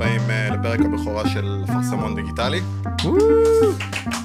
[0.00, 2.60] הבאים אה, לפרק הבכורה של אפרסמון דיגיטלי.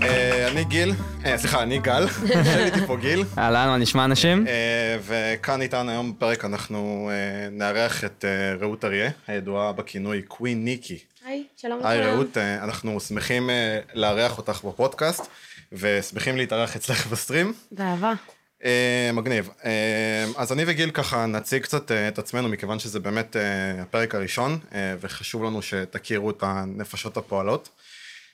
[0.02, 0.94] אה, אני גיל,
[1.26, 4.46] אה, סליחה, אני גל, יושב איתי פה גיל, אהלן, מה נשמע אנשים?
[5.02, 7.12] וכאן איתנו היום בפרק אנחנו
[7.52, 8.26] נארח את
[8.60, 10.98] רעות אריה, הידועה בכינוי קווין ניקי.
[11.26, 11.92] היי, שלום לכולם.
[11.92, 13.50] היי רעות, אנחנו שמחים
[13.94, 15.28] לארח אותך בפודקאסט,
[15.72, 17.54] ושמחים להתארח אצלך בסטרים.
[17.72, 18.14] באהבה.
[18.66, 19.50] אה, מגניב.
[19.66, 24.16] אה, אז אני וגיל ככה נציג קצת אה, את עצמנו, מכיוון שזה באמת אה, הפרק
[24.16, 27.70] הראשון, אה, וחשוב לנו שתכירו את הנפשות הפועלות.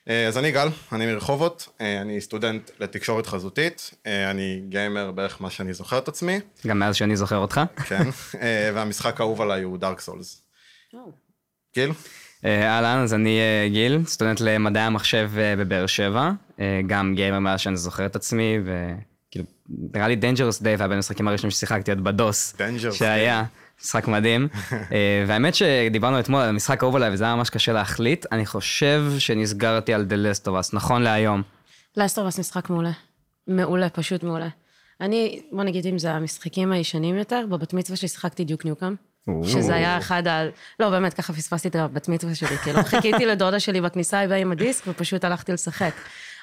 [0.10, 5.42] אה, אז אני גל, אני מרחובות, אה, אני סטודנט לתקשורת חזותית, אה, אני גיימר בערך
[5.42, 7.62] מה שאני זוכר את עצמי, גם מאז שאני זוכר אותך.
[7.86, 8.04] כן,
[8.42, 10.42] אה, והמשחק האהוב עליי הוא דארק סולס.
[11.76, 11.92] גיל?
[12.46, 13.40] אה, אהלן, אז אני
[13.72, 16.32] גיל, סטודנט למדעי המחשב בבאר שבע,
[16.88, 18.58] גם גיימר מאז שאני זוכר את עצמי,
[19.32, 19.46] וכאילו,
[19.94, 22.56] נראה לי Dangerous Day היה בין המשחקים הראשונים ששיחקתי עוד בדוס.
[22.58, 23.44] Dangerous שהיה.
[23.84, 24.48] משחק מדהים.
[24.72, 28.26] אה, והאמת שדיברנו אתמול על המשחק האהוב עליי, וזה היה ממש קשה להחליט.
[28.32, 31.42] אני חושב שנסגרתי על The Last of Us, נכון להיום.
[31.98, 32.92] Last of Us משחק מעולה.
[33.48, 34.48] מעולה, פשוט מעולה.
[35.02, 38.96] אני, בוא נגיד אם זה המשחקים הישנים יותר, בבת מצווה שלי שיחקתי Duke Nukem.
[39.44, 40.44] שזה היה אחד ה...
[40.80, 44.38] לא, באמת, ככה פספסתי את הבת מצווה שלי, כאילו, חיכיתי לדודה שלי בכניסה, היא באה
[44.38, 45.94] עם הדיסק, ופשוט הלכתי לשחק.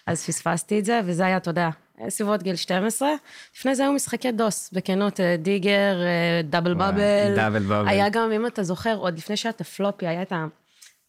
[0.08, 1.68] אז פספסתי את זה, וזה היה, אתה יודע,
[2.08, 3.08] סביבות גיל 12.
[3.56, 7.36] לפני זה היו משחקי DOS, בכנות, אה, Digger, אה, Double וואי, Bubble.
[7.36, 7.88] Double Bubble.
[7.88, 10.32] היה גם, אם אתה זוכר, עוד לפני שהיה את ה floppy, היה את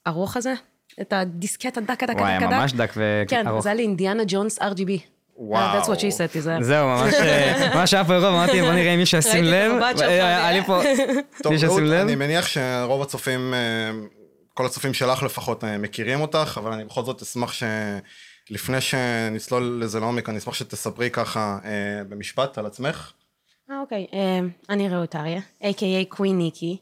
[0.05, 0.53] הארוך הזה,
[1.01, 2.53] את הדיסקט הדק, הדק, וואי, הדק, הדק.
[2.53, 2.91] ממש דק
[3.27, 3.63] כן, וארוך.
[3.63, 4.91] זה היה לי אינדיאנה ג'ונס RGB.
[5.37, 5.81] וואו.
[5.81, 6.57] That's what she said, זה.
[6.61, 9.95] זהו, ממש, אה, ממש היה פה אירוע, אמרתי, בוא נראה אם מישהו ישים ראיתי את
[9.97, 10.09] לב.
[10.09, 10.81] היה לי פה,
[11.43, 12.01] טוב, מישהו ישים לב.
[12.01, 13.53] אני מניח שרוב הצופים,
[14.53, 17.63] כל הצופים שלך לפחות מכירים אותך, אבל אני בכל זאת אשמח ש...
[18.49, 23.13] לפני שנצלול לזה לעומק, אני אשמח שתספרי ככה אה, במשפט על עצמך.
[23.71, 24.07] אה, אוקיי.
[24.13, 24.39] אה,
[24.69, 26.77] אני רעות אריה, a.k.a קווין ניקי.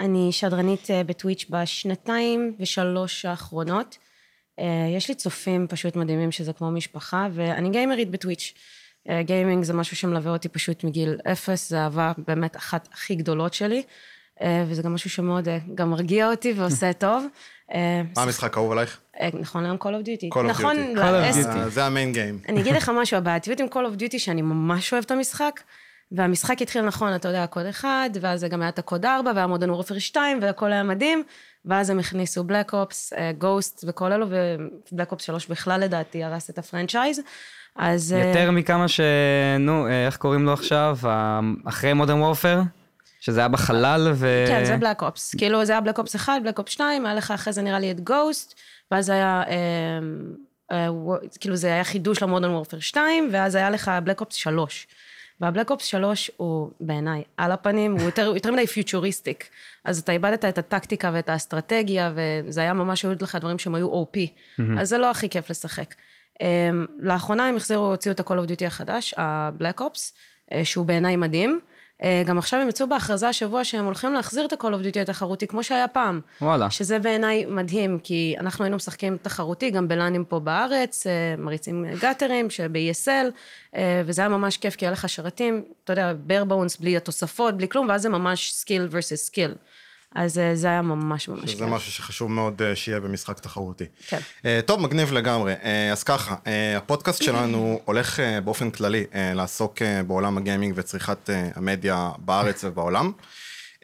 [0.00, 3.98] אני שדרנית אה, בטוויץ' בשנתיים ושלוש האחרונות.
[4.58, 4.64] אה,
[4.96, 8.54] יש לי צופים פשוט מדהימים שזה כמו משפחה, ואני גיימרית בטוויץ'.
[9.08, 13.54] אה, גיימינג זה משהו שמלווה אותי פשוט מגיל אפס, זה אהבה באמת אחת הכי גדולות
[13.54, 13.82] שלי, אה,
[14.42, 17.26] וזה גם משהו שמאוד אה, גם מרגיע אותי ועושה טוב.
[17.74, 18.98] אה, מה המשחק האהוב עלייך?
[19.20, 20.34] אה, נכון היום Call of Duty.
[20.34, 21.00] Call of נכון, Duty.
[21.00, 21.56] לעשר- Duty.
[21.56, 22.38] אה, זה המיין גיים.
[22.48, 25.60] אני אגיד לך משהו, הבעייתיות עם Call of Duty, שאני ממש אוהבת את המשחק,
[26.12, 29.32] והמשחק התחיל נכון, אתה יודע, COD אחד, ואז זה גם היה את ה COD 4,
[29.34, 31.22] והיה Modern Warfare 2, והכל היה מדהים,
[31.64, 34.26] ואז הם הכניסו Black Ops, Ghost וכל אלו,
[34.92, 37.20] ו Black Ops 3 בכלל לדעתי הרס את ה franchise.
[37.76, 38.12] אז...
[38.12, 39.00] אה, יותר מכמה ש...
[39.60, 40.98] נו, אה, איך קוראים לו עכשיו?
[41.64, 42.60] אחרי Modern Warfare?
[43.24, 44.44] שזה היה בחלל ו...
[44.48, 45.34] כן, זה בלק אופס.
[45.34, 47.90] כאילו, זה היה Black Ops 1, Black Ops 2, היה לך אחרי זה נראה לי
[47.90, 48.54] את Ghost,
[48.90, 49.56] ואז היה, אה,
[50.72, 50.88] אה,
[51.40, 54.86] כאילו, זה היה חידוש ל Modern Warfare 2, ואז היה לך Black Ops 3.
[55.40, 59.48] וה Black Ops 3 הוא בעיניי על הפנים, הוא יותר, יותר מדי futuristic.
[59.84, 64.02] אז אתה איבדת את הטקטיקה ואת האסטרטגיה, וזה היה ממש היו לך דברים שהם היו
[64.02, 64.18] OP.
[64.80, 65.94] אז זה לא הכי כיף לשחק.
[66.34, 66.44] Um,
[66.98, 69.98] לאחרונה הם החזירו, הוציאו את ה-Call of Duty החדש, ה-Black Ops,
[70.50, 71.60] uh, שהוא בעיניי מדהים.
[72.04, 75.46] Uh, גם עכשיו הם יצאו בהכרזה השבוע שהם הולכים להחזיר את ה-Call of Duty התחרותי
[75.46, 76.20] כמו שהיה פעם.
[76.40, 76.70] וואלה.
[76.70, 82.50] שזה בעיניי מדהים, כי אנחנו היינו משחקים תחרותי גם בלאנים פה בארץ, אה, מריצים גאטרים
[82.50, 83.30] שב-ESL,
[83.76, 87.56] אה, וזה היה ממש כיף, כי היה לך שרתים, אתה יודע, bare bones, בלי התוספות,
[87.56, 89.54] בלי כלום, ואז זה ממש skill versus skill.
[90.14, 91.50] אז אה, זה היה ממש ממש כיף.
[91.50, 93.84] שזה משהו שחשוב מאוד אה, שיהיה במשחק תחרותי.
[94.06, 94.18] כן.
[94.44, 95.54] אה, טוב, מגניב לגמרי.
[95.92, 96.34] אז ככה,
[96.76, 99.04] הפודקאסט שלנו הולך באופן כללי
[99.34, 103.12] לעסוק בעולם הגיימינג וצריכת המדיה בארץ ובעולם.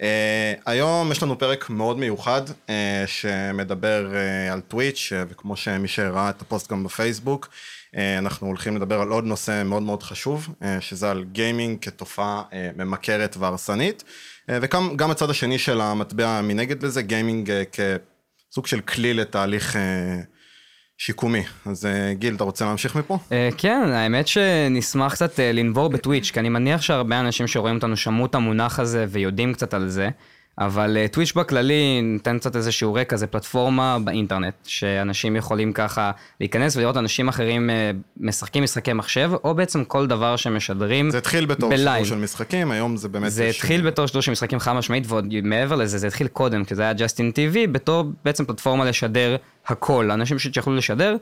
[0.03, 5.89] אה, היום יש לנו פרק מאוד מיוחד אה, שמדבר אה, על Twitch, אה, וכמו שמי
[5.89, 7.49] שראה את הפוסט גם בפייסבוק,
[7.97, 12.43] אה, אנחנו הולכים לדבר על עוד נושא מאוד מאוד חשוב, אה, שזה על גיימינג כתופעה
[12.53, 14.05] אה, ממכרת והרסנית,
[14.63, 20.21] וגם גם הצד השני של המטבע מנגד לזה, גיימינג אה, כסוג של כלי לתהליך אה,
[21.01, 21.43] שיקומי.
[21.67, 23.19] אז אה, גיל, אתה רוצה להמשיך מפה?
[23.33, 27.75] אה, כן, האמת שנשמח קצת אה, לנבור ב Twitch, כי אני מניח שהרבה אנשים שרואים
[27.77, 30.09] אותנו שמעו את המונח הזה ויודעים קצת על זה,
[30.61, 36.11] אבל אה, Twitch בכללי, ניתן קצת איזשהו רקע, זה פלטפורמה באינטרנט, שאנשים יכולים ככה
[36.41, 41.47] להיכנס ולראות אנשים אחרים אה, משחקים משחקי מחשב, או בעצם כל דבר שמשדרים זה התחיל
[41.47, 42.05] בתור בלייב.
[42.05, 43.33] שידור של משחקים, היום זה באמת...
[43.33, 46.75] זה התחיל בתור שידור של משחקים חד משמעית, ועוד מעבר לזה, זה התחיל קודם, כי
[46.75, 49.37] זה היה Justin TV, בתור בעצם פלטפורמה לשדר
[49.67, 50.11] הכל.
[50.11, 51.17] אנשים פשוט שיכלו לשדר,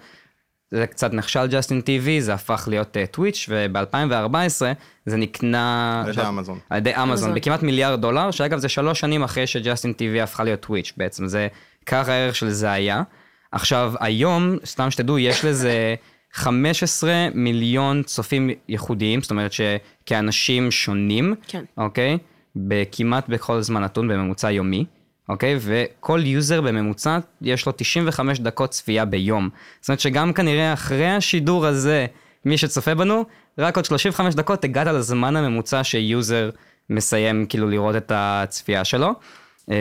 [0.70, 4.62] זה קצת נכשל Justin TV, זה הפך להיות Twitch, וב-2014
[5.06, 6.02] זה נקנה...
[6.06, 6.58] על ידי אמזון.
[6.70, 7.34] על ידי אמזון.
[7.34, 11.26] בכמעט מיליארד דולר, שאגב זה שלוש שנים אחרי ש Justin TV הפכה להיות Twitch בעצם,
[11.28, 11.48] זה
[11.86, 13.02] ככה הערך של זה היה.
[13.52, 15.94] עכשיו, היום, סתם שתדעו, יש לזה
[16.32, 21.64] 15 מיליון צופים ייחודיים, זאת אומרת שכאנשים שונים, כן.
[21.76, 22.18] אוקיי?
[22.56, 24.84] בכמעט בכל זמן נתון בממוצע יומי,
[25.28, 25.58] אוקיי?
[25.60, 29.48] וכל user בממוצע, יש לו 95 דקות צפייה ביום.
[29.80, 32.06] זאת אומרת שגם כנראה אחרי השידור הזה,
[32.44, 33.24] מי שצופה בנו,
[33.58, 36.50] רק עוד 35 דקות הגעת לזמן הממוצע ש user
[36.90, 39.12] מסיים כאילו לראות את הצפייה שלו.
[39.70, 39.76] אה,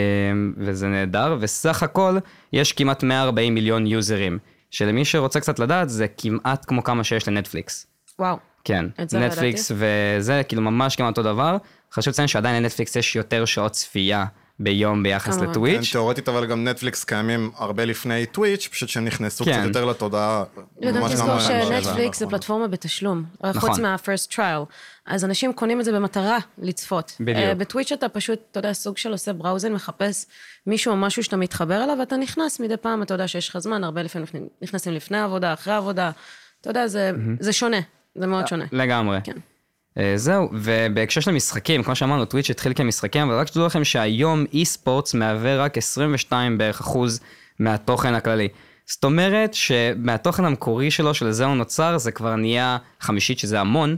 [0.58, 2.18] וזה נהדר, וסך הכל
[2.54, 4.40] יש כמעט 140 מיליון users,
[4.72, 7.88] שלמי שרוצה קצת לדעת זה כמעט כמו כמה שיש לנטפליקס.
[8.20, 8.38] וואו.
[8.64, 11.58] כן, נטפליקס וזה כאילו ממש כמעט אותו דבר.
[11.94, 14.26] חשוב לציין שעדיין לנטפליקס יש יותר שעות צפייה
[14.60, 15.38] ביום ביחס.
[15.38, 15.88] לטוויץ'.
[15.88, 19.52] כן, תאורטית אבל גם נטפליקס קיימים הרבה לפני טוויץ', פשוט שהם נכנסו כן.
[19.54, 20.44] קצת יותר לתודעה.
[20.82, 22.30] וגם ממש תזכור שנטפליקס זה האחרונה.
[22.30, 23.62] פלטפורמה בתשלום, נכון.
[23.62, 24.66] חוץ מה-first trial.
[25.06, 27.12] אז אנשים קונים את זה במטרה לצפות.
[27.20, 27.38] בדיוק.
[27.38, 30.26] אה, בטוויץ' אתה פשוט, אתה יודע, סוג של עושה בראוזן, מחפש
[30.68, 33.84] מישהו או משהו שאתה מתחבר אליו, ואתה נכנס מדי פעם, אתה יודע שיש לך זמן,
[33.84, 34.28] הרבה לפעמים
[34.62, 36.12] נכנסים לפני העבודה, אחרי העבודה.
[36.62, 37.80] אתה יודע, זה זה שונה,
[38.16, 38.66] זה מאוד שונה.
[38.72, 39.20] לגמרי.
[39.24, 39.38] כן.
[40.00, 44.46] אה, זהו, ובהקשר של המשחקים, כמו שאמרנו, טוויץ' התחיל כמשחקים, אבל רק שתדעו לכם שהיום
[44.54, 47.20] אי ספורטס מהווה רק 22 בערך אחוז
[47.60, 48.48] מהתוכן הכללי.
[48.86, 53.98] זאת אומרת שמהתוכן המקורי שלו, שלזה הוא נוצר, זה כבר נהיה חמישית, שזה המון,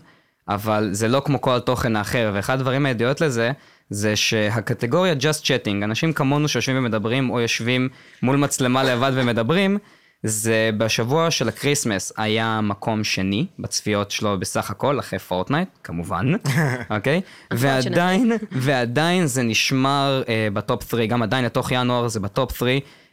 [0.50, 3.52] אבל זה לא כמו כל התוכן האחר, ואחד הדברים הידיעות לזה,
[3.90, 7.90] זה שהקטגוריה Just Chatting, אנשים כמונו שיושבים ומדברים, או יושבים
[8.22, 9.78] מול מצלמה לבד ומדברים,
[10.24, 16.32] זה בשבוע של ה Christmas היה מקום שני בצפיות שלו בסך הכל, אחרי פורטנייט, כמובן,
[16.96, 17.22] אוקיי?
[17.52, 22.70] ועדיין, ועדיין זה נשמר אה, בטופ 3, גם עדיין לתוך ינואר זה בטופ 3,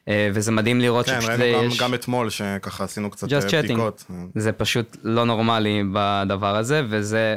[0.09, 1.81] אה, וזה מדהים לראות כן, שפשוט ראינו גם- יש...
[1.81, 3.65] גם אתמול שככה עשינו קצת Just אה, chatting.
[3.65, 4.05] בדיקות.
[4.35, 7.37] זה פשוט לא נורמלי בדבר הזה, וזה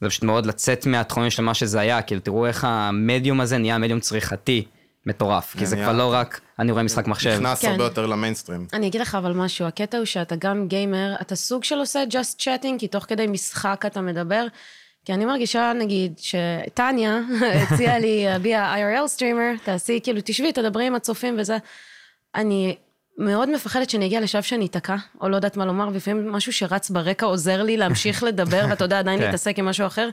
[0.00, 3.78] זה פשוט מאוד לצאת מהתחומים של מה שזה היה, כאילו תראו איך המדיום הזה נהיה
[3.78, 4.64] מדיום צריכתי
[5.08, 7.30] מטורף, כי זה כבר לא רק אני רואה משחק מחשב.
[7.30, 7.70] נכנס כן.
[7.70, 8.66] הרבה יותר למיינסטרים.
[8.72, 12.40] אני אגיד לך אבל משהו, הקטע הוא שאתה גם gamer, אתה סוג של עושה just
[12.40, 14.46] chatting, כי תוך כדי משחק אתה מדבר.
[15.04, 17.20] כי אני מרגישה, נגיד, שטניה
[17.62, 21.58] הציעה לי, בי ה-IRL streamer, תעשי, כאילו, תשבי, תדברי עם הצופים וזה.
[22.34, 22.76] אני
[23.18, 26.90] מאוד מפחדת שאני אגיע לשלב שאני אתקע, או לא יודעת מה לומר, ולפעמים משהו שרץ
[26.90, 29.24] ברקע עוזר לי להמשיך לדבר, ואתה יודע, עדיין כן.
[29.24, 30.08] להתעסק עם משהו אחר.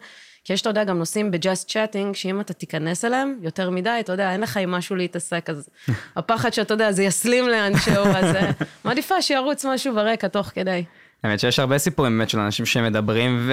[0.45, 4.11] כי יש, אתה יודע, גם נושאים ב-just chatting, שאם אתה תיכנס אליהם יותר מדי, אתה
[4.11, 5.69] יודע, אין לך עם משהו להתעסק, אז
[6.15, 8.51] הפחד שאתה יודע, זה יסלים לאנשהו, אז אה,
[8.83, 10.83] מעדיפה שירוץ משהו ברקע תוך כדי.
[11.23, 13.49] האמת שיש הרבה סיפורים באמת של אנשים שמדברים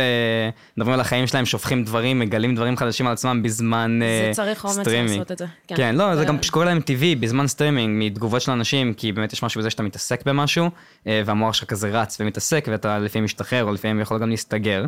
[0.77, 4.65] ומדברים על החיים שלהם, שופכים דברים, מגלים דברים חדשים על עצמם בזמן זה אה, צריך
[4.65, 5.11] אומץ סטרימינג.
[5.11, 5.77] לעשות את זה, כן.
[5.77, 9.33] כן, לא, זה גם פשוט קורה להם טבעי בזמן סטרימינג, מתגובות של אנשים, כי באמת
[9.33, 10.71] יש משהו בזה שאתה מתעסק במשהו,
[11.07, 14.85] אה, והמוח שלך כזה רץ ומתעסק, ואתה לפעמים משתחרר, או לפעמים יכול גם להסתגר.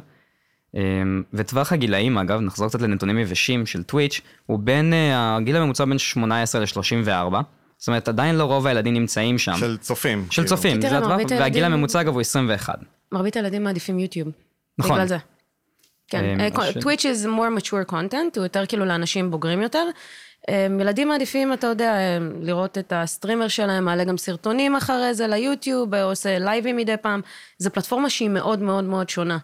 [0.76, 0.80] אה,
[1.32, 5.98] וטווח הגילאים, אגב, נחזור קצת לנתונים יבשים של טוויץ', הוא בין, אה, הגיל הממוצע בין
[5.98, 7.34] 18 ל-34.
[7.78, 9.54] זאת אומרת, עדיין לא רוב הילדים נמצאים שם.
[9.56, 10.26] של צופים.
[10.30, 10.48] של כאילו.
[10.48, 12.78] צופים, זה הטווח, מרבית והגיל הילדים- הממוצע אגב הוא 21.
[13.12, 14.28] מרבית הילדים מעדיפים יוטיוב.
[14.78, 14.92] נכון.
[14.92, 15.16] בגלל זה.
[16.08, 19.84] כן, אה, אה, ש- Twitch is more mature content, הוא יותר כאילו לאנשים בוגרים יותר.
[20.48, 25.14] אה, ילדים מעדיפים, אתה יודע, אה, לראות את ה streamer שלהם, מעלה גם סרטונים אחרי
[25.14, 27.20] זה ליוטיוב, אה, עושה live ים מדי פעם.
[27.58, 29.38] זו פלטפורמה שהיא מאוד מאוד מאוד שונה.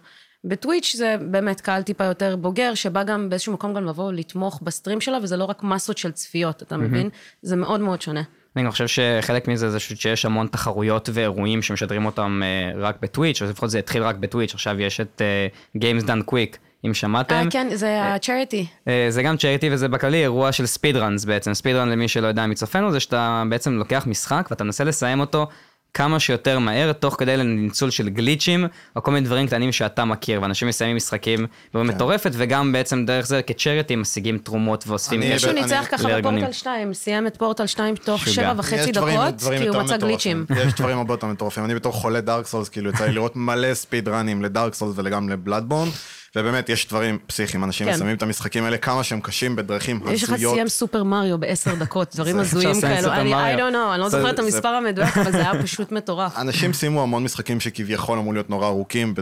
[0.44, 4.68] בטוויץ' זה באמת קהל טיפה יותר בוגר, שבא גם באיזשהו מקום גם לבוא לתמוך ב
[4.68, 7.08] stream שלה, וזה לא רק מסות של צפיות, אתה מבין?
[7.42, 8.22] זה מאוד מאוד שונה.
[8.56, 13.42] אני גם חושב שחלק מזה זה שיש המון תחרויות ואירועים שמשדרים אותם אה, רק בטוויץ',
[13.42, 17.34] או לפחות זה התחיל רק בטוויץ', עכשיו יש את אה, Games Done Quick, אם שמעתם.
[17.34, 18.88] אה, כן, זה ה-charity.
[18.88, 21.54] אה, זה גם צ'ריטי וזה בכללי אירוע של ספיד ראנס בעצם.
[21.54, 25.48] ספיד רן למי שלא יודע מצופנו זה שאתה בעצם לוקח משחק ואתה מנסה לסיים אותו
[25.94, 28.66] כמה שיותר מהר, תוך כדי ניצול של גליצ'ים,
[28.96, 31.78] או כל מיני דברים קטנים שאתה מכיר, ואנשים מסיימים משחקים כן.
[31.82, 35.32] מטורפת, וגם בעצם דרך זה כצ'ריטי משיגים תרומות ואוספים כסף.
[35.32, 36.38] מישהו ניצח ככה לארגונים.
[36.38, 38.28] בפורטל 2, סיים את פורטל 2 תוך.
[38.28, 39.96] שבע וחצי דברים- דקות, דברים כי הוא מצא.
[39.96, 40.46] גליצ'ים.
[40.66, 41.64] יש דברים הרבה יותר מטורפים.
[41.64, 45.28] אני בתור חולה דארק סולס, כאילו יצא לי לראות מלא ספיד ראנים לדארק סולס וגם
[45.28, 45.88] לבלאדבורן,
[46.36, 47.92] ובאמת יש דברים פסיכיים, אנשים כן.
[47.92, 50.54] מסיימים את המשחקים האלה, כמה שהם קשים בדרכים יש לך הזויות.
[50.54, 53.12] סיים סופר מריו בעשר דקות, דברים הזויים כאלו.
[53.12, 53.34] אני.
[53.34, 56.36] I don't know, אני לא זוכרת את המספר המדויק, אבל זה היה פשוט מטורף.
[56.38, 59.14] אנשים סיימו המון משחקים שכביכול אמרו להיות נורא ארוכים,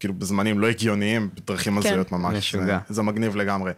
[0.00, 1.88] כאילו בזמנים לא הגיוניים, בדרכים כן.
[1.88, 2.36] הזויות ממש.
[2.36, 2.78] משוגע.
[2.88, 3.72] זה- זה מגניב לגמרי.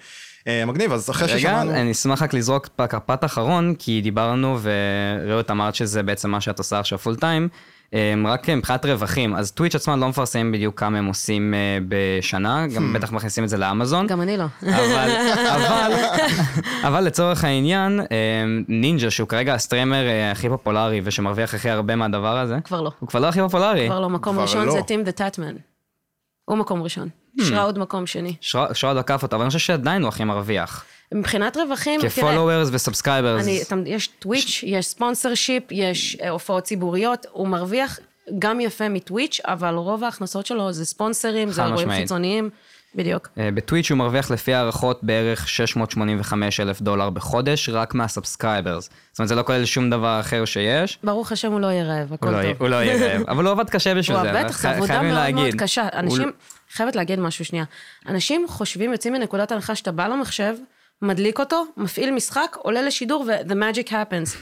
[0.46, 1.70] אה, מגניב, אז אחרי רגע, ששמענו...
[1.70, 2.68] אני אשמח רק לזרוק
[3.06, 7.49] פרט אחרון, כי דיברנו ורעות אמרת שזה בעצם מה שאת עושה עכשיו פול טיים.
[7.92, 12.66] אמ, רק מבחינת רווחים, אז טוויץ' עצמם לא מפרסמים בדיוק כמה הם עושים אה, בשנה,
[12.66, 14.06] גם בטח מכניסים את זה לאמזון.
[14.06, 14.44] גם אני לא.
[14.62, 15.10] אבל,
[15.54, 15.92] אבל,
[16.86, 21.96] אבל לצורך העניין, אמ, נינג'ה, שהוא כרגע ה streamer אה, הכי פופולרי ושמרוויח הכי הרבה
[21.96, 22.90] מהדבר הזה, כבר לא.
[22.98, 23.86] הוא כבר לא הכי פופולרי.
[23.86, 24.10] כבר לא.
[24.10, 24.72] מקום כבר ראשון לא.
[24.72, 25.54] זה TimTheTatman.
[26.44, 27.08] הוא מקום ראשון.
[27.38, 27.44] Hmm.
[27.44, 28.36] Shroud מקום שני.
[28.72, 30.84] Shroud עקף אותו, אבל אני חושב שעדיין הוא הכי מרוויח.
[31.14, 32.68] מבחינת רווחים, תראה, כ followers
[33.62, 37.99] אתה- יש טוויץ', יש sponsorship, יש אה, הופעות ציבוריות, הוא מרוויח
[38.38, 42.00] גם יפה מטוויץ', אבל רוב ההכנסות שלו זה ספונסרים, זה אירועים.
[42.00, 42.50] חיצוניים.
[42.96, 43.28] בדיוק.
[43.38, 48.84] אה, בטוויץ' הוא מרוויח לפי הערכות בערך 685 אלף דולר בחודש, רק מה subscribers.
[49.12, 50.99] זאת אומרת, זה לא כולל שום דבר אחר שיש.
[51.04, 52.52] ברוך השם הוא לא יהיה רעב, הכל הוא לא טוב.
[52.61, 54.32] הוא לא יהיה רעב, אבל הוא עבד קשה בשביל הוא זה.
[54.44, 55.54] בטח, זו חי- עבודה מאוד מאוד.
[55.58, 55.82] קשה.
[55.82, 56.32] הוא- אנשים,
[56.73, 57.64] חייבת להגיד משהו שנייה.
[58.08, 60.54] אנשים חושבים, יוצאים מנקודת הנחה שאתה בא למחשב,
[61.02, 64.36] מדליק אותו, מפעיל משחק, עולה לשידור ו- the magic happens.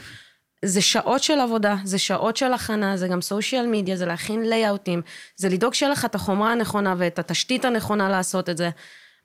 [0.64, 5.02] זה שעות של עבודה, זה שעות של הכנה, זה גם סושיאל מדיה, זה להכין לייאאוטים,
[5.36, 8.70] זה לדאוג שיהיה לך את החומרה הנכונה ואת התשתית הנכונה לעשות את זה.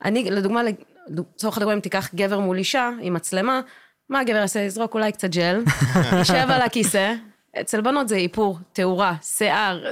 [0.06, 0.62] אני, לדוגמה,
[1.08, 3.62] לצורך הדוגמה, אם תיקח גבר מול אישה עם מצלמה,
[4.10, 4.60] מה הגבר יעשה?
[4.60, 5.64] יזרוק אולי קצת ג'ל,
[6.18, 7.14] יישב על הכיסא.
[7.62, 9.84] אצל בנות זה איפור, תאורה, שיער.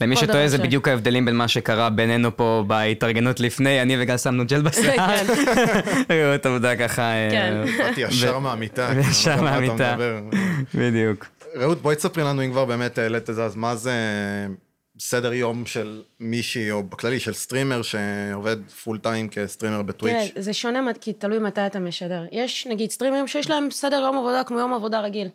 [0.00, 4.46] למי שטועה זה בדיוק ההבדלים בין מה שקרה בינינו פה בהתארגנות לפני, אני וגל שמנו
[4.46, 5.16] ג'ל בשיער.
[6.10, 7.02] ראו את העבודה ככה.
[7.02, 7.64] אה, כן.
[7.78, 8.86] באתי ישר מהמיטה.
[8.92, 9.96] כאילו, ישר מהמיטה.
[10.74, 11.26] בדיוק.
[11.56, 13.92] רעות, בואי תספרי לנו, אם כבר באמת העלית את זה, אז מה זה
[14.98, 20.30] סדר יום של מישהי, או בכללי של streamer שעובד full time כ streamer בטוויץ'?
[20.32, 22.24] תראה, זה שונה, כי תלוי מתי אתה משדר.
[22.32, 25.28] יש נגיד streamer ים שיש להם סדר יום עבודה כמו יום עבודה רגיל.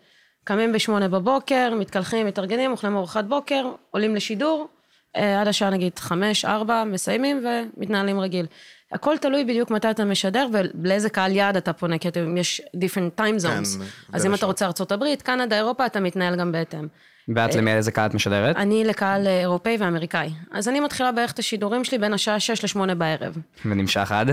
[0.43, 4.67] קמים בשמונה בבוקר, מתקלחים, מתארגנים, אוכלים ארוחת בוקר, עולים לשידור,
[5.15, 7.45] אה, עד השעה נגיד חמש, ארבע, מסיימים
[7.77, 8.45] ומתנהלים רגיל.
[8.91, 13.19] הכל תלוי בדיוק מתי אתה משדר ולאיזה קהל יעד אתה פונה, כי אתם- יש different
[13.21, 13.81] time zones.
[14.13, 14.45] אז בין אם אתה.
[14.45, 16.87] רוצה ארה"ב, קנדה, אירופה, אתה מתנהל גם בהתאם.
[17.35, 18.55] ואת למי איזה קהל את משדרת?
[18.55, 20.29] אני לקהל אה, אירופאי ואמריקאי.
[20.51, 23.37] אז אני מתחילה בערך את השידורים שלי בין השעה 6 ל-8 בערב.
[23.65, 24.29] ונמשך עד?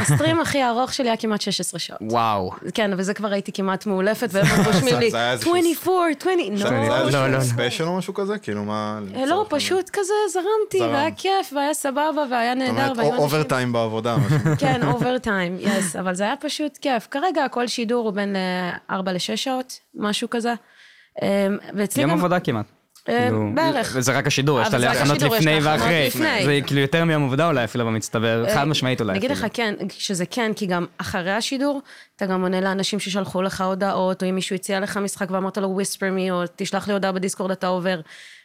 [0.00, 1.98] הסטרים הכי ארוך שלי היה כמעט 16 שעות.
[2.02, 2.50] וואו.
[2.74, 6.64] כן, וזה כבר הייתי כמעט מאולפת, והם רושמים לי, זה היה איזשהו- 24, 20, זה
[6.64, 7.40] לא, היה לא, לא.
[7.40, 8.38] ספיישל או משהו כזה?
[8.38, 9.00] כאילו מה...
[9.16, 10.80] אה, לא, פשוט כזה זרמתי.
[10.94, 13.22] והיה כיף, והיה סבבה, והיה זאת נהדר, אומרת, והיו אנשים...
[13.24, 14.16] overtime בעבודה.
[14.60, 17.08] כן, overtime, yes, אבל זה היה פשוט כיף.
[17.10, 18.36] כרגע כל שידור הוא בין
[18.90, 20.54] 4 ל-6 שעות, משהו כזה.
[21.74, 22.10] ואצלי יום.
[22.10, 22.66] עבודה כמעט.
[23.10, 23.92] אה, כאילו, בערך.
[23.94, 26.10] וזה רק השידור, יש את זה ההכנות יש לפני ואחרי.
[26.44, 29.10] זה כאילו יותר מיום עבודה אולי אפילו במצטבר, חד משמעית אולי.
[29.10, 29.46] אני אגיד לך.
[29.52, 31.82] כן, שזה כן, כי גם אחרי השידור,
[32.16, 35.80] אתה גם עונה לאנשים ששלחו לך הודעות, או אם מישהו הציע לך משחק ואמרת לו
[35.80, 38.00] whisper me, או תשלח לי הודעה בדיסקורד, אתה עובר.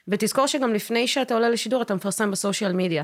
[0.07, 3.03] ותזכור שגם לפני שאתה עולה לשידור, אתה מפרסם ב social media.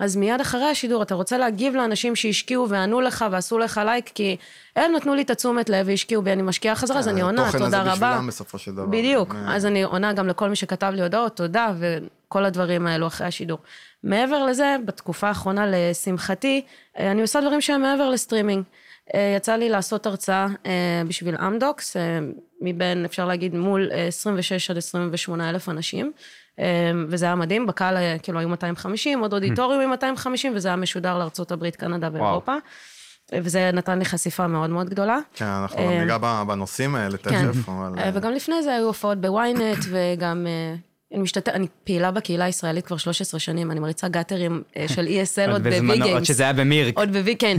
[0.00, 4.36] אז מיד אחרי השידור, אתה רוצה להגיב לאנשים שהשקיעו וענו לך ועשו לך לייק, כי
[4.76, 7.58] הם נתנו לי את התשומת לב והשקיעו בי, אני משקיעה חזרה, אז אני עונה, התוכן
[7.58, 8.10] תודה הזה רבה.
[8.10, 8.86] בשבילם בסופו של דבר.
[8.86, 13.06] בדיוק, אה, אז אני עונה גם לכל מי שכתב לי הודעות, תודה, וכל הדברים האלו
[13.06, 13.58] אחרי השידור.
[14.04, 16.62] מעבר לזה, בתקופה האחרונה, לשמחתי,
[16.98, 18.64] אה, אני עושה דברים שהם מעבר לסטרימינג.
[19.14, 21.96] אה, יצא לי לעשות הרצאה אה, בשביל אמדוקס,
[22.60, 26.12] מבין, אפשר להגיד, מול אה, 26 עד 28 אלף אנשים,
[27.08, 31.18] וזה היה מדהים, בקהל אה, כאילו היו 250, עוד אודיטוריום עם 250, וזה היה משודר
[31.18, 32.52] לארה"ב, קנדה ואירופה.
[32.52, 32.58] אה,
[33.42, 35.18] וזה נתן לי חשיפה מאוד מאוד גדולה.
[35.34, 37.98] כן, אנחנו אה, ניגע בנושאים האלה כן, תכף, אבל...
[37.98, 40.74] אה, וגם לפני זה היו הופעות בוויינט, וגם אה,
[41.14, 45.50] אני משתתפת, אני פעילה בקהילה הישראלית כבר 13 שנים, אני מריצה גאטרים אה, של ESL
[45.50, 46.24] עוד בזמנו, ב-V עוד.
[46.24, 46.98] שזה היה במירק.
[46.98, 47.56] עוד ב-V, כן,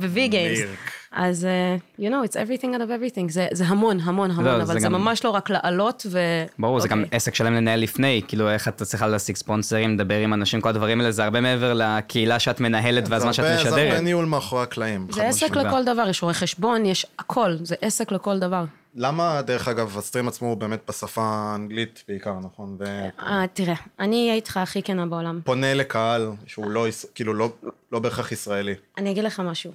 [0.00, 0.93] ב-V Games.
[1.16, 3.28] אז, אה, you know, it's everything out of everything.
[3.32, 6.18] זה, זה המון, המון, המון, לא, אבל זה זה גם- ממש לא רק לעלות ו...
[6.58, 7.16] ברור, זה גם אוקיי.
[7.16, 11.00] עסק שלם לנהל לפני, כאילו איך את צריכה להשיג ספונסרים, לדבר עם אנשים, כל הדברים
[11.00, 14.02] האלה, זה הרבה מעבר לקהילה שאת מנהלת והזמן זה שאת הרבה- זה הרבה משדרת.
[14.02, 15.06] ניהול מאחורי הקלעים.
[15.10, 15.66] זה עסק משמעית.
[15.66, 18.64] לכל דבר, יש רואי חשבון, יש הכל, זה עסק לכל דבר.
[18.96, 22.74] למה, דרך אגב, הסטרים עצמו הוא באמת בשפה האנגלית בעיקר, נכון?
[22.74, 23.08] ופונה
[23.42, 25.40] אה, תראה, אני אהיה איתך הכי כנה בעולם.
[25.74, 27.52] לקהל שהוא לא, יש- כאילו, לא-
[27.92, 28.74] לא בהכרח ישראלי.
[28.98, 29.72] אני אגיד לך משהו.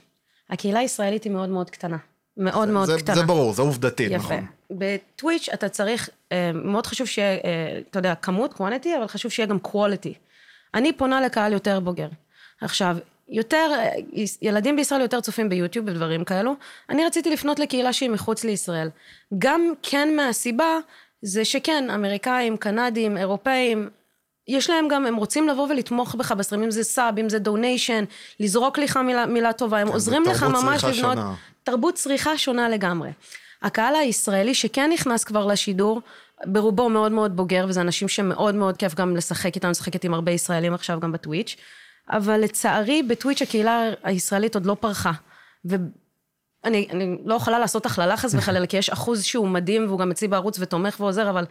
[0.50, 1.98] הקהילה הישראלית היא מאוד מאוד קטנה.
[2.38, 3.16] מאוד מאוד זה- קטנה.
[3.16, 4.16] זה ברור, זה עובדתי, יפה.
[4.18, 4.46] נכון.
[4.72, 7.40] בטוויץ' אתה צריך, אה, מאוד חשוב שיהיה, אה,
[7.90, 10.14] אתה יודע, כמות, quantity, אבל חשוב שיהיה גם quality.
[10.74, 12.08] אני פונה לקהל יותר בוגר.
[12.62, 12.98] עכשיו,
[13.30, 13.90] יותר, אה,
[14.42, 16.56] ילדים בישראל יותר צופים ביוטיוב ודברים כאלו.
[16.90, 18.90] אני רציתי לפנות לקהילה שהיא מחוץ לישראל.
[19.40, 20.78] גם כן מהסיבה,
[21.22, 23.90] זה שכן, אמריקאים, קנדים, אירופאים,
[24.50, 27.40] יש להם גם, הם רוצים לבוא ולתמוך בך ב stream, אם זה sub, אם זה
[27.40, 28.04] donation,
[28.40, 30.96] לזרוק לך מילה, מילה טובה, הם עוזרים זה לך תרבות ממש לבנות...
[30.96, 31.34] שונה.
[31.64, 33.10] תרבות צריכה שונה לגמרי.
[33.62, 36.02] הקהל הישראלי שכן נכנס כבר לשידור,
[36.46, 40.32] ברובו מאוד מאוד בוגר, וזה אנשים שמאוד מאוד כיף גם לשחק איתם, משחקת עם הרבה
[40.32, 41.56] ישראלים עכשיו גם בטוויץ',
[42.10, 45.12] אבל לצערי בטוויץ' הקהילה הישראלית עוד לא פרחה.
[45.66, 50.12] ואני אני לא יכולה לעשות הכללה חס וחלילה, כי יש אחוז שהוא מדהים, והוא גם
[50.12, 51.46] אצלי בערוץ ותומך ועוזר, אבל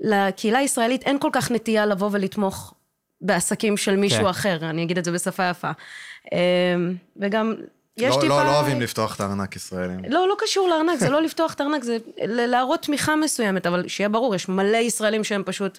[0.00, 2.74] לקהילה הישראלית אין כל כך נטייה לבוא ולתמוך
[3.20, 4.26] בעסקים של מישהו כן.
[4.26, 5.70] אחר, אני אגיד את זה בשפה יפה.
[6.32, 7.54] אמ, וגם,
[7.96, 8.42] יש לא- טיפה...
[8.42, 10.00] לא לא אוהבים לפתוח את הארנק ישראלים.
[10.08, 14.08] לא, לא קשור לארנק, זה לא לפתוח את הארנק, זה להראות תמיכה מסוימת, אבל שיהיה
[14.08, 15.78] ברור, יש מלא ישראלים שהם פשוט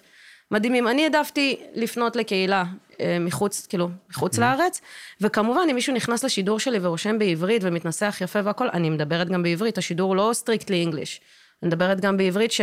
[0.50, 0.88] מדהימים.
[0.88, 2.64] אני העדפתי לפנות לקהילה
[3.00, 4.80] אה, מחוץ, כאילו, מחוץ לארץ,
[5.20, 9.78] וכמובן, אם מישהו נכנס לשידור שלי ורושם בעברית ומתנסח יפה והכל, אני מדברת גם בעברית,
[9.78, 11.20] השידור לא סטריקטלי אנגליש.
[11.62, 12.60] אני מדברת גם בעברית ש...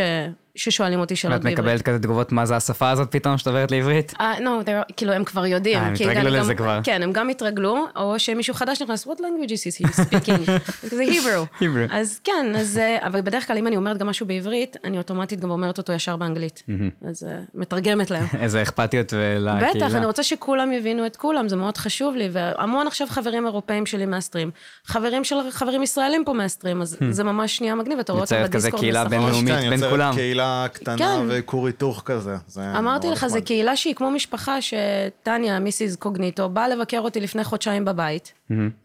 [0.56, 1.58] ששואלים אותי שאלות ואת בעברית.
[1.58, 4.14] מקבלת כזה תגובות, מה זה השפה הזאת פתאום שאת עוברת לעברית?
[4.20, 5.78] אה, no, they're- כאילו, הם כבר יודעים.
[5.78, 6.80] אה, הם התרגלו לזה כבר.
[6.84, 10.50] כן, הם גם התרגלו, או שמישהו חדש נכנס, what language is he speaking?
[10.96, 11.62] זה Hebrew.
[11.62, 11.92] Hebrew.
[11.94, 15.40] אז כן, אז, אה, אבל בדרך כלל אם אני אומרת גם משהו בעברית, אני אוטומטית
[15.40, 16.62] גם אומרת אותו ישר באנגלית.
[17.08, 18.26] אז אה, מתרגמת להם.
[18.42, 19.70] איזה אכפתיות לקהילה.
[19.74, 23.86] בטח, אני רוצה שכולם יבינו את כולם, זה מאוד חשוב לי, והמון עכשיו חברים אירופאים
[23.86, 24.50] שלי מהסטרים.
[24.86, 28.52] חברים של חברים ישראלים פה מהסטרים, אז זה ממש נהיה מגניב, אתה רואה אותם יוצרת
[28.52, 29.04] כזה בדיסקורד קהילה.
[29.04, 30.14] בינלאומית בין כולם.
[30.46, 31.26] קהילה קטנה כן.
[31.28, 32.36] וכור היתוך כזה.
[32.46, 33.38] זה אמרתי לך, זו.
[33.44, 38.32] קהילה שהיא כמו משפחה, שטניה, מיסיס קוגניטו, באה לבקר אותי לפני חודשיים בבית.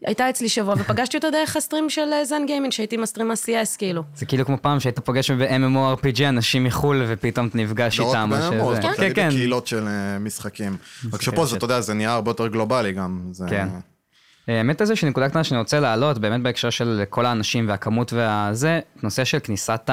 [0.06, 4.02] הייתה אצלי שבוע, ופגשתי אותה דרך הסטרים של אה, זן גיימינג, שהייתי מסטרים ה-CS, כאילו.
[4.16, 8.30] זה כאילו כמו פעם שהיית פוגש ב-MMORPG אנשים מחו"ל ופתאום אתה נפגש לא רק איתם.
[8.30, 9.28] ב-MMO, זה כן, כן.
[9.28, 10.76] בקהילות של אה, משחקים.
[11.12, 13.20] רק שפה זה, אתה יודע, זה נהיה הרבה יותר גלובלי גם.
[13.30, 13.68] זה- כן.
[14.48, 19.24] האמת איזה שנקודה קטנה שאני רוצה להעלות, באמת בהקשר של כל האנשים והכמות והזה, נושא
[19.24, 19.90] של כניסת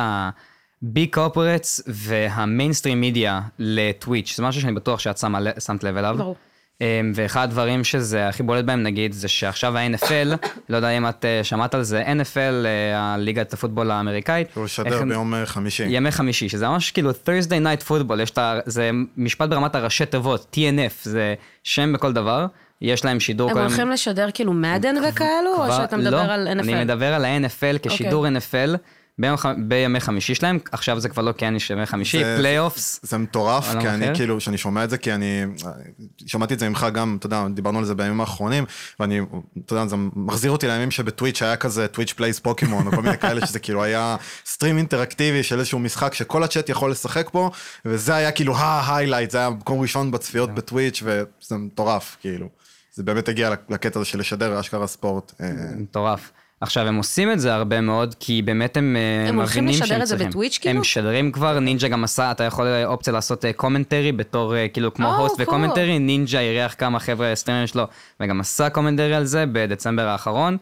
[0.83, 6.15] ה-Big Corporates וה-mainstream media לטוויץ', זה משהו שאני בטוח שאת שמה שמת לב אליו.
[6.17, 6.35] ברור.
[6.81, 11.25] אמ, ואחד הדברים שזה הכי בולט בהם נגיד, זה שעכשיו ה-NFL, לא יודע אם את
[11.25, 14.47] אה, שמעת על זה, NFL, אה, הליגת הפוטבול האמריקאית.
[14.55, 15.83] הוא ישדר איך- ביום אה, חמישי.
[15.87, 18.59] ימי חמישי, שזה ממש כאילו Thursday Night Football, יש את ה...
[18.65, 22.45] זה משפט ברמת הראשי תיבות, TNF, זה שם בכל דבר,
[22.81, 26.47] יש להם שידור הם כל הולכים לשדר כאילו Madden וכאלו, או שאתה מדבר לא, על
[26.47, 26.61] NFL?
[26.61, 28.37] אני מדבר על ה-NFL כשידור אוקיי.
[28.37, 28.77] NFL
[29.19, 32.99] ביום בימי חמישי שלהם, עכשיו זה כבר לא כן יש ימי חמישי, זה- playoffs.
[33.03, 34.15] זה מטורף, עולם כי אני אחר.
[34.15, 35.43] כאילו, שאני שומע את זה, כי אני,
[36.25, 38.65] שמעתי את זה ממך גם, אתה יודע, דיברנו על זה בימים האחרונים,
[38.99, 39.19] ואני,
[39.65, 43.17] אתה יודע, זה מחזיר אותי לימים שבטוויץ' היה כזה Twitch Plays Pokémon, או כל מיני
[43.17, 47.51] כאלה, שזה כאילו היה stream אינטראקטיבי של איזשהו משחק שכל הצ'אט יכול לשחק בו,
[47.85, 52.49] וזה היה כאילו ה-highlight, זה היה מקום ראשון בצפיות בטוויץ', וזה מטורף, כאילו.
[52.93, 55.33] זה באמת הגיע לקטע הזה של לשדר אשכרה ספורט.
[55.41, 56.31] אה, מטורף.
[56.61, 59.87] עכשיו, הם עושים את זה הרבה מאוד, כי באמת הם אה, הם הולכים מבינים לשדר
[59.87, 60.29] שהם את זה צריכים.
[60.29, 60.75] בטוויץ', כאילו?
[60.75, 64.93] הם משדרים כבר, נינג'ה גם עשה, אתה יכול אה, אופציה לעשות commentary בתור, אה, כאילו,
[64.93, 65.43] כמו host cool.
[65.43, 67.83] ו commentary, נינג'ה אירח כמה חבר'ה סטרימרים שלו,
[68.19, 70.57] וגם עשה commentary על זה בדצמבר האחרון.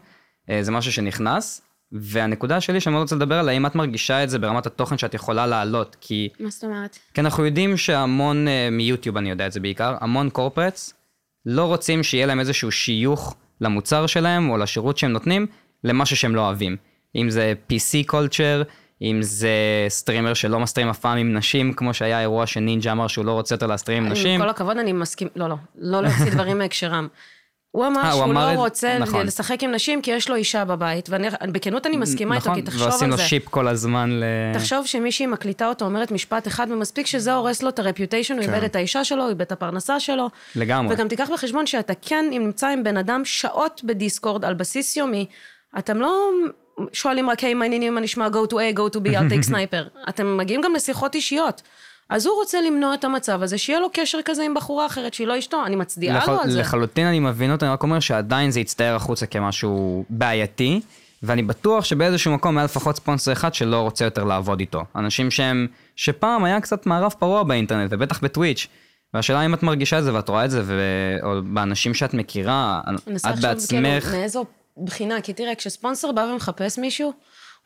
[0.60, 1.62] זה משהו שנכנס.
[1.92, 5.14] והנקודה שלי שאני מאוד רוצה לדבר עליה, האם את מרגישה את זה ברמת התוכן שאת
[5.14, 6.98] יכולה להעלות, כי מה זאת אומרת?
[7.14, 10.94] כי אנחנו יודעים שהמון, מיוטיוב אני יודע את זה בעיקר, המון קורפרטס
[11.46, 15.46] לא רוצים שיהיה להם איזשהו שיוך למוצר שלהם או לשירות שהם נותנים
[15.84, 16.76] למשהו שהם לא אוהבים.
[17.16, 18.64] אם זה PC culture,
[19.02, 19.50] אם זה
[19.88, 23.54] סטרימר שלא מסטרים אף פעם עם נשים, כמו שהיה אירוע שנינג'ה אמר שהוא לא רוצה
[23.54, 24.40] יותר להסטרים עם נשים.
[24.40, 27.08] עם כל הכבוד, אני מסכים, לא, לא, לא להוציא דברים מהקשרם.
[27.70, 29.26] הוא אמר אה, הוא שהוא אמר לא את- רוצה נכון.
[29.26, 31.08] לשחק עם נשים כי יש לו אישה בבית,
[31.48, 33.22] ובכנות אני מסכימה איתו, נכון, כי תחשוב ועושים על לו זה.
[33.22, 34.24] שיפ כל הזמן ל...
[34.54, 38.54] תחשוב שמישהי מקליטה אותו, אומרת משפט אחד, ומספיק שזה הורס לו את הרפיוטיישן, הוא כן.
[38.54, 40.30] איבד את האישה שלו, הוא איבד את הפרנסה שלו.
[40.56, 40.94] לגמרי.
[40.94, 45.26] וגם תיקח בחשבון שאתה כן אם נמצא עם בן אדם שעות בדיסקורד על בסיס יומי,
[45.78, 46.30] אתם לא
[46.92, 49.48] שואלים רק, היי, מה העניינים, מה נשמע, go to A, go to B, I'll take
[49.52, 50.08] sniper.
[50.08, 51.62] אתם מגיעים גם לשיחות אישיות.
[52.10, 55.26] אז הוא רוצה למנוע את המצב הזה, שיהיה לו קשר כזה עם בחורה אחרת שהיא
[55.26, 56.28] לא אשתו, אני מצדיעה לח...
[56.28, 56.60] לו על זה.
[56.60, 60.80] לחלוטין אני מבין אותו, אני רק אומר שעדיין זה יצטייר החוצה כמשהו בעייתי,
[61.22, 64.84] ואני בטוח שבאיזשהו מקום היה לפחות ספונסר אחד שלא רוצה יותר לעבוד איתו.
[64.96, 68.66] אנשים שהם, שפעם היה קצת מערב פרוע באינטרנט, ובטח בטוויץ',
[69.14, 70.80] והשאלה אם את מרגישה את זה ואת רואה את זה, ו...
[71.22, 74.44] או באנשים שאת מכירה, את לחשוב, בעצמך, כאילו, מאיזו
[74.84, 77.14] בחינה, כי תראה, כשספונסר בא ומחפש מישהו, הוא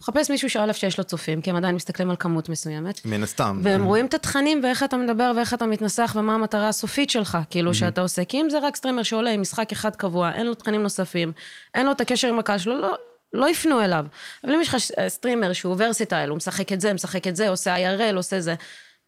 [0.00, 3.04] מחפש מישהו שא' שיש לו צופים, כי הם עדיין מסתכלים על כמות מסוימת.
[3.04, 3.60] מן הסתם.
[3.62, 7.74] והם רואים את התכנים ואיך אתה מדבר ואיך אתה מתנסח ומה המטרה הסופית שלך, כאילו,
[7.74, 8.24] שאתה עושה.
[8.24, 11.32] כי אם זה רק סטרימר שעולה עם משחק אחד קבוע, אין לו תכנים נוספים,
[11.74, 12.94] אין לו את הקשר עם הקהל שלו, לא,
[13.32, 14.06] לא יפנו אליו.
[14.44, 17.48] אבל אם יש לך ש- סטרימר שהוא ורסיטייל, הוא משחק את זה, משחק את זה,
[17.48, 18.54] עושה IRL, עושה זה,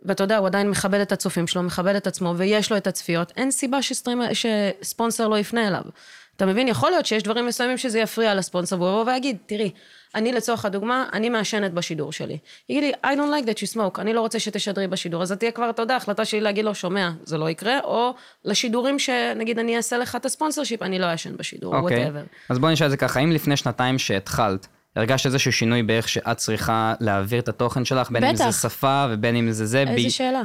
[0.05, 3.33] ואתה יודע, הוא עדיין מכבד את הצופים שלו, מכבד את עצמו, ויש לו את הצפיות,
[3.37, 5.83] אין סיבה שסטרימר, שספונסר לא יפנה אליו.
[6.37, 6.69] אתה מבין?
[6.69, 9.71] יכול להיות שיש דברים מסוימים שזה יפריע לספונסר, והוא יבוא ויגיד, תראי,
[10.15, 12.39] אני לצורך הדוגמה, אני מעשנת בשידור שלי.
[12.69, 15.37] יגיד לי, I don't like that you smoke, אני לא רוצה שתשדרי בשידור, אז זה
[15.37, 19.59] תהיה כבר, אתה יודע, החלטה שלי להגיד לו, שומע, זה לא יקרה, או לשידורים שנגיד
[19.59, 22.07] אני אעשה לך את הספונסר שיפ, אני לא אעשן בשידור, אוקיי.
[22.07, 22.27] whatever.
[22.49, 24.67] אז בואי נשאל את זה ככה, האם לפני שנתיים שהתחלת,
[24.97, 28.63] הרגשת איזשהו שינוי באיך שאת צריכה להעביר את התוכן שלך, בין אם זה בטח.
[28.63, 30.43] שפה ובין אם זה זה, איזה ב- שאלה.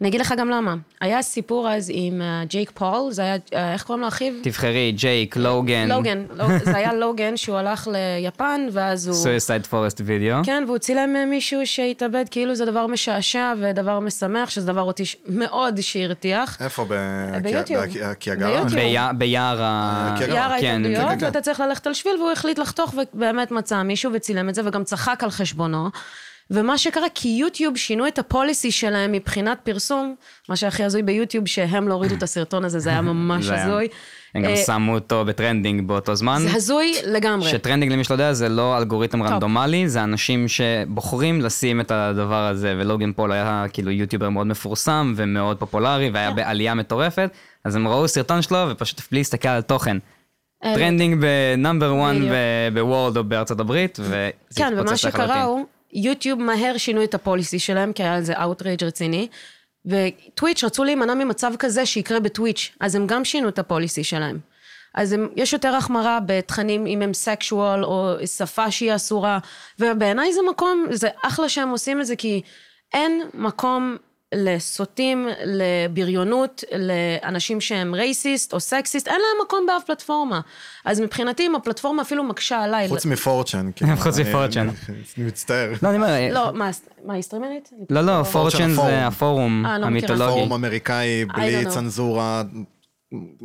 [0.00, 0.74] אני אגיד לך גם למה.
[1.00, 4.32] היה סיפור אז עם אה, ג'ייק פול, זה היה, אה, איך קוראים לו אחיו?
[4.42, 6.24] תבחרי, ג'ייק, לוגן, לוגן,
[6.64, 9.14] זה היה לוגן שהוא הלך ליפן, ואז הוא...
[9.16, 10.44] סויסייד פורסט וידאו.
[10.44, 15.04] כן, והוא צילם אה, מישהו שהתאבד כאילו זה דבר משעשע ודבר משמח, שזה דבר אותי
[15.04, 16.56] ש- מאוד שהרתיח.
[16.62, 16.86] איפה?
[16.88, 17.84] ב- ביוטיוב.
[18.10, 18.50] בקיאגרה?
[18.50, 18.74] ביוטיוב.
[18.80, 20.14] ביער- ביער ה...
[20.18, 21.26] כן, יער כן, ההתאבדויות, כן, כן.
[21.26, 24.84] ואתה צריך ללכת על שביל, והוא החליט לחתוך ובאמת מצא מישהו וצילם את זה, וגם
[24.84, 25.88] צחק על חשבונו.
[26.50, 30.14] ומה שקרה, כי יוטיוב שינו את הפוליסי שלהם מבחינת פרסום,
[30.48, 33.88] מה שהכי הזוי ביוטיוב, שהם לא הורידו את הסרטון הזה, זה היה ממש הזוי.
[34.34, 36.38] הם גם אה, שמו אותו ב trending באותו זמן.
[36.38, 37.50] זה הזוי לגמרי.
[37.50, 42.46] ש trending למי שלא יודע זה לא אלגוריתם רנדומלי, זה אנשים שבוחרים לשים את הדבר
[42.46, 47.30] הזה, ולוגן פול היה כאילו יוטיובר מאוד מפורסם ומאוד פופולרי והיה בעלייה מטורפת,
[47.64, 49.96] אז הם ראו סרטון שלו ופשוט בלי להסתכל על תוכן.
[50.64, 52.32] אה, trending ב number 1 בדיוק.
[52.74, 55.42] ב world או בארצות הברית, וזה כן, ומה התפוצץ שקרה לחלוטין.
[55.42, 59.28] הוא, יוטיוב מהר שינו את ה policy שלהם, כי היה על זה outrage רציני,
[59.86, 64.38] וטוויץ' רצו להימנע ממצב כזה שיקרה בטוויץ', אז הם גם שינו את ה policy שלהם.
[64.94, 69.38] אז הם, יש יותר החמרה בתכנים אם הם sexual או שפה שהיא אסורה,
[69.78, 72.42] ובעיניי זה מקום, זה אחלה שהם עושים את זה, כי
[72.92, 73.96] אין מקום
[74.34, 80.40] לסוטים, לבריונות, לאנשים שהם racist או sexist, אין להם מקום באף פלטפורמה.
[80.84, 82.88] אז מבחינתי, אם הפלטפורמה אפילו מקשה עליי...
[82.88, 83.70] חוץ מפורצ'ן.
[83.76, 84.68] כאילו, חוץ מפורצ'ן.
[85.18, 85.72] אני מצטער.
[85.82, 86.52] לא, אני אומר, לא,
[87.04, 87.70] מה, היא סטרימרית?
[87.90, 88.70] לא, לא, פורצ'ן.
[88.70, 89.86] זה הפורום אה, לא.
[89.86, 90.32] המיתולוגי.
[90.32, 91.66] פורום אמריקאי, בלי.
[91.68, 92.42] צנזורה.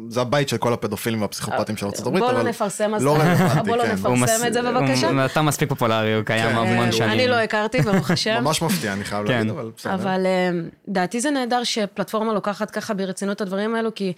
[0.10, 3.16] זה הבית של כל הפדופילים והפסיכופטים של ארצות הברית, בוא אבל לא נפרסם אז לא
[3.18, 3.92] רלוונטי, בוא לא כן.
[3.92, 5.26] נפרסם מס- את זה בבקשה.
[5.26, 7.10] אתה מספיק פופולרי, הוא קיים כן, המון אה, שנים.
[7.12, 8.40] אני לא הכרתי, ברוך השם.
[8.44, 9.34] ממש מפתיע, אני חייב כן.
[9.34, 9.94] להגיד, אבל בסדר.
[9.94, 10.50] אבל אה,
[10.88, 14.14] דעתי זה נהדר שפלטפורמה לוקחת ככה ברצינות את הדברים האלו, כי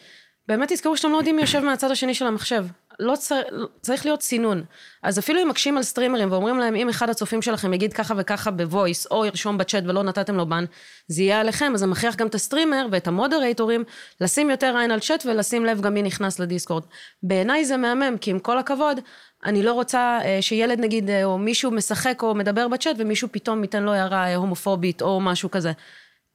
[0.47, 2.65] באמת תזכרו שאתם לא יודעים מי יושב מהצד השני של המחשב.
[2.99, 3.41] לא צר...
[3.81, 4.63] צריך להיות סינון.
[5.03, 8.51] אז אפילו אם מקשים על סטרימרים ואומרים להם, אם אחד הצופים שלכם יגיד ככה וככה
[8.51, 10.65] ב voice, או ירשום בצ'אט ולא נתתם לו ban,
[11.07, 13.83] זה יהיה עליכם, אז זה מכריח גם את הסטרימר ואת המודרייטורים
[14.21, 16.83] לשים יותר עין על צ'אט ולשים לב גם מי נכנס לדיסקורד.
[17.23, 18.99] בעיניי זה מהמם, כי עם כל הכבוד,
[19.45, 23.63] אני לא רוצה אה, שילד נגיד, אה, או מישהו משחק או מדבר בצ'אט, ומישהו פתאום
[23.63, 25.71] ייתן לו הערה הומופובית או משהו כזה.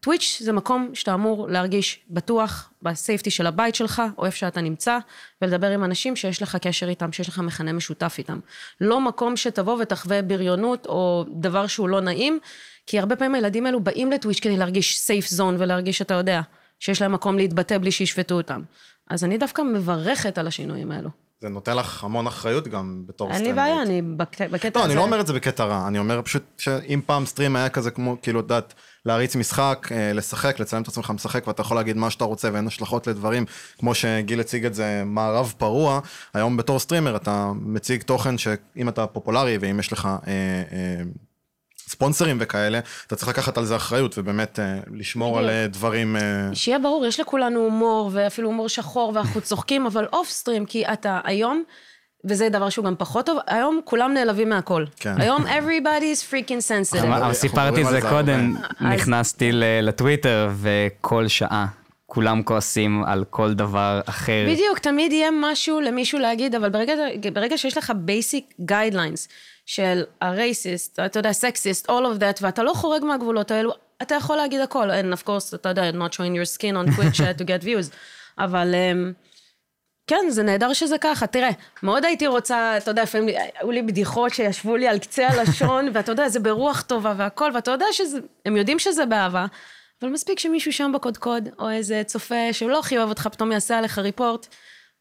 [0.00, 4.98] טוויץ' זה מקום שאתה אמור להרגיש בטוח בסייפטי של הבית שלך, או איפה שאתה נמצא,
[5.42, 8.40] ולדבר עם אנשים שיש לך קשר איתם, שיש לך מכנה משותף איתם.
[8.80, 12.38] לא מקום שתבוא ותחווה בריונות או דבר שהוא לא נעים,
[12.86, 16.40] כי הרבה פעמים הילדים האלו באים לטוויץ' כדי להרגיש סייף זון ולהרגיש שאתה יודע,
[16.78, 18.62] שיש להם מקום להתבטא בלי שישפטו אותם.
[19.10, 21.10] אז אני דווקא מברכת על השינויים האלו.
[21.40, 23.70] זה נותן לך המון אחריות גם בתור אין לי סטרימרית.
[23.70, 24.92] בעיה, אני בקטע לא, הזה.
[24.92, 27.90] אני לא אומר את זה בקטע רע, אני אומר פשוט שאם פעם stream היה כזה
[27.90, 28.74] כמו, כאילו, את יודעת,
[29.07, 32.66] להריץ משחק, אה, לשחק, לצלם את עצמך משחק, ואתה יכול להגיד מה שאתה רוצה ואין
[32.66, 33.44] השלכות לדברים,
[33.79, 36.00] כמו שגיל הציג את זה, מערב פרוע,
[36.35, 40.07] היום בתור סטרימר אתה מציג תוכן שאם אתה פופולרי ואם יש לך...
[40.07, 40.33] אה,
[40.72, 41.03] אה,
[41.90, 45.50] ספונסרים וכאלה, אתה צריך לקחת על זה אחריות ובאמת אה, לשמור על.
[45.50, 46.16] אה, דברים...
[46.16, 50.87] אה, שיהיה ברור, יש לכולנו הומור, ואפילו הומור שחור, ואנחנו צוחקים, אבל off stream, כי
[50.87, 51.62] אתה היום,
[52.24, 54.85] וזה דבר שהוא גם פחות טוב, היום כולם נעלבים מהכל.
[54.96, 55.20] כן.
[55.20, 57.03] היום everybody is freaking sensitive.
[57.03, 58.94] אבל אנחנו סיפרתי את זה קודם, הרבה.
[58.94, 61.66] נכנסתי לטוויטר וכל שעה
[62.07, 64.46] כולם כועסים על כל דבר אחר.
[64.48, 66.92] בדיוק, תמיד יהיה משהו למישהו להגיד, אבל ברגע,
[67.33, 69.29] ברגע שיש לך basic guidelines
[69.66, 74.37] של הרייסיסט, אתה יודע, סקסיסט, all of that, ואתה לא חורג מהגבולות האלו, אתה יכול
[74.37, 74.90] להגיד הכל.
[74.90, 77.94] And of course, אתה יודע, not showing your skin on Twitch uh, to get views.
[78.38, 79.14] אבל um,
[80.07, 81.27] כן, זה נהדר שזה ככה.
[81.27, 81.51] תראה,
[81.83, 86.12] מאוד הייתי רוצה, אתה יודע, לפעמים היו לי בדיחות שישבו לי על קצה הלשון, ואתה
[86.12, 89.46] יודע, זה ברוח טובה והכל, ואתה יודע שהם יודעים שזה באהבה,
[90.03, 93.99] אבל מספיק שמישהו שם בקודקוד, או איזה צופה שלא הכי אוהב אותך, פתאום יעשה עליך
[93.99, 94.46] ריפורט,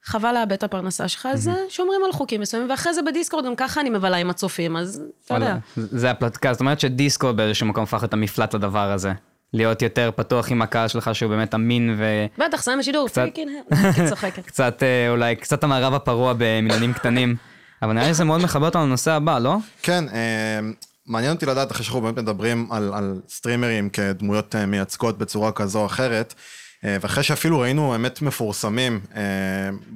[0.04, 3.56] חבל לאבד את הפרנסה שלך, אז אה, שומרים על חוקים מסוימים, ואחרי זה בדיסקורד, גם
[3.56, 5.58] ככה אני מבלה עם הצופים, אז אתה יודע.
[5.76, 9.12] זה הפלטקאסט, זאת אומרת שדיסקורד באיזשהו מקום הפך את המפלט לדבר הזה.
[9.54, 12.00] להיות יותר פתוח עם הקהל שלך שהוא באמת אמין
[12.38, 13.28] בטח, סיים השידור, קצת-
[13.72, 14.40] אני צוחקת.
[14.46, 17.36] וקצת אה, אולי קצת המערב הפרוע במיליונים קטנים.
[17.82, 19.56] אבל נראה לי שזה מאוד מחבר אותנו לנושא הבא, לא?
[19.82, 20.60] כן, אה,
[21.08, 25.80] מעניין אותי לדעת, אחרי שאנחנו באמת מדברים על, על סטרימרים כדמויות אה, מייצגות בצורה כזו
[25.80, 26.44] או אחרת, אה,
[26.84, 29.22] ואחרי שאפילו ראינו אמת מפורסמים אה,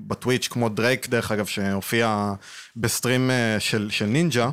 [0.07, 2.33] בטוויץ', כמו דרייק, דרך אגב, שהופיע
[2.75, 4.49] ב stream אה, של, של נינג'ה.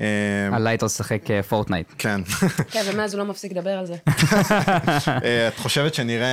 [0.00, 1.86] אה, לשחק אה, פורטנייט.
[1.98, 2.20] כן.
[2.72, 3.94] כן, ומאז הוא לא מפסיק לדבר על זה.
[5.24, 6.28] אה, את חושבת שנראה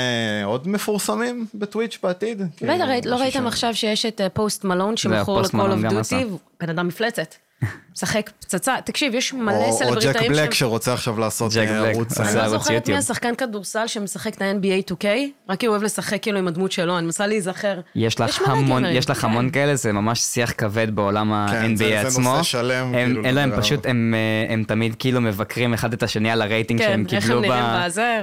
[0.45, 2.41] עוד מפורסמים בטוויץ' בעתיד?
[2.41, 5.41] בטח, כאילו, ראית- לא ראיתם עכשיו שיש את אה, פוסט מלון שמכור
[5.83, 6.21] גם עשה.
[6.21, 6.25] duty,
[6.61, 7.35] בן אדם מפלצת.
[7.95, 8.75] משחק פצצה.
[8.85, 10.39] תקשיב, יש מלא או, או סלבריטאים ג'ק.
[10.39, 12.19] בלק שרוצה עכשיו לעשות אה, ערוץ...
[12.19, 12.97] אני לא זוכרת מי.
[12.97, 15.05] השחקן כדורסל שמשחק את ה-NBA 2K,
[15.49, 17.79] רק כי הוא אוהב לשחק כאילו עם הדמות שלו, אני מנסה להיזכר.
[17.95, 19.27] יש לך המון, יש לך כן.
[19.27, 22.31] המון כאלה, זה ממש שיח כבד בעולם כן, ה-NBA זה- זה עצמו.
[22.37, 26.41] נושא שלם, הם, כאילו, פשוט, הם, אה, הם תמיד כאילו מבקרים אחד את השני על
[26.41, 27.41] הרייטינג כן, שהם קיבלו.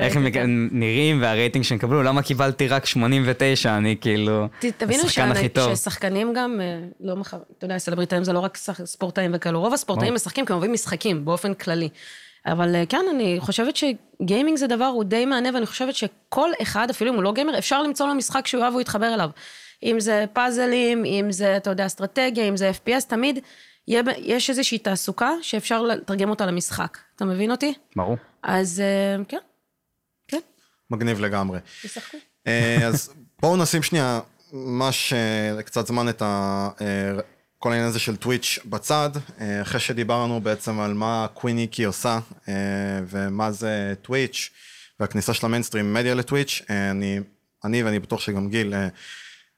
[0.00, 0.50] איך הם כן.
[0.72, 5.74] נראים והרייטינג שהם קיבלו, למה קיבלתי רק 89, אני כאילו, תבינו השחקן הכי טוב.
[5.74, 10.14] ששחקנים גם, אה, לא מחר, אתה יודע, סלבריטאים זה לא רק ספורטאים וכאלו, רוב הספורטאים
[10.14, 11.88] משחקים כי הם אוהבים משחקים באופן כללי.
[12.46, 16.90] אבל אה, כן, אני חושבת שגיימינג זה דבר, הוא די מענה, ואני חושבת שכל אחד,
[16.90, 19.30] אפילו אם הוא לא גיימר, אפשר למצוא לו משחק שהוא אוהב והוא יתחבר אליו.
[19.82, 23.38] אם זה פאזלים, אם זה, אתה יודע, אסטרטגיה, אם זה FPS, תמיד
[23.88, 26.98] יהיה, יש איזושהי תעסוקה שאפשר לתרגם אותה למשחק.
[27.16, 27.74] אתה מבין אותי?
[27.96, 28.16] ברור.
[28.42, 29.38] אז אה, כן,
[30.28, 30.40] כן,
[30.90, 31.58] מגניב לגמרי.
[31.82, 32.16] תשחקו.
[32.46, 34.20] אה, אז בואו נשים שנייה
[34.52, 35.12] ממש
[35.64, 36.68] קצת זמן את ה...
[37.62, 42.54] כל העניין הזה של טוויץ' בצד, אה, אחרי שדיברנו בעצם על מה קוויניקי עושה אה,
[43.06, 44.50] ומה זה טוויץ'
[45.00, 47.20] והכניסה של המיינסטרים מדיה לטוויץ', אה, אני,
[47.64, 48.74] אני ואני בטוח שגם גיל,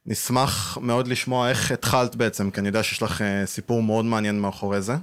[0.07, 4.83] נשמח מאוד לשמוע איך התחלת בעצם, כי אני יודע שיש לך סיפור מאוד מעניין מאחורי
[4.83, 4.95] זה.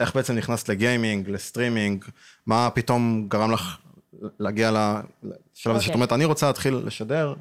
[0.00, 2.04] איך בעצם נכנסת לגיימינג, לסטרימינג,
[2.46, 3.76] מה פתאום גרם לך
[4.38, 5.94] להגיע לשלב הזה שאת אוקיי.
[5.94, 7.34] אומרת, אני רוצה להתחיל לשדר.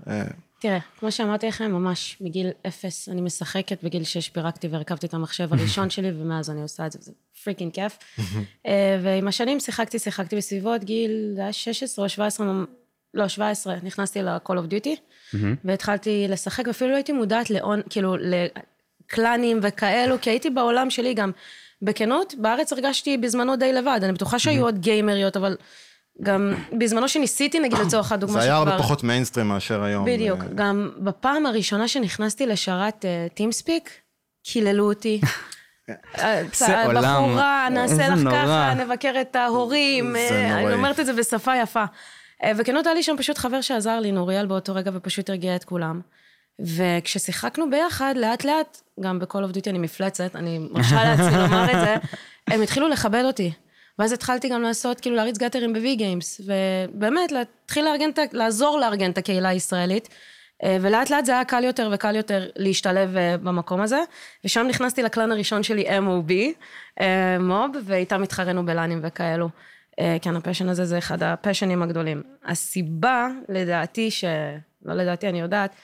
[0.60, 5.14] אה, תראה, כמו שאמרתי לכם, ממש מגיל אפס אני משחקת, בגיל שש פירקתי והרכבתי את
[5.14, 7.12] המחשב הראשון שלי, ומאז אני עושה את זה, וזה
[7.44, 7.98] freaking כיף.
[8.68, 12.66] אה, ועם השנים שיחקתי, שיחקתי בסביבות גיל, זה היה 16 או 17, ממ-
[13.14, 19.60] לא, 17, נכנסתי ל-call of duty, והתחלתי לשחק, ואפילו לא הייתי מודעת לאון, כאילו, לקלאנים
[19.64, 21.32] וכאלו, כי הייתי בעולם שלי גם.
[21.82, 25.58] בכנות, בארץ הרגשתי בזמנו די לבד, אני בטוחה שהיו עוד גיימריות, אבל
[26.24, 30.06] גם בזמנו שניסיתי, נגיד לצורך הדוגמה זה היה הרבה שכבר- פחות מיינסטרים מאשר היום.
[30.06, 30.40] בדיוק.
[30.40, 33.90] אה, גם בפעם הראשונה שנכנסתי לשרת טימספיק,
[34.44, 35.22] קיללו אותי.
[36.20, 37.04] אה, זה עולם.
[37.04, 38.36] בחורה, נעשה לך נורא.
[38.44, 40.12] ככה, נבקר את ההורים.
[40.12, 40.74] זה אה, אני.
[40.74, 41.84] אומרת את זה בשפה יפה.
[42.44, 45.64] אה, וכנות, היה לי שם פשוט חבר שעזר לי, נוריאל באותו רגע, ופשוט הרגיע את
[45.64, 46.02] כולם.
[46.60, 51.80] וכששיחקנו ביחד, לאט לאט, גם ב-call of duty אני מפלצת, אני מרשה לעצמי לומר את
[51.86, 51.96] זה,
[52.56, 53.52] הם התחילו לכבד אותי.
[54.00, 59.50] ואז התחלתי גם לעשות, כאילו להריץ גאטרים ב-Vgames, ובאמת, להתחיל לארגן, לעזור לארגן את הקהילה
[59.50, 60.10] הישראלית.
[60.64, 64.00] אה, ולאט לאט זה היה קל יותר וקל יותר להשתלב אה, במקום הזה,
[64.46, 66.32] ושם נכנסתי לקלאן הראשון שלי, MOB,
[67.02, 69.50] אה, מוב, ואיתם התחרנו בלאנים וכאלו.
[70.22, 72.24] כן, ה passion הזה זה אחד הפשנים הגדולים.
[72.46, 74.24] הסיבה, לדעתי, ש...
[74.86, 75.76] לא לדעתי, אני יודעת,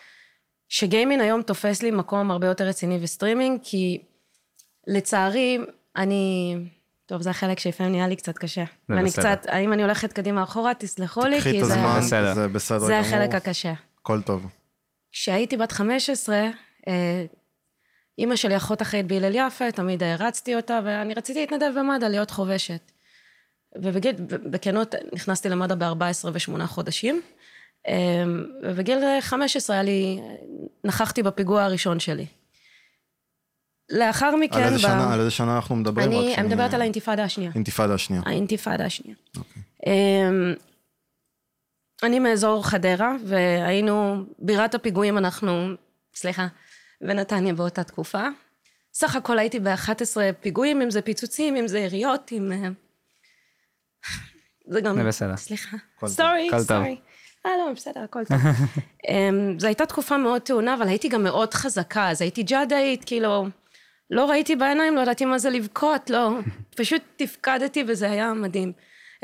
[0.69, 4.01] שגיימינג היום תופס לי מקום הרבה יותר רציני וסטרימינג, כי
[4.87, 5.57] לצערי,
[5.95, 6.55] אני...
[7.05, 8.63] טוב, זה החלק שלפעמים נהיה לי קצת קשה.
[8.89, 9.35] ואני בסדר.
[9.35, 12.33] קצת, האם אני הולכת קדימה אחורה, תסלחו לי, את כי זה, הזמן, בסדר.
[12.33, 13.05] זה בסדר זה גמור.
[13.05, 13.73] החלק הקשה.
[14.01, 14.45] הכל טוב.
[15.11, 16.35] כשהייתי בת 15,
[16.87, 17.25] אה,
[18.17, 22.91] אימא שלי אחות אחראית בהלל יפה, תמיד הערצתי אותה, ואני רציתי להתנדב במד"א, להיות חובשת.
[23.75, 24.15] ובגיל,
[24.51, 27.21] בכנות, נכנסתי למד"א ב-14 ו-8 חודשים.
[27.87, 28.23] אה,
[28.63, 30.19] ובגיל 15 היה לי,
[30.83, 32.25] נכחתי בפיגוע הראשון שלי.
[33.89, 34.57] לאחר מכן...
[34.57, 36.07] על איזה ב- שנה- על איזה שנה אנחנו מדברים?
[36.07, 37.51] אני, אני מדברת על האינתיפאדה השנייה.
[37.55, 38.21] אינתיפאדה השנייה.
[38.25, 39.15] האינתיפאדה השנייה.
[39.85, 40.53] אמ,
[42.03, 45.67] אני מאזור חדרה, והיינו, בירת הפיגועים אנחנו,
[46.15, 46.47] סליחה,
[47.01, 48.23] בנתניה באותה תקופה.
[48.93, 49.91] סך הכל הייתי ב-11
[50.41, 52.51] פיגועים, אם זה פיצוצים, אם זה יריות, אם...
[52.51, 52.69] אה,
[54.67, 54.95] זה גם...
[54.95, 55.35] זה בסדר.
[55.37, 55.77] סליחה.
[56.05, 56.49] סורי.
[56.59, 56.97] סורי.
[57.45, 58.37] אה, לא, בסדר, הכל טוב.
[59.09, 63.47] אמ, זו הייתה תקופה מאוד טעונה, אבל הייתי גם מאוד חזקה, אז הייתי ג'אדאית, כאילו,
[64.09, 66.29] לא ראיתי בעיניים, לא ידעתי מה זה לבכות, לא,
[66.75, 68.73] פשוט תפקדתי וזה היה מדהים.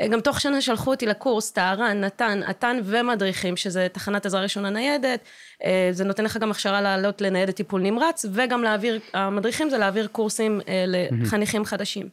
[0.00, 4.70] אה, גם תוך שנה שלחו אותי לקורס, טהרן, נתן, עתן ומדריכים, שזה תחנת עזרה ראשונה
[4.70, 5.20] ניידת,
[5.64, 10.06] אה, זה נותן לך גם הכשרה לעלות לניידת טיפול נמרץ, וגם להעביר, המדריכים זה להעביר
[10.06, 12.08] קורסים אה, לחניכים חדשים.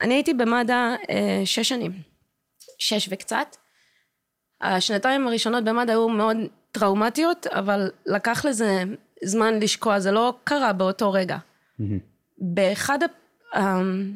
[0.00, 0.94] אני הייתי במד"א
[1.44, 1.92] שש שנים,
[2.78, 3.56] שש וקצת.
[4.60, 6.36] השנתיים הראשונות במד"א היו מאוד
[6.72, 8.84] טראומטיות, אבל לקח לזה
[9.24, 11.36] זמן לשקוע, זה לא קרה באותו רגע.
[12.38, 14.12] באחד, ה- אמ,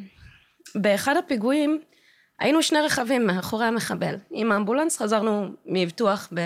[0.74, 1.80] באחד הפיגועים
[2.40, 4.14] היינו שני רכבים מאחורי המחבל.
[4.30, 6.40] עם האמבולנס חזרנו מאבטוח ב...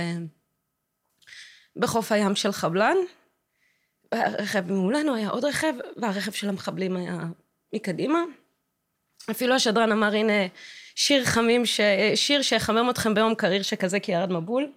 [1.77, 2.97] בחוף הים של חבלן.
[4.13, 7.19] הרכב מולנו היה עוד רכב, והרכב של המחבלים היה
[7.75, 8.19] מקדימה.
[9.31, 10.33] אפילו השדרן אמר, הנה,
[10.95, 11.81] שיר חמים, ש...
[12.15, 14.73] שיר שיחמם אתכם ביום קריר שכזה כי ירד מבול.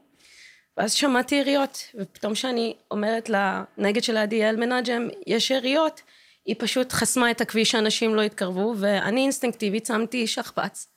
[0.80, 6.02] ואז שמעתי יריות, ופתאום כשאני אומרת לנגד שלידי, יעל מנג'ם, יש יריות,
[6.46, 10.88] היא פשוט חסמה את הכביש שאנשים לא יתקרבו, ואני אינסטינקטיבית שמתי שכפ"ץ.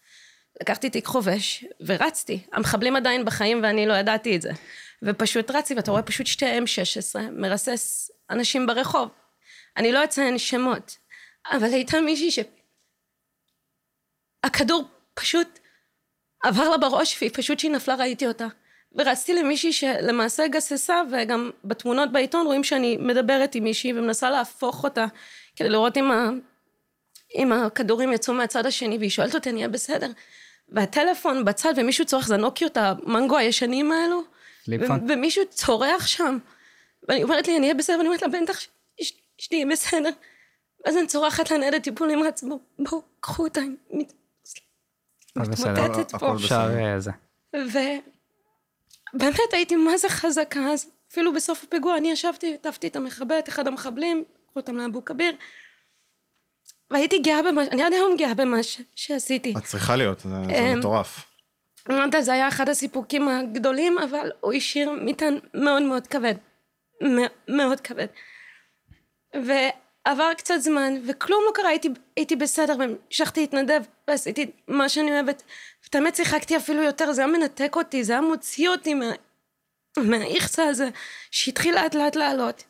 [0.60, 2.40] לקחתי תיק חובש, ורצתי.
[2.52, 4.50] המחבלים עדיין בחיים ואני לא ידעתי את זה.
[5.02, 9.08] ופשוט רצתי, ואתה רואה פשוט שתי M16, מרסס אנשים ברחוב.
[9.76, 10.96] אני לא אציין שמות,
[11.52, 12.38] אבל הייתה מישהי ש...
[14.44, 15.58] הכדור פשוט
[16.42, 18.46] עבר לה בראש, והיא פשוט כשהיא נפלה ראיתי אותה.
[18.94, 25.06] ורצתי למישהי שלמעשה גססה, וגם בתמונות בעיתון רואים שאני מדברת עם מישהי ומנסה להפוך אותה,
[25.56, 26.30] כדי לראות אם, ה...
[27.38, 30.10] אם הכדורים יצאו מהצד השני, והיא שואלת אותי, אני אהיה בסדר.
[30.68, 34.22] והטלפון בצד, ומישהו צורך, זה הנוקיות המנגו הישנים האלו.
[34.80, 36.38] ו- ומישהו צורח שם,
[37.08, 38.68] ואני אומרת לי, אני אהיה בסדר, ואני אומרת לה, בטח ש-
[39.38, 40.10] שתהיה בסדר.
[40.86, 44.12] ואז אני צורחת לניידת טיפול נמרץ, בואו, בואו, קחו אותה, היא מת-
[45.40, 45.72] אז בסדר.
[45.72, 46.32] מתמוטטת הכל פה.
[46.34, 46.44] בסדר.
[46.44, 47.98] אפשר אה, זה.
[49.14, 53.48] ובאמת הייתי מה זה חזקה, אז אפילו בסוף הפיגוע אני ישבתי, הטפתי את המחבל, את
[53.48, 55.34] אחד המחבלים, לקחו אותם לאבו כביר.
[56.90, 59.54] והייתי גאה במה, אני עד היום גאה במה ש, שעשיתי.
[59.58, 61.24] את צריכה להיות, זה, זה אמ, מטורף.
[61.90, 66.34] אמרת, זה היה אחד הסיפוקים הגדולים, אבל הוא השאיר מטען מאוד מאוד כבד.
[67.48, 68.06] מאוד כבד.
[69.34, 75.42] ועבר קצת זמן, וכלום לא קרה, הייתי, הייתי בסדר, והמשכתי להתנדב, ועשיתי מה שאני אוהבת.
[75.92, 79.06] ואת האמת, שיחקתי אפילו יותר, זה היה מנתק אותי, זה היה מוציא אותי מה...
[79.98, 80.88] מהאיכסה הזה,
[81.30, 82.64] שהתחיל לאט לאט לעלות.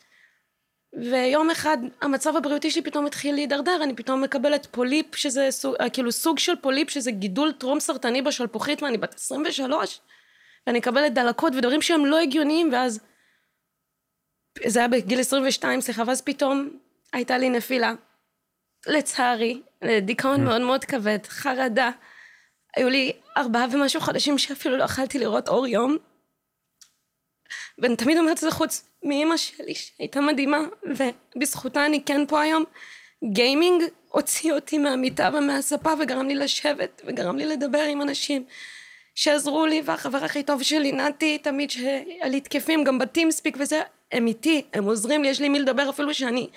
[0.93, 6.13] ויום אחד המצב הבריאותי שלי פתאום התחיל להידרדר, אני פתאום מקבלת פוליפ, שזה סוג, כאילו
[6.13, 10.01] סוג של פוליפ, שזה גידול טרום סרטני בשלפוחית, ואני בת 23,
[10.67, 13.01] ואני מקבלת דלקות ודברים שהם לא הגיוניים, ואז...
[14.67, 16.69] זה היה בגיל 22, סליחה, ואז פתאום
[17.13, 17.93] הייתה לי נפילה.
[18.87, 19.63] לצערי,
[20.03, 21.91] דיכאון מאוד מאוד כבד, חרדה.
[22.77, 25.97] היו לי ארבעה ומשהו חודשים שאפילו לא יכלתי לראות אור יום.
[27.79, 30.59] ואני תמיד אומרת את זה חוץ מאימא שלי, שהייתה מדהימה,
[31.37, 32.65] ובזכותה אני כן פה היום.
[33.33, 38.45] גיימינג הוציא אותי מהמיטה ומהספה וגרם לי לשבת, וגרם לי לדבר עם אנשים
[39.15, 43.81] שעזרו לי, והחבר הכי טוב שלי, נתי, תמיד שהיה לי תקפים, גם בטימספיק וזה,
[44.13, 46.49] הם איתי, הם עוזרים לי, יש לי מי לדבר אפילו שאני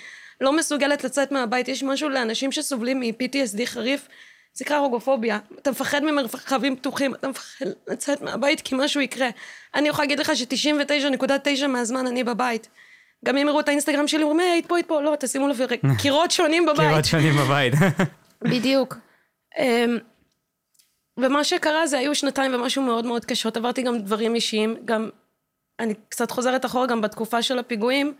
[0.42, 1.68] לא מסוגלת לצאת מהבית.
[1.68, 4.08] יש משהו לאנשים שסובלים מ-PTSD חריף,
[4.56, 5.40] זה נקרא רוגופוביה.
[5.60, 9.30] אתה מפחד ממרחבים פתוחים, אתה מפחד לצאת מהבית כי משהו יקרה.
[9.76, 12.70] אני יכולה להגיד לך ש-99.9 מהזמן אני בבית.
[13.26, 15.60] גם אם יראו את האינסטגרם שלי, אומרים, היי, היית פה, היית פה, לא, תשימו לב,
[16.02, 16.88] קירות שונים בבית.
[16.90, 17.74] קירות שונים בבית.
[18.52, 18.98] בדיוק.
[19.58, 19.98] אמ,
[21.18, 25.10] ומה שקרה זה היו שנתיים ומשהו מאוד מאוד קשות, עברתי גם דברים אישיים, גם,
[25.80, 28.14] אני קצת חוזרת אחורה, גם בתקופה של הפיגועים,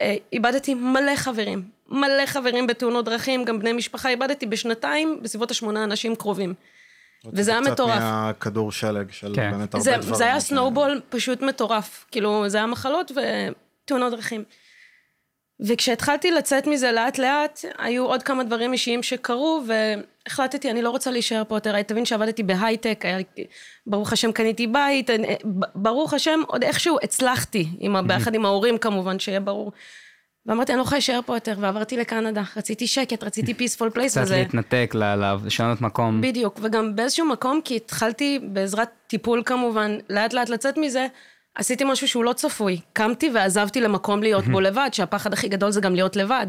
[0.00, 5.84] אה, איבדתי מלא חברים, מלא חברים בתאונות דרכים, גם בני משפחה, איבדתי בשנתיים בסביבות השמונה
[5.84, 6.54] אנשים קרובים.
[7.32, 7.90] וזה היה מטורף.
[7.94, 9.50] קצת מהכדור שלג של כן.
[9.50, 10.14] באמת הרבה זה, דברים.
[10.14, 14.44] זה היה ש- snowball פשוט מטורף, כאילו זה היה מחלות ותאונות דרכים.
[15.66, 21.10] וכשהתחלתי לצאת מזה לאט לאט, היו עוד כמה דברים אישיים שקרו, והחלטתי, אני לא רוצה
[21.10, 21.82] להישאר פה יותר.
[21.82, 23.18] תבין שעבדתי בהייטק, היה,
[23.86, 25.36] ברוך השם קניתי בית, אני-
[25.74, 29.72] ברוך השם עוד איכשהו הצלחתי, עם, ביחד עם ההורים כמובן, שיהיה ברור.
[30.46, 32.42] ואמרתי, אני לא יכולה להישאר פה יותר, ועברתי לקנדה.
[32.56, 34.36] רציתי שקט, רציתי peaceful place, קצת וזה...
[34.36, 36.20] להתנתק, ל- ל- לשנות מקום.
[36.20, 41.06] בדיוק, וגם באיזשהו מקום, כי התחלתי בעזרת טיפול כמובן, לאט לאט לצאת מזה,
[41.54, 42.80] עשיתי משהו שהוא לא צפוי.
[42.92, 46.46] קמתי ועזבתי למקום להיות בו לבד, שהפחד הכי גדול זה גם להיות לבד.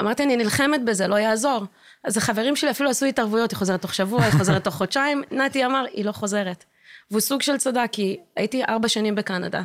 [0.00, 1.64] אמרתי, אני נלחמת בזה, לא יעזור.
[2.04, 5.22] אז החברים שלי אפילו עשו התערבויות, היא חוזרת תוך שבוע, היא חוזרת תוך חודשיים.
[5.46, 6.64] נתי אמר, היא לא חוזרת.
[7.10, 9.62] והוא סוג של צדק, כי הייתי ארבע שנים בקנדה.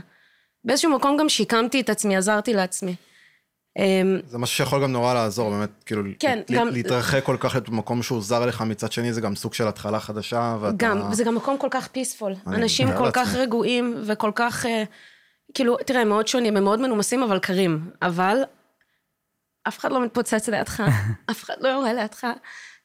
[0.65, 2.95] באיזשהו מקום גם שיקמתי את עצמי, עזרתי לעצמי.
[3.77, 7.55] אמ, זה משהו שיכול גם נורא לעזור, באמת, כאילו, כן, ל- גם- להתרחק כל כך
[7.55, 10.75] במקום שהוא זר לך, מצד שני זה גם סוג של התחלה חדשה, ואתה...
[10.77, 12.33] גם, וזה גם מקום כל כך פיספול.
[12.47, 13.39] אנשים כל כך לעצמי.
[13.41, 14.83] רגועים וכל כך, אה,
[15.53, 17.89] כאילו, תראה, הם מאוד שונים, הם מאוד מנומסים, אבל קרים.
[18.01, 18.37] אבל
[19.67, 20.83] אף אחד לא מתפוצץ לידך,
[21.31, 22.27] אף אחד לא יורה לידך,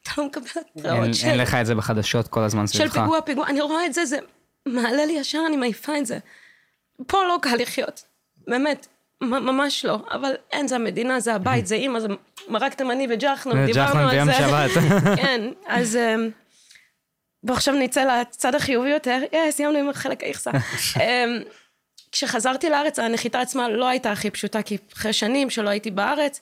[0.02, 0.44] אתה לא מקבל
[0.76, 2.92] התראות של, אין לך את זה בחדשות כל הזמן של סביבך.
[2.94, 3.46] פיגוע, פיגוע.
[3.46, 4.18] אני רואה את זה, זה
[4.68, 6.18] מעלה לי ישר, אני מעיפה את זה.
[7.06, 8.04] פה לא קל לחיות,
[8.48, 8.86] באמת.
[9.20, 12.08] ממש לא, אבל אין, זה המדינה, זה הבית, זה אימא, זה
[12.48, 14.32] מרק תימני וג'חנון, זה דיברנו ג'חנון על ביום זה.
[14.32, 14.70] שבת.
[15.22, 16.30] כן, אז אמ,
[17.42, 19.22] בואו עכשיו נצא לצד החיובי יותר.
[19.34, 20.50] אה, סיימנו עם החלק האיכסה.
[21.00, 21.42] אמ,
[22.12, 26.40] כשחזרתי לארץ, הנחיתה עצמה לא הייתה הכי פשוטה, כי אחרי שנים שלא הייתי בארץ,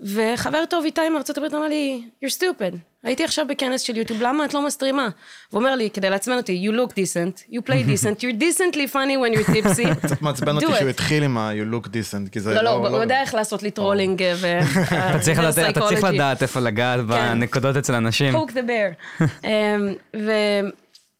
[0.00, 2.76] וחבר טוב איתי מארצות הברית אמר לי, you're stupid.
[3.04, 5.08] הייתי עכשיו בכנס של יוטיוב, למה את לא מסטרימה?
[5.50, 9.16] הוא אומר לי, כדי לעצבן אותי, you look decent, you play decent, you're decently funny
[9.16, 9.94] when you're tipsy.
[10.06, 10.88] קצת מעצבן אותי שהוא.
[10.88, 12.82] התחיל עם ה-you look decent, כי זה לא, לא...
[12.82, 14.58] לא, הוא יודע איך לעשות לי trolling אה, ו...
[15.10, 17.06] אתה צריך לדעת- אתה צריך לדעת איפה לגעת כן.
[17.06, 18.34] בנקודות אצל אנשים.
[18.36, 19.24] poke the bear.
[19.44, 19.94] אמ,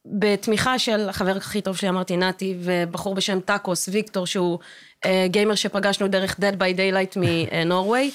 [0.07, 4.59] ובתמיכה של החבר הכי טוב שלי, אמרתי, נתי, ובחור בשם טאקוס, ויקטור, שהוא
[5.05, 8.11] אה, גיימר שפגשנו דרך Dead by Daylight מנורווי,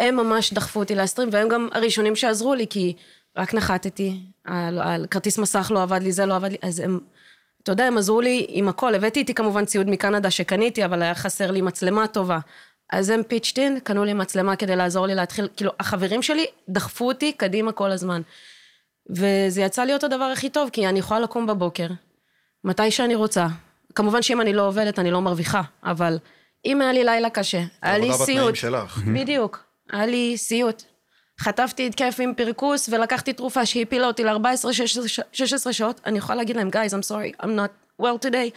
[0.00, 2.96] הם ממש דחפו אותי לה stream, והם גם הראשונים שעזרו לי, כי
[3.36, 6.98] רק נחתתי, על, על כרטיס מסך לא עבד לי, זה לא עבד לי, אז הם...
[7.62, 8.94] אתה יודע, הם עזרו לי עם הכל.
[8.94, 12.38] הבאתי איתי כמובן ציוד מקנדה שקניתי, אבל היה חסר לי מצלמה טובה.
[12.92, 17.08] אז הם פיצ'ט אין, קנו לי מצלמה כדי לעזור לי להתחיל, כאילו, החברים שלי דחפו
[17.08, 18.22] אותי קדימה כל הזמן.
[19.10, 21.86] וזה יצא לי אותו דבר הכי טוב, כי אני יכולה לקום בבוקר,
[22.64, 23.46] מתי שאני רוצה.
[23.94, 26.18] כמובן שאם אני לא עובדת, אני לא מרוויחה, אבל
[26.64, 28.56] אם היה לי לילה קשה, היה לי עבודה בתנאים סיוט.
[28.56, 28.98] שלך.
[29.14, 30.82] בדיוק, היה לי סיוט.
[31.40, 36.90] חטפתי התקף עם פרכוס ולקחתי תרופה שהפילה אותי ל-14-16 שעות, אני יכולה להגיד להם, guys,
[36.90, 38.50] I'm sorry, I'm not well today,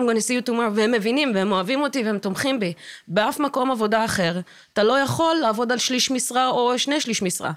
[0.00, 2.72] I'm to see you tomorrow, והם מבינים, והם אוהבים אותי, והם תומכים בי.
[3.08, 4.40] באף מקום עבודה אחר,
[4.72, 7.52] אתה לא יכול לעבוד על שליש משרה או שני שליש משרה.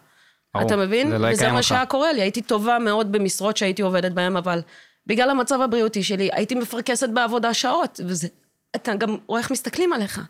[0.53, 1.11] ברור, אתה מבין?
[1.11, 1.63] לא וזה מה.
[1.63, 4.61] שהיה קורה לי, הייתי טובה מאוד במשרות שהייתי עובדת בהן, אבל
[5.07, 8.27] בגלל המצב הבריאותי שלי, הייתי מפרכסת בעבודה שעות, וזה,
[8.75, 10.21] אתה גם רואה איך מסתכלים עליך.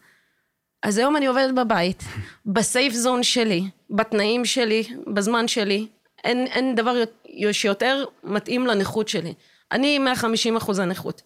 [0.84, 2.03] אז היום אני עובדת בבית,
[2.45, 5.88] בסייף זון שלי, בתנאים שלי, בזמן שלי.
[6.23, 7.03] אין, אין דבר
[7.51, 9.34] שיותר מתאים לנכות שלי.
[9.71, 11.21] אני 150 אחוז הנכות.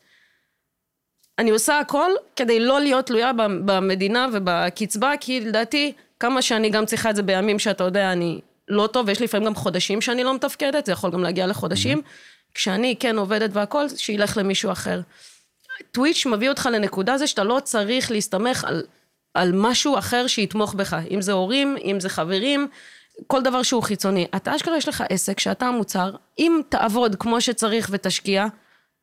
[1.39, 3.31] אני עושה הכל כדי לא להיות תלויה
[3.65, 8.87] במדינה ובקצבה, כי לדעתי, כמה שאני גם צריכה את זה בימים שאתה יודע, אני לא
[8.87, 11.97] טוב, ויש לפעמים גם חודשים שאני לא מתפקדת, זה יכול גם להגיע לחודשים.
[11.97, 12.53] Mm-hmm.
[12.53, 15.01] כשאני כן עובדת והכל, שילך למישהו אחר.
[15.91, 18.83] טוויץ' מביא אותך לנקודה זה שאתה לא צריך להסתמך על,
[19.33, 22.67] על משהו אחר שיתמוך בך, אם זה הורים, אם זה חברים,
[23.27, 24.27] כל דבר שהוא חיצוני.
[24.35, 28.45] אתה אשכרה יש לך עסק שאתה המוצר, אם תעבוד כמו שצריך ותשקיע,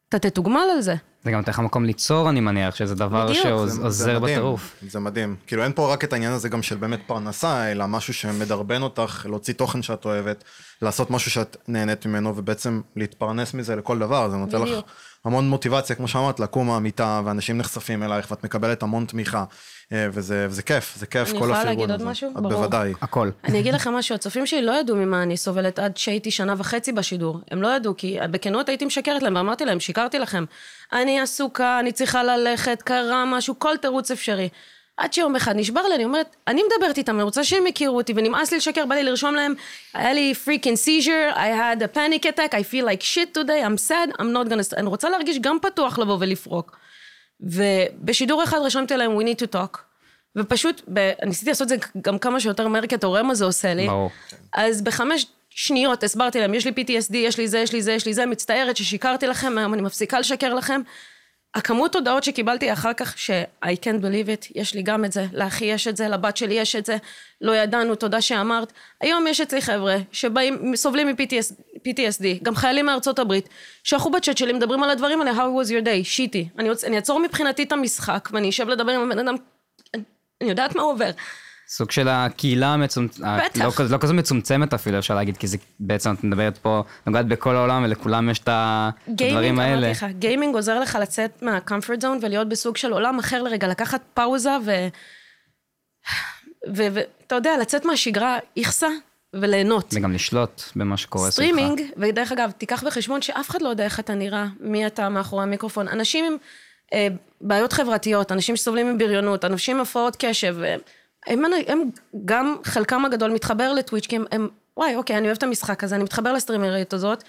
[0.09, 0.95] אתה תתוגמל על זה.
[1.25, 4.77] זה גם נותן לך מקום ליצור, אני מניח, שזה דבר שעוזר בטירוף.
[4.89, 5.37] זה מדהים.
[5.47, 9.27] כאילו אין פה רק את העניין הזה גם של באמת פרנסה, אלא משהו שמדרבן אותך,
[9.29, 10.45] להוציא תוכן שאת אוהבת,
[10.83, 14.31] לעשות משהו שאת נהנית ממנו, ובעצם להתפרנס מזה לכל דבר.
[14.31, 14.85] זה נותן לך
[15.25, 19.45] המון מוטיבציה, כמו שאמרת, לקום מהמיטה, ואנשים נחשפים אלייך, ואת מקבלת המון תמיכה.
[19.93, 21.63] אה, וזה, וזה כיף, זה כיף, כל הפרגון הזה.
[21.63, 22.31] אני יכולה להגיד עוד משהו?
[22.35, 22.49] ברור.
[22.49, 22.93] בוודאי.
[23.01, 23.31] הכל.
[23.45, 26.93] אני אגיד לכם משהו, הצופים שלי לא ידעו ממה אני סובלת עד שהייתי שנה וחצי
[26.93, 27.41] בשידור.
[27.51, 30.45] הם לא ידעו, כי בכנות הייתי משקרת להם, ואמרתי להם, שיקרתי לכם.
[30.93, 34.49] אני עסוקה, אני צריכה ללכת, קרה משהו, כל תירוץ אפשרי.
[34.99, 38.13] עד שיום אחד נשבר לי, אני אומרת, אני מדברת איתם, אני רוצה שהם יכירו אותי,
[38.17, 39.55] ונמאס לי לשקר, בא לי לרשום להם,
[39.95, 43.91] היה לי freaking seizure, I had a panic attack, I feel like shit today, I'm
[43.91, 44.77] sad, I'm not gonna...
[44.77, 46.77] אני רוצה להרגיש גם פתוח לבוא ולפרוק.
[47.41, 49.79] ובשידור אחד רשמתי להם, we need to talk.
[50.37, 51.13] ופשוט, ב...
[51.27, 53.87] ניסיתי לעשות את זה גם כמה שיותר מהר, כי אתה רואה מה זה עושה לי.
[53.87, 54.11] ברור.
[54.53, 58.07] אז בחמש שניות הסברתי להם, יש לי PTSD, יש לי זה, יש לי זה, יש
[58.07, 60.81] לי זה, מצטערת ששיקרתי לכם, היום אני מפסיקה לשקר לכם.
[61.59, 63.31] הכמות הודעות שקיבלתי אחר כך, ש-
[63.65, 66.55] I can't believe it, יש לי גם את זה, לאחי יש את זה, לבת שלי
[66.55, 66.97] יש את זה,
[67.41, 68.73] לא ידענו, תודה שאמרת.
[69.01, 73.49] היום יש אצלי חבר'ה שבאים, סובלים מ-PTSD, גם חיילים מארצות הברית,
[73.85, 76.49] שאנחנו בצ'אט שלי מדברים על הדברים האלה, how was your day, שיטי.
[76.59, 79.35] אני, אני אעצור מבחינתי את המשחק, ואני אשב לדבר עם הבן אדם
[80.41, 81.11] אני יודעת מה עובר.
[81.69, 83.57] סוג של הקהילה המצומצמת.
[83.57, 87.57] לא, לא כזו מצומצמת אפילו, אפשר להגיד, כי זה בעצם, את מדברת פה, נוגעת בכל
[87.57, 89.81] העולם, ולכולם יש את הדברים האלה.
[89.81, 93.69] גיימינג, אמרתי לך, גיימינג עוזר לך לצאת מהקומפורט זון ולהיות בסוג של עולם אחר לרגע,
[93.69, 94.71] לקחת פאוזה ו...
[96.75, 98.89] ואתה יודע, לצאת מהשגרה, איכסה
[99.33, 99.95] וליהנות.
[99.97, 101.53] וגם לשלוט במה שקורה סביבך.
[101.53, 105.43] סטרימינג, ודרך אגב, תיקח בחשבון שאף אחד לא יודע איך אתה נראה, מי אתה מאחורי
[105.43, 105.89] המיקרופון.
[105.89, 106.37] אנשים עם
[106.93, 107.09] אה,
[107.41, 110.57] בעיות חברתיות, אנשים שסובלים מבריונות, אנשים עם הפרעות קשב,
[111.27, 111.83] הם, הם
[112.25, 115.95] גם, חלקם הגדול מתחבר לטוויץ', כי הם, הם, וואי, אוקיי, אני אוהב את המשחק הזה,
[115.95, 117.25] אני מתחבר לסטרימרית הזאת,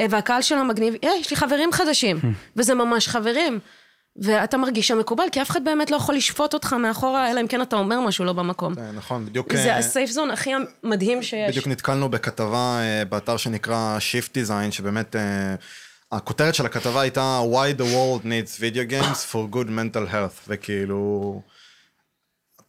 [0.00, 2.16] אה, והקהל שלה מגניב, אה, יש לי חברים חדשים,
[2.56, 3.58] וזה ממש חברים.
[4.16, 7.46] ואתה מרגיש שם מקובל, כי אף אחד באמת לא יכול לשפוט אותך מאחורה, אלא אם
[7.46, 8.74] כן אתה אומר משהו לא במקום.
[8.74, 9.56] זה נכון, בדיוק...
[9.56, 10.50] זה הסייף זון הכי
[10.82, 11.50] מדהים שיש.
[11.50, 15.16] בדיוק נתקלנו בכתבה באתר שנקרא Shift Design, שבאמת...
[16.12, 21.42] הכותרת של הכתבה הייתה Why the world needs video games for good mental health, וכאילו...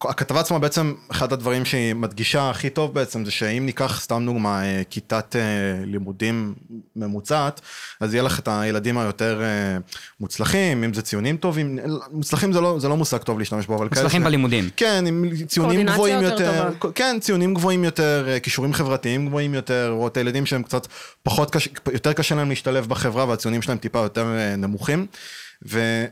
[0.04, 4.64] הכתבה עצמה בעצם, אחד הדברים שהיא מדגישה הכי טוב בעצם, זה שאם ניקח סתם דוגמה,
[4.64, 5.42] אה, כיתת אה,
[5.86, 6.54] לימודים
[6.96, 7.62] ממוצעת,
[8.00, 9.78] אז יהיה לך את הילדים היותר אה,
[10.20, 11.80] מוצלחים, אם זה ציונים טובים,
[12.12, 14.02] מוצלחים זה לא, זה לא מושג טוב להשתמש בו, אבל כאלה...
[14.02, 14.70] מוצלחים בלימודים.
[14.78, 20.08] כן, עם ציונים גבוהים יותר, יותר כן, ציונים גבוהים יותר, כישורים חברתיים גבוהים יותר, או
[20.08, 20.88] את הילדים שהם קצת
[21.24, 24.26] פחות קשה, יותר קשה להם להשתלב בחברה והציונים שלהם טיפה יותר
[24.58, 25.06] נמוכים.
[25.68, 26.06] ו...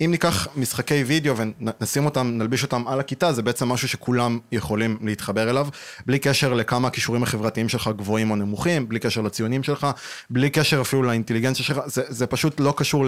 [0.00, 4.98] אם ניקח משחקי וידאו ונשים אותם, נלביש אותם על הכיתה, זה בעצם משהו שכולם יכולים
[5.02, 5.68] להתחבר אליו,
[6.06, 9.86] בלי קשר לכמה הכישורים החברתיים שלך גבוהים או נמוכים, בלי קשר לציונים שלך,
[10.30, 13.06] בלי קשר אפילו לאינטליגנציה שלך, זה, זה פשוט לא קשור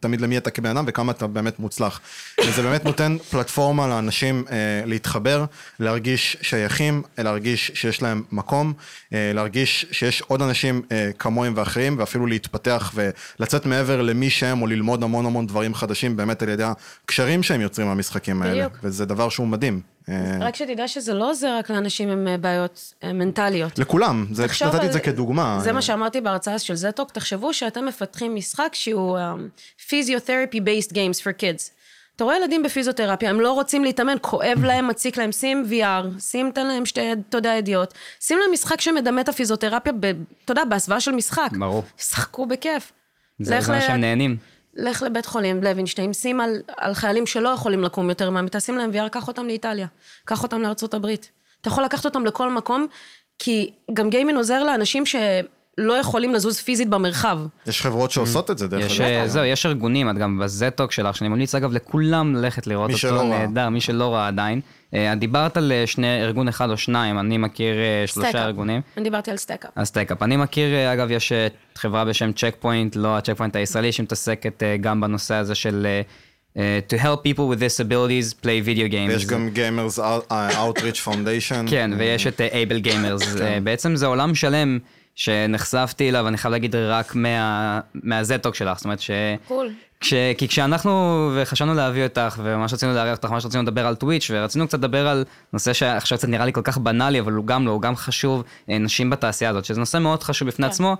[0.00, 2.00] תמיד למי אתה כבן אדם וכמה אתה באמת מוצלח.
[2.46, 5.44] וזה באמת נותן פלטפורמה לאנשים אה, להתחבר,
[5.80, 8.72] להרגיש שייכים, להרגיש שיש להם מקום,
[9.12, 14.66] אה, להרגיש שיש עוד אנשים אה, כמוהם ואחרים, ואפילו להתפתח ולצאת מעבר למי שהם, או
[14.66, 16.16] ללמוד המון המון דברים חדשים.
[16.28, 18.68] באמת על ידי הקשרים שהם יוצרים מהמשחקים האלה.
[18.68, 18.78] בדיוק.
[18.82, 19.80] וזה דבר שהוא מדהים.
[20.08, 23.78] אה, רק שתדע שזה לא עוזר רק לאנשים עם אה, בעיות אה, מנטליות.
[23.78, 25.58] לכולם, זה, נתתי את זה כדוגמה.
[25.62, 31.20] זה מה שאמרתי בהרצאה של זטוק, תחשבו שאתם מפתחים משחק שהוא um, physiotherapy based games
[31.22, 31.70] for kids.
[32.16, 36.50] אתה רואה ילדים בפיזיותרפיה, הם לא רוצים להתאמן, כואב להם, מציק להם, שים VR, שים,
[36.54, 37.94] תן להם שתי, אתה יודע, ידיעות.
[38.20, 39.92] שים להם משחק שמדמה את הפיזיותרפיה,
[40.44, 41.48] אתה יודע, בהסוואה של משחק.
[41.58, 41.84] ברור.
[41.98, 42.92] שחקו בכיף.
[43.40, 44.36] זה מה שהם נהנים.
[44.78, 48.90] לך לבית חולים לוינשטיין, שים על, על חיילים שלא יכולים לקום יותר מהמיטה, שים להם
[48.92, 49.86] VR, קח אותם לאיטליה,
[50.24, 51.30] קח אותם לארצות הברית.
[51.60, 52.86] אתה יכול לקחת אותם לכל מקום,
[53.38, 55.16] כי גם גיימין עוזר לאנשים ש...
[55.78, 57.38] לא יכולים לזוז פיזית במרחב.
[57.66, 59.00] יש חברות שעושות את זה, דרך אגב.
[59.00, 62.66] אה, זהו, יש ארגונים, את גם ב TED Talk שלך, שאני ממליץ אגב לכולם ללכת
[62.66, 64.60] לראות אותו נהדר, מי שלא ראה עדיין.
[64.94, 67.74] אה, את דיברת על אה, שני, ארגון אחד או שניים, אני מכיר
[68.06, 68.80] שלושה ארגונים.
[68.96, 69.70] אני דיברתי על Stack Up.
[69.76, 70.22] על Stack Up.
[70.22, 71.32] אני מכיר, אגב, יש
[71.74, 75.86] חברה בשם צ'ק פוינט, לא הצ'ק פוינט הישראלי, שמתעסקת גם בנושא הזה של
[76.88, 79.08] to help people with disabilities play video games.
[79.08, 81.70] ויש גם Gamers Out- אה, Outreach Foundation.
[81.70, 83.34] כן, ויש את AbleGamers.
[83.34, 83.64] כן.
[83.64, 84.78] בעצם זה עולם שלם
[85.18, 88.76] שנחשפתי אליו, אני חייב להגיד, רק מה- מה TED Talk שלך.
[88.76, 89.10] זאת אומרת ש...
[89.48, 89.70] cool.
[90.00, 90.90] כש, כי כשאנחנו
[91.36, 95.08] וחשבנו להביא אותך, וממש רצינו לארח אותך, ממש רצינו לדבר על טוויץ', ורצינו קצת לדבר
[95.08, 97.96] על נושא שעכשיו קצת נראה לי כל כך בנאלי, אבל הוא גם לא, הוא גם
[97.96, 100.70] חשוב, אה, נשים בתעשייה הזאת, שזה נושא מאוד חשוב בפני כן.
[100.70, 100.96] עצמו,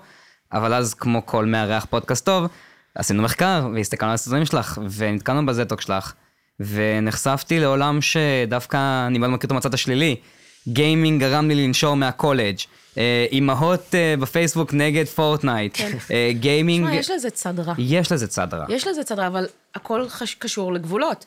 [0.53, 2.47] אבל אז כמו כל מארח פודקאסט טוב,
[2.95, 6.13] עשינו מחקר, והסתכלנו על הסרטונים שלך, ונתקלנו ב TED Talk שלך,
[6.59, 10.15] ונחשפתי לעולם שדווקא אני מאוד מכיר אותו מהצד השלילי.
[10.73, 12.57] גיימינג גרם לי לנשור מהקולג',
[12.97, 15.97] אה, אימהות אה, בפייסבוק נגד פורטנייט, כן.
[16.11, 17.73] אה, גיימינג, תשמע, יש לזה צד רע.
[17.77, 18.65] יש לזה צד רע.
[18.69, 20.05] יש לזה צד רע, אבל הכל.
[20.39, 21.25] קשור לגבולות.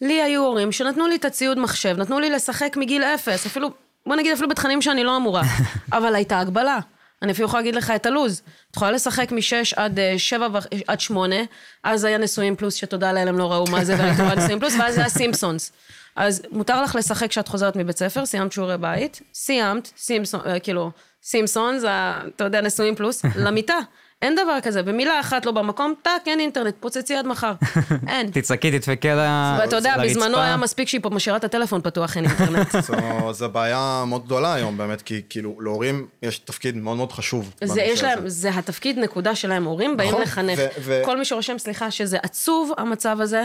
[0.00, 3.70] לי היו הורים שנתנו לי את הציוד מחשב, נתנו לי לשחק מגיל אפס, אפילו,
[4.06, 5.42] בוא נגיד אפילו בתכנים שאני לא אמורה,
[5.92, 6.78] אבל הייתה הגבלה.
[7.22, 8.42] אני אפילו יכולה להגיד לך את הלו"ז.
[8.70, 10.58] את יכולה לשחק משש עד שבע ו...
[10.86, 11.36] עד שמונה,
[11.82, 14.74] אז היה נשואים פלוס, שתודה לאל הם לא ראו מה זה, והייתי רואה נשואים פלוס,
[14.78, 15.72] ואז זה היה סימפסונס.
[16.16, 20.90] אז מותר לך לשחק כשאת חוזרת מבית ספר, סיימת שיעורי בית, סיימת, סימפסון, אה, כאילו,
[21.24, 21.88] סימפסון, זה,
[22.36, 23.74] אתה יודע, נשואים פלוס, למיטה.
[24.22, 27.52] אין דבר כזה, במילה אחת לא במקום, טאק, אין אינטרנט, פוצצי עד מחר.
[28.08, 28.30] אין.
[28.30, 29.94] תצעקי, תדפקי על ה- ואתה יודע.
[30.04, 32.68] בזמנו היה מספיק שהיא פה משאירה את הטלפון פתוח, אין אינטרנט.
[33.32, 37.54] זו- בעיה מאוד גדולה היום באמת, כי כאילו להורים יש תפקיד מאוד מאוד חשוב.
[37.64, 38.28] זה יש להם.
[38.28, 40.58] זה התפקיד נקודה שלהם, הורים באים נכון, לחנך.
[41.04, 43.44] כל מי שרושם, סליחה, שזה עצוב המצב הזה,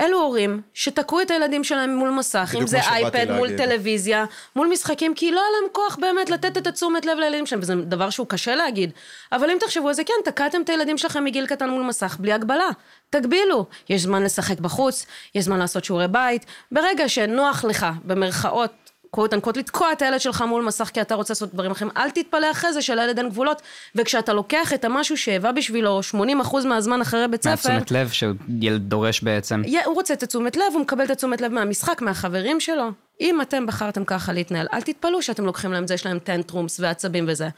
[0.00, 3.66] אלו הורים שתקעו את הילדים שלהם מול מסך, אם זה אייפד, מול להגיד.
[3.66, 4.24] טלוויזיה,
[4.56, 7.74] מול משחקים, כי לא היה להם כוח באמת לתת את התשומת לב לילדים שלהם, וזה
[7.74, 8.90] דבר שהוא קשה להגיד.
[9.32, 12.32] אבל אם תחשבו על זה, כן, תקעתם את הילדים שלכם מגיל קטן מול מסך, בלי
[12.32, 12.68] הגבלה.
[13.10, 13.66] תגבילו.
[13.88, 16.46] יש זמן לשחק בחוץ, יש זמן לעשות שיעורי בית.
[16.72, 18.81] ברגע שנוח לך, במרכאות,
[19.14, 22.10] quote unquote, לתקוע את הילד שלך מול מסך כי אתה רוצה לעשות דברים אחרים, אל
[22.10, 23.62] תתפלא אחרי זה שלילד אין גבולות,
[23.94, 29.20] וכשאתה לוקח את המשהו שהיווה בשבילו 80% מהזמן אחרי בית ספר, מהתשומת לב שילד דורש
[29.20, 29.62] בעצם.
[29.84, 32.90] הוא רוצה את התשומת לב, הוא מקבל את התשומת לב מהמשחק, מהחברים שלו.
[33.20, 37.24] אם אתם בחרתם ככה להתנהל, אל תתפלאו שאתם לוקחים להם זה, יש להם tantrums ועצבים
[37.28, 37.48] וזה.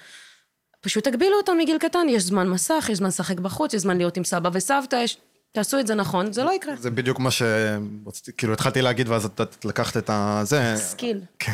[0.80, 4.16] פשוט תגבילו אותם מגיל קטן, יש זמן מסך, יש זמן לשחק בחוץ, יש זמן להיות
[4.16, 5.16] עם סבא וסבתא, יש...
[5.54, 6.74] תעשו את זה נכון, זה לא יקרה.
[6.76, 10.74] זה בדיוק מה שרציתי, כאילו התחלתי להגיד ואז את לקחת את הזה.
[10.76, 11.20] skill.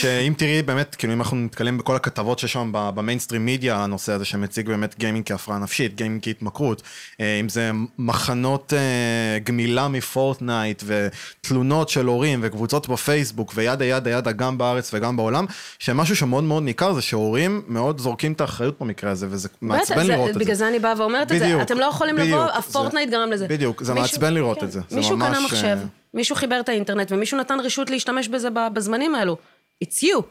[0.00, 4.12] שאם תראי באמת, כאילו אם אנחנו נתקלים בכל הכתבות שיש שם ב mainstream media, הנושא
[4.12, 6.82] הזה שמציג באמת גיימינג כהפרעה נפשית, גיימינג כהתמכרות,
[7.20, 14.10] אה, אם זה מחנות אה, גמילה מפורטנייט ותלונות של הורים וקבוצות בפייסבוק ו yada yada
[14.10, 15.46] yada גם בארץ וגם בעולם,
[15.78, 20.28] שמשהו שמאוד מאוד ניכר זה שהורים מאוד זורקים את האחריות במקרה הזה וזה מעצבן לראות
[20.28, 20.40] את זה.
[20.40, 23.48] בגלל זה אני באה ואומרת את זה, אתם לא יכולים בדיוק, הפורטנייט זה- גרם לזה.
[23.48, 24.66] בדיוק, זה מישהו- מעצבן לראות כן.
[24.66, 27.90] את זה, זה מישהו ממש, קנה מחשב, אה, מישהו חיבר את האינטרנט ומישהו נתן רשות
[27.90, 29.36] להשתמש בזה בזמנים האלו.
[29.84, 30.22] It's you.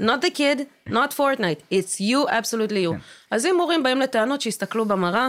[0.00, 2.90] not the kid, not Fortnite, it's you, absolutely you.
[2.92, 2.98] כן.
[3.30, 5.28] אז אם הורים באים לטענות, שיסתכלו במראה,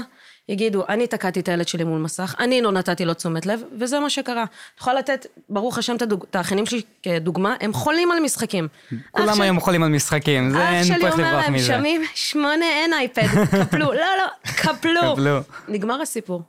[0.50, 4.00] יגידו, אני תקעתי את הילד שלי מול מסך, אני לא נתתי לו תשומת לב, וזה
[4.00, 4.42] מה שקרה.
[4.42, 4.48] אני
[4.80, 8.68] יכולה לתת, ברוך השם, את את האחיינים שלי כדוגמה, הם חולים על משחקים.
[8.92, 11.44] אח כולם שלי- היום חולים על משחקים, זה אח אין שלי פה איך אומר לברוח
[11.44, 11.74] להם, מזה.
[11.74, 12.02] שומעים?
[12.16, 13.28] שמונה אין אייפד,
[13.62, 13.94] קפלו.
[13.94, 15.16] לא, לא, קפלו.
[15.68, 16.42] נגמר הסיפור.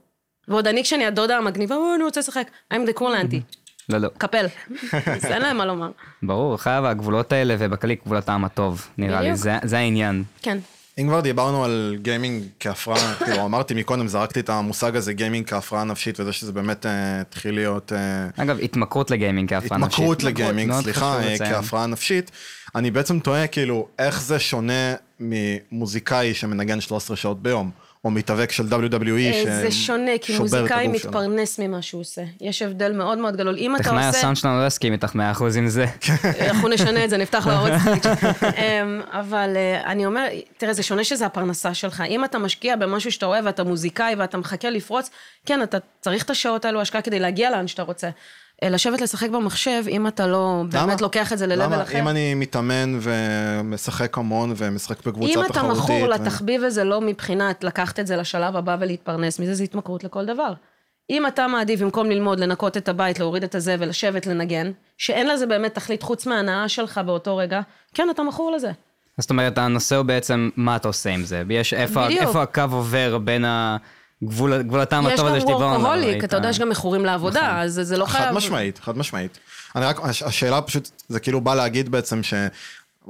[0.49, 2.47] ועוד אני, כשאני הדודה המגניבה, "או, אני רוצה לשחק.
[2.75, 3.57] I'm the cool auntie.
[3.89, 4.09] לא, לא.
[4.19, 4.47] קפל.
[4.93, 5.91] אז אין להם מה לומר.
[6.23, 10.25] ברור, חייב הגבולות האלה, ובכללי גבולות הטעם הטוב, נראה לי, זה העניין.
[10.43, 10.59] כן.
[10.99, 15.85] אם כבר דיברנו על גיימינג כהפרעה, כאילו אמרתי מקודם, זרקתי את המושג הזה גיימינג כהפרעה
[15.85, 19.95] נפשית, וזה שזה באמת אה, התחיל להיות אה, אגב, התמכרות לגיימינג כהפרעה נפשית.
[19.95, 21.39] התמכרות לגיימינג, מאוד סליחה, אה.
[21.39, 22.31] כהפרעה נפשית.
[22.75, 27.71] אני בעצם תוהה כאילו, איך זה שונה ממוזיקאי שמנגן 13 שעות ביום,
[28.07, 30.89] או מתאבק של WWE אה, זה שונה, כי מוזיקאי.
[30.89, 32.23] מתפרנס ממה שהוא עושה.
[32.41, 33.57] יש הבדל מאוד מאוד גדול.
[33.59, 34.19] אם אתה טכנאי עושה...
[34.19, 35.19] הסאונד שלנו לא יסכים איתך 100%
[35.59, 35.87] עם זה.
[36.49, 38.07] אנחנו נשנה את זה, נפתח לו ערוץ.
[38.43, 40.27] אמ, אבל אה, אני אומר,
[40.57, 42.03] תראה, זה שונה שזה הפרנסה שלך.
[42.09, 45.11] אם אתה משקיע במשהו שאתה אוהב ואתה מוזיקאי ואתה מחכה לפרוץ,
[45.47, 48.09] כן, אתה צריך את השעות האלו השקעה כדי להגיע לאן שאתה רוצה.
[48.63, 50.87] אה, לשבת לשחק במחשב, אם אתה לא למה?
[50.87, 51.83] באמת לוקח את זה ל-level למה?
[51.83, 51.99] אחר.
[51.99, 55.57] אם אני מתאמן ומשחק המון ומשחק בקבוצה אם תחרותית.
[55.57, 59.65] אתה מכור ו- לתחביב הזה לא מבחינת לקחת את זה לשלב הבא ולהתפרנס מזה, זה
[59.65, 60.53] התמכרות לכל דבר.
[61.11, 65.47] אם אתה מעדיף במקום ללמוד, לנקות את הבית, להוריד את הזה ולשבת לנגן, שאין לזה
[65.47, 67.61] באמת תכלית חוץ מההנאה שלך באותו רגע,
[67.95, 68.71] כן, אתה מכור לזה.
[69.19, 71.43] זאת אומרת, הנושא הוא בעצם מה אתה עושה עם זה.
[71.51, 72.23] יש איפה, בדיוק.
[72.23, 75.81] איפה הקו עובר בין הגבול, גבול הטעם יש הטוב הזה גם שדיברנו עליו.
[75.81, 76.25] וורקוהוליק, ראית?
[76.25, 78.25] אתה יודע, יש גם מכורים לעבודה, אז זה לא חייב...
[78.25, 79.39] חד משמעית, חד משמעית.
[79.77, 82.35] אני רק, הש- השאלה פשוט, זה כאילו בא להגיד בעצם ש...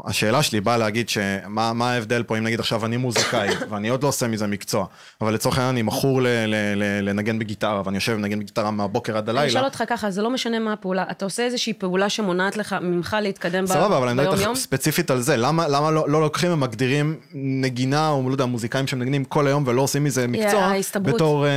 [0.04, 4.02] השאלה שלי באה להגיד שמה מה ההבדל פה אם נגיד עכשיו אני מוזיקאי ואני עוד
[4.02, 4.86] לא עושה מזה מקצוע,
[5.20, 9.16] אבל לצורך העניין אני מכור ל- ל- ל- לנגן בגיטרה ואני יושב לנגן בגיטרה מהבוקר
[9.16, 9.64] עד אני אשאל הלילה.
[9.64, 13.64] אותך ככה, זה לא משנה מה הפעולה, אתה עושה איזושהי פעולה שמונעת לך, ממך להתקדם
[13.64, 14.50] ב- סבבה, אבל אני מדבר ביום-יום?
[14.50, 18.86] איתך ספציפית על זה, למה, למה לא, לא לוקחים ומגדירים נגינה, או לא יודע, מוזיקאים
[18.86, 21.14] שמנגנים כל היום ולא עושים מזה מקצוע, ההסתברות.
[21.14, 21.50] בתור אה,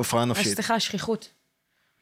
[0.00, 0.54] הפרעה אז נפשית.
[0.54, 1.28] סליחה, השכיחות.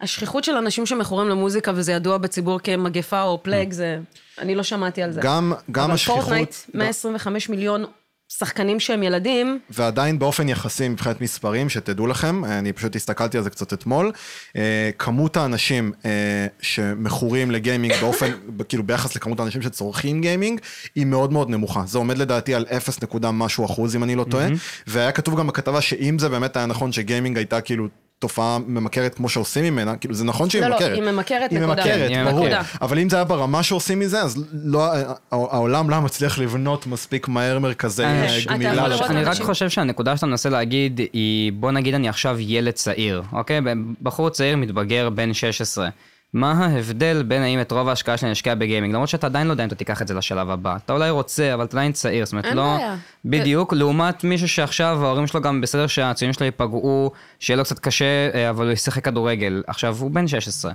[0.04, 3.98] השכיחות של אנשים שמכורים למוזיקה, וזה ידוע בציבור כמגפה או plague, זה...
[4.38, 5.20] אני לא שמעתי על זה.
[5.20, 7.84] גם, גם אבל השכיחות, פורטנייט, 125 מיליון
[8.28, 13.50] שחקנים שהם ילדים, ועדיין באופן יחסי מבחינת מספרים, שתדעו לכם, אני פשוט הסתכלתי על זה
[13.50, 14.12] קצת אתמול,
[14.56, 18.30] אה, כמות האנשים אה, שמכורים לגיימינג באופן,
[18.68, 20.60] כאילו ביחס לכמות האנשים שצורכים גיימינג,
[20.94, 21.82] היא מאוד מאוד נמוכה.
[21.86, 24.48] זה עומד לדעתי על 0 נקודה משהו אחוז, אם אני לא טועה,
[24.86, 27.88] והיה כתוב גם בכתבה שאם זה באמת היה נכון שגיימינג הייתה כאילו...
[28.18, 30.94] תופעה ממכרת כמו שעושים ממנה, כאילו זה נכון שהיא לא, לא, ממכרת.
[30.94, 31.74] היא ממכרת, היא נקודה.
[31.82, 32.44] ממכרת, היא ברור.
[32.44, 32.66] ממכרת.
[32.82, 34.84] אבל אם זה היה ברמה שעושים מזה, אז לא,
[35.32, 38.84] העולם לא מצליח לבנות מספיק מהר מרכזי אה, אתה יכול גמילה.
[38.86, 43.22] אני רק אנשים- חושב שהנקודה שאתה מנסה להגיד היא, בוא נגיד אני עכשיו ילד צעיר,
[43.32, 43.60] אוקיי?
[44.02, 45.88] בחור צעיר מתבגר בן 16.
[46.34, 48.94] מה ההבדל בין האם את רוב ההשקעה שלי נשקיע בגיימינג?
[48.94, 50.76] למרות שאתה עדיין לא יודע אם אתה תיקח את זה לשלב הבא.
[50.76, 52.76] אתה אולי רוצה, אבל אתה עדיין צעיר, זאת אומרת, אין לא...
[52.76, 52.96] בעיה.
[53.24, 58.30] בדיוק, לעומת מישהו שעכשיו ההורים שלו גם בסדר שהציונים שלו ייפגעו, שיהיה לו קצת קשה,
[58.34, 59.62] אה, אבל הוא ישחק כדורגל.
[59.66, 60.72] עכשיו, הוא בן 16.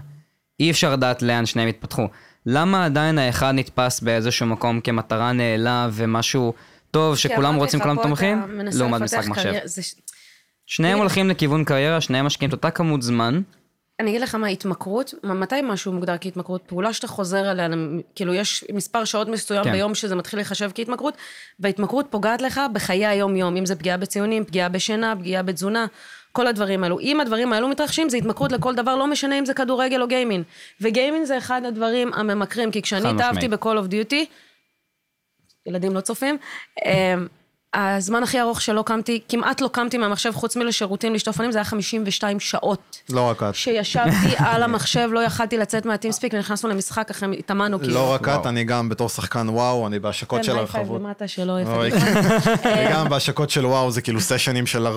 [0.59, 2.07] אי אפשר לדעת לאן שניהם יתפתחו.
[2.45, 6.53] למה עדיין האחד נתפס באיזשהו מקום כמטרה נעלה ומשהו
[6.91, 8.41] טוב, שכולם רוצים, כולם תומכים,
[8.73, 9.53] לעומת משחק מחשב.
[10.65, 13.41] שניהם הולכים לכיוון קריירה, שניהם משקיעים את אותה כמות זמן.
[13.99, 16.61] אני אגיד לך מה, התמכרות, מתי משהו מוגדר כהתמכרות?
[16.67, 17.67] פעולה שאתה חוזר עליה,
[18.15, 19.71] כאילו יש מספר שעות מסוים כן.
[19.71, 21.13] ביום שזה מתחיל להיחשב כהתמכרות,
[21.59, 25.85] וההתמכרות פוגעת לך בחיי היום-יום, אם זה פגיעה בציונים, פגיעה בשינה, פגיעה בתזונה,
[26.31, 26.99] כל הדברים האלו.
[26.99, 30.43] אם הדברים האלו מתרחשים, זה התמכרות לכל דבר, לא משנה אם זה כדורגל או גיימינג.
[30.81, 33.47] וגיימינג זה אחד הדברים הממכרים, כי כשאני התאהבתי.
[33.47, 34.25] ב-call of duty,
[35.65, 36.37] ילדים לא צופים,
[36.85, 37.27] אמ,
[37.73, 41.65] הזמן הכי ארוך שלא קמתי, כמעט לא קמתי מהמחשב, חוץ מלשירותים לשטוף פנים, זה היה
[41.65, 42.97] 52 שעות.
[43.09, 43.55] לא רק את.
[43.55, 44.09] שישבתי
[44.45, 47.93] על המחשב, לא יכלתי לצאת מה TeamSpeak, ונכנסנו למשחק, אחרי התאמנו כאילו.
[47.93, 48.27] לא רק.
[48.29, 51.01] את, אני גם בתור שחקן וואו, אני בהשקות של כן, high five הרחבות.
[51.01, 51.87] למטה שלא אוי.
[51.87, 52.31] יפגע.
[52.89, 54.87] וגם בהשקות של וואו זה כאילו סשנים של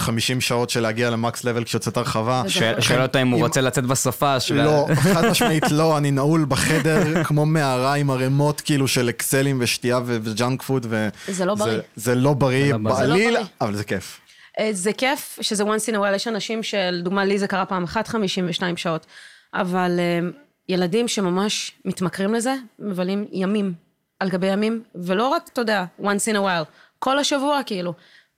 [0.00, 0.02] 40-50
[0.40, 2.42] שעות של להגיע ל max level כשיוצאת הרחבה.
[2.48, 3.84] שואל- שואל אותו אם הוא רוצה לצאת.
[3.84, 9.58] ו- לא, חד משמעית לא, אני נעול בחדר כמו מערה עם ערימות כאילו של XLים
[9.60, 10.86] ושתייה ו junk food.
[10.90, 11.78] ו- זה לא בריא.
[12.02, 12.94] זה לא בריא זה לא בריא.
[13.02, 13.46] לא בעליל, בריא.
[13.60, 14.20] אבל זה כיף.
[14.58, 17.84] אה, זה כיף שזה once in a while, יש אנשים שלדוגמה לי זה קרה פעם
[17.84, 19.06] אחת 52 שעות,
[19.54, 20.28] אבל אה,
[20.68, 23.72] ילדים שממש מתמכרים לזה, מבלים ימים
[24.20, 26.64] על גבי ימים, ולא רק, אתה יודע, once in a while,
[26.98, 27.94] כל השבוע כאילו.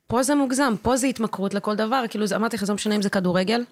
[0.07, 2.95] פה זה מוגזם, פה זה התמכרות לכל דבר, כאילו, זה- אמרתי לך, זה לא משנה
[2.95, 3.63] אם זה כדורגל,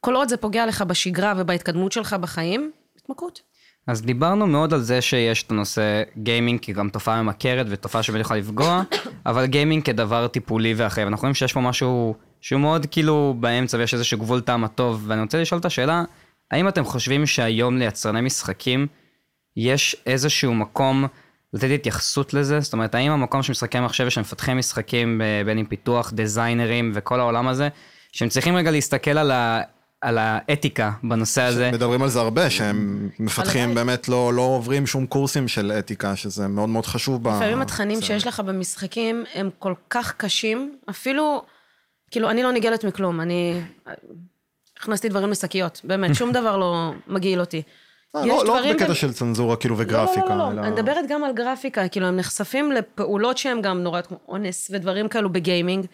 [0.00, 3.40] כל עוד זה פוגע לך בשגרה ובהתקדמות שלך בחיים, התמכרות.
[3.88, 8.40] אז דיברנו מאוד על זה שיש את הנושא גיימינג כגם תופעה ממכרת ותופעה שבאמת יכולה
[8.40, 8.82] לפגוע,
[9.26, 11.02] אבל גיימינג כדבר טיפולי ואחר.
[11.04, 15.20] ואנחנו רואים שיש פה משהו שהוא מאוד כאילו באמצע ויש איזשהו גבול טעם הטוב, ואני
[15.22, 16.04] רוצה לשאול את השאלה,
[16.50, 18.86] האם אתם חושבים שהיום ליצרני משחקים
[19.56, 21.06] יש איזשהו מקום
[21.52, 22.60] לתת התייחסות לזה?
[22.60, 27.20] זאת אומרת, האם המקום של משחקי מחשב ושמפתחי משחקים, ב- בין אם פיתוח, דיזיינרים וכל
[27.20, 27.68] העולם הזה,
[28.12, 29.60] שהם צריכים רגע להסתכל על, ה,
[30.00, 31.70] על האתיקה בנושא הזה?
[31.72, 33.74] מדברים על זה הרבה, שהם מפתחים הבית.
[33.74, 37.22] באמת לא לא עוברים שום קורסים של אתיקה, שזה מאוד מאוד חשוב.
[37.22, 41.42] ב- לפעמים התכנים שיש לך במשחקים הם כל כך קשים, אפילו,
[42.10, 43.60] כאילו, אני לא ניגלת מכלום, אני
[44.80, 47.56] הכנסתי דברים לשקיות, באמת, שום דבר לא מגעיל אותי.
[47.56, 47.62] יש
[48.14, 50.20] לא לא רק דברים בקטע של צנזורה כאילו לא, וגרפיקה.
[50.28, 53.82] לא, לא, לא, אלא- אני מדברת גם על גרפיקה, כאילו, הם נחשפים לפעולות שהן גם
[53.82, 55.86] נורא כמו אונס ודברים כאלו בגיימינג,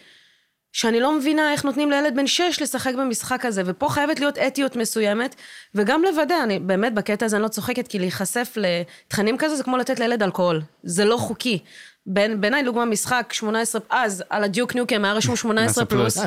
[0.74, 4.76] שאני לא מבינה איך נותנים לילד בן שש לשחק במשחק הזה, ופה חייבת להיות אתיות
[4.76, 5.34] מסוימת,
[5.74, 9.76] וגם לוודא, אני באמת בקטע הזה אני לא צוחקת, כי להיחשף לתכנים כזה זה כמו
[9.76, 11.58] לתת לילד אלכוהול, זה לא חוקי.
[12.06, 16.18] בין- בעיניי, לדוגמה, משחק 18, אז על הדיוק ניוקם היה רשום 18 פלוס.
[16.18, 16.24] אה,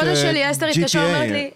[0.00, 1.50] דודה שלי, אסתר, התקשרה, אומרת לי...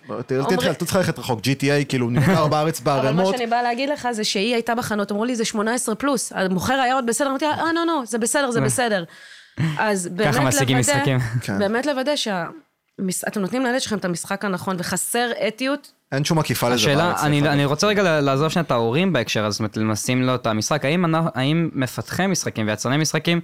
[0.55, 3.37] אומרים- את צריכה ללכת רחוק, GTA כאילו נמכר בארץ אבל מה.
[3.39, 6.95] שאני באה להגיד לך זה שהיא הייתה בחנות, אמרו לי זה 18 פלוס, המוכר היה
[6.95, 9.05] עוד בסדר, אמרתי לה, אה, לא, לא, זה בסדר, זה בסדר.
[9.79, 11.19] אז באמת לוודא, משיגים משחקים.
[11.43, 11.59] כן.
[11.59, 16.75] באמת לוודא שאתם נותנים לילד שלכם את המשחק הנכון, וחסר אתיות, אין שום עקיפה לזה
[16.75, 17.23] השאלה, בארץ.
[17.23, 17.65] אני, אני.
[17.65, 20.85] רוצה רגע לעזוב שנייה את ההורים בהקשר הזה, זאת אומרת, לשים לו את המשחק.
[20.85, 23.41] האם, האם מפתחי משחקים ויצרני משחקים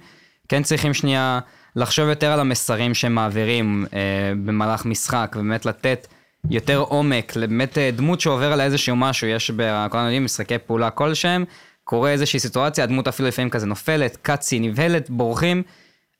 [0.49, 1.39] כן צריכים שנייה
[1.75, 3.99] לחשוב יותר על המסרים שהם מעבירים אה,
[4.45, 6.07] במהלך משחק, ובאמת לתת
[6.49, 11.45] יותר עומק, באמת אה, דמות שעובר עליה איזשהו משהו, יש בכולנו יודעים משחקי פעולה כלשהם,
[11.83, 15.63] קורה איזושהי סיטואציה, הדמות אפילו לפעמים כזה נופלת, קאצי, נבהלת, בורחים.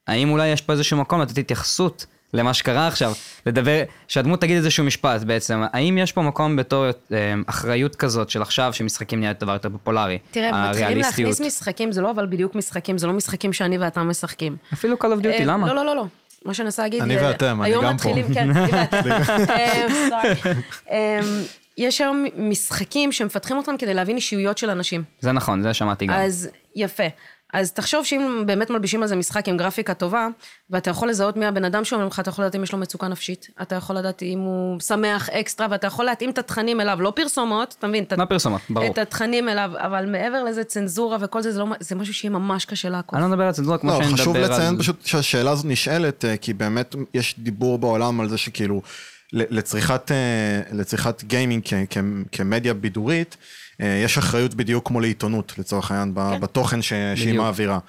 [0.07, 3.13] האם אולי יש פה איזשהו מקום לתת התייחסות למה שקרה עכשיו,
[3.45, 8.41] לדבר, שהדמות תגיד איזשהו משפט בעצם, האם יש פה מקום בתור אה, אחריות כזאת של
[8.41, 10.17] עכשיו שמשחקים נהיה דבר יותר פופולרי?
[10.31, 14.57] תראה, מתחילים להכניס משחקים, זה לא אבל בדיוק משחקים, זה לא משחקים שאני ואתה משחקים.
[14.73, 15.67] אפילו Call of Duty, אה, למה?
[15.67, 16.05] לא, לא, לא, לא.
[16.45, 17.01] מה שאני מנסה להגיד...
[17.01, 18.09] אני אה, ואתם, אני היום גם פה.
[18.09, 19.11] מתחילים, כן, אני ואתם.
[19.49, 19.87] אה.
[20.91, 21.19] אה,
[21.77, 25.03] יש היום משחקים שמפתחים אותם כדי להבין אישיויות של אנשים.
[25.19, 26.13] זה נכון, זה שמעתי גם.
[26.13, 27.03] אז יפה.
[27.53, 30.27] אז תחשוב שאם באמת מלבישים על זה משחק עם גרפיקה טובה,
[30.69, 33.07] ואתה יכול לזהות מי הבן אדם שאומר לך, אתה יכול לדעת אם יש לו מצוקה
[33.07, 37.13] נפשית, אתה יכול לדעת אם הוא שמח אקסטרה, ואתה יכול להתאים את התכנים אליו, לא
[37.15, 38.03] פרסומות, אתה מבין?
[38.03, 38.87] את ה- לא פרסומות, ברור.
[38.91, 42.65] את התכנים אליו, אבל מעבר לזה צנזורה וכל זה, זה, לא, זה משהו שיהיה ממש
[42.65, 43.13] קשה לעקוף.
[43.15, 44.43] אני לא מדבר על צנזורה כמו לא, שאני מדבר חשוב על...
[44.43, 48.81] לציין פשוט שהשאלה הזאת נשאלת, אה, כי באמת יש דיבור בעולם על זה שכאילו,
[49.33, 50.17] ל- לצריכת, אה,
[50.77, 51.97] לצריכת גיימינג כ- כ-
[52.31, 53.37] כמדיה בידורית,
[53.81, 57.37] יש אחריות בדיוק כמו לעיתונות, לצורך העניין, ב- בתוכן ש- שהיא.
[57.37, 57.79] מעבירה.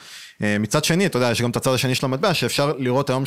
[0.43, 3.25] אה, מצד שני, אתה יודע, יש גם את הצד השני של המטבע, שאפשר לראות היום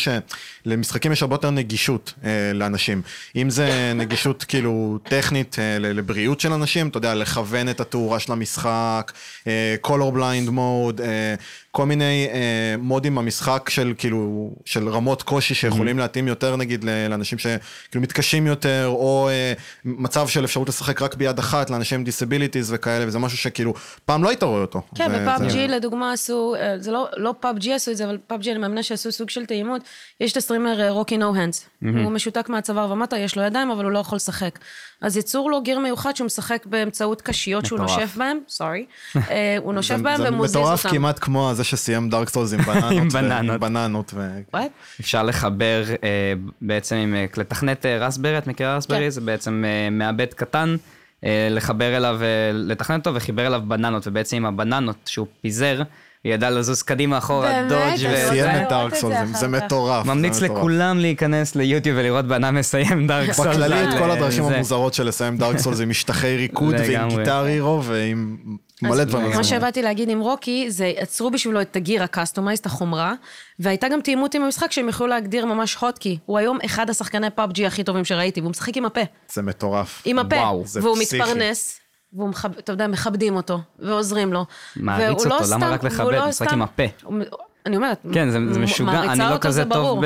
[0.65, 3.01] שלמשחקים יש הרבה יותר נגישות אה, לאנשים.
[3.35, 8.31] אם זה נגישות כאילו טכנית אה, לבריאות של אנשים, אתה יודע, לכוון את התאורה של
[8.31, 9.11] המשחק,
[9.47, 11.35] אה, color blind mode, אה,
[11.71, 12.39] כל מיני אה,
[12.77, 17.61] מודים במשחק של כאילו, של רמות קושי שיכולים להתאים יותר נגיד לאנשים שכאילו
[18.01, 19.53] מתקשים יותר, או אה,
[19.85, 23.73] מצב של אפשרות לשחק רק ביד אחת לאנשים עם disabilities וכאלה, וזה משהו שכאילו,
[24.05, 24.81] פעם לא היית רואה אותו.
[24.95, 28.05] כן, ו- ב PUBG זה- לדוגמה עשו, אה, זה לא, לא PUBG עשו את זה,
[28.05, 29.81] אבל PUBG אני מאמינה שעשו סוג של טעימות.
[30.19, 33.99] יש את הסטרימר אה, RockyNoHands, הוא משותק מהצוואר ומטה, יש לו ידיים, אבל הוא לא
[33.99, 34.59] יכול לשחק.
[35.01, 37.99] אז יצור לו גיר מיוחד שהוא משחק באמצעות קשיות שהוא מטורף.
[37.99, 38.85] נושף בהם, סורי,
[39.63, 40.95] הוא נושף בהם זה ומוזיז מטורף אותם.
[40.95, 42.53] כמעט כמו זה שסיים דארק סטולס
[42.91, 43.59] עם בננות.
[43.59, 44.13] בננות.
[44.99, 48.99] אפשר לחבר אה, בעצם עם, אה, לתכנת אה, רסברי, את מכירה רסברי?
[48.99, 49.09] כן.
[49.09, 50.75] זה בעצם אה, מעבד קטן,
[51.25, 55.81] אה, לחבר אליו, אה, לתכנן אותו וחיבר אליו בננות, ובעצם עם הבננות שהוא פיזר,
[56.25, 57.69] הוא ידע לזוז קדימה אחורה, באמת?
[57.69, 59.47] דודג' אני רוצה סיים את דארק את זה זה.
[59.47, 60.05] מטורף.
[60.05, 60.41] זה ממליץ.
[60.41, 63.49] לכולם להיכנס ליוטיוב ולראות בן אדם מסיים Dark Souls.
[63.55, 64.55] בכללי את כל הדרכים זה.
[64.55, 67.09] המוזרות של לסיים Dark Souls עם משטחי ריקוד ועם.
[67.09, 68.37] Guitar Hero ועם
[68.81, 69.31] מלא דברים.
[69.35, 73.13] מה שבאתי להגיד עם רוקי, זה יצרו בשבילו את ה gear ה customized, את החומרה,
[73.59, 76.17] והייתה גם תאימות עם המשחק שהם יכלו להגדיר ממש hotkey.
[76.25, 79.01] הוא היום אחד השחקני PUBG הכי טובים שראיתי, והוא משחק עם הפה.
[79.33, 80.01] זה מטורף.
[80.05, 80.35] עם הפה.
[80.35, 80.97] וואו, זה והוא.
[80.97, 81.79] מתפרנס,
[82.15, 84.45] והוא, מכב, אתה יודע, מכבדים אותו, ועוזרים לו.
[84.75, 86.13] מעריץ והוא לא אותו, למה סתם- רק לכבד?
[86.13, 86.83] לא משחק סתם- עם הפה.
[87.65, 90.01] אני אומרת, כן, זה- זה משוגע, מעריצה אני לא אותו, כזה זה טוב ברור.
[90.01, 90.05] ב...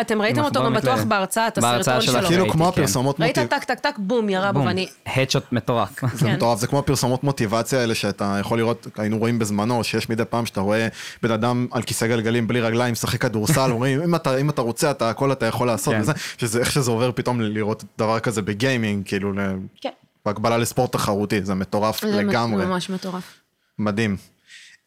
[0.00, 1.06] אתם ראיתם אותו גם בטוח מקלט.
[1.06, 2.28] בהרצאה, את הסרטון של שלו.
[2.28, 2.68] כאילו כמו כן.
[2.68, 3.50] הפרסומות ראית מוטיב...
[3.58, 4.86] טק טק טק בום ירה בו ואני...
[5.16, 5.88] הדשוט מטורף.
[6.14, 6.34] זה כן.
[6.34, 10.46] מטורף, זה כמו הפרסומות מוטיבציה האלה שאתה יכול לראות, היינו רואים בזמנו, שיש מדי פעם
[10.46, 10.88] שאתה רואה
[11.22, 14.90] בן אדם על כיסא גלגלים בלי רגליים, משחק כדורסל, אומרים, אם אתה, אם אתה רוצה,
[14.90, 16.00] אתה הכל אתה יכול לעשות, כן.
[16.00, 19.90] וזה, שזה, איך שזה עובר פתאום לראות דבר כזה בגיימינג, כאילו, ל- כן.
[20.26, 23.34] בהקבלה לספורט תחרותי, זה מטורף זה לגמרי, ממש מטורף.
[23.78, 24.16] מדהים.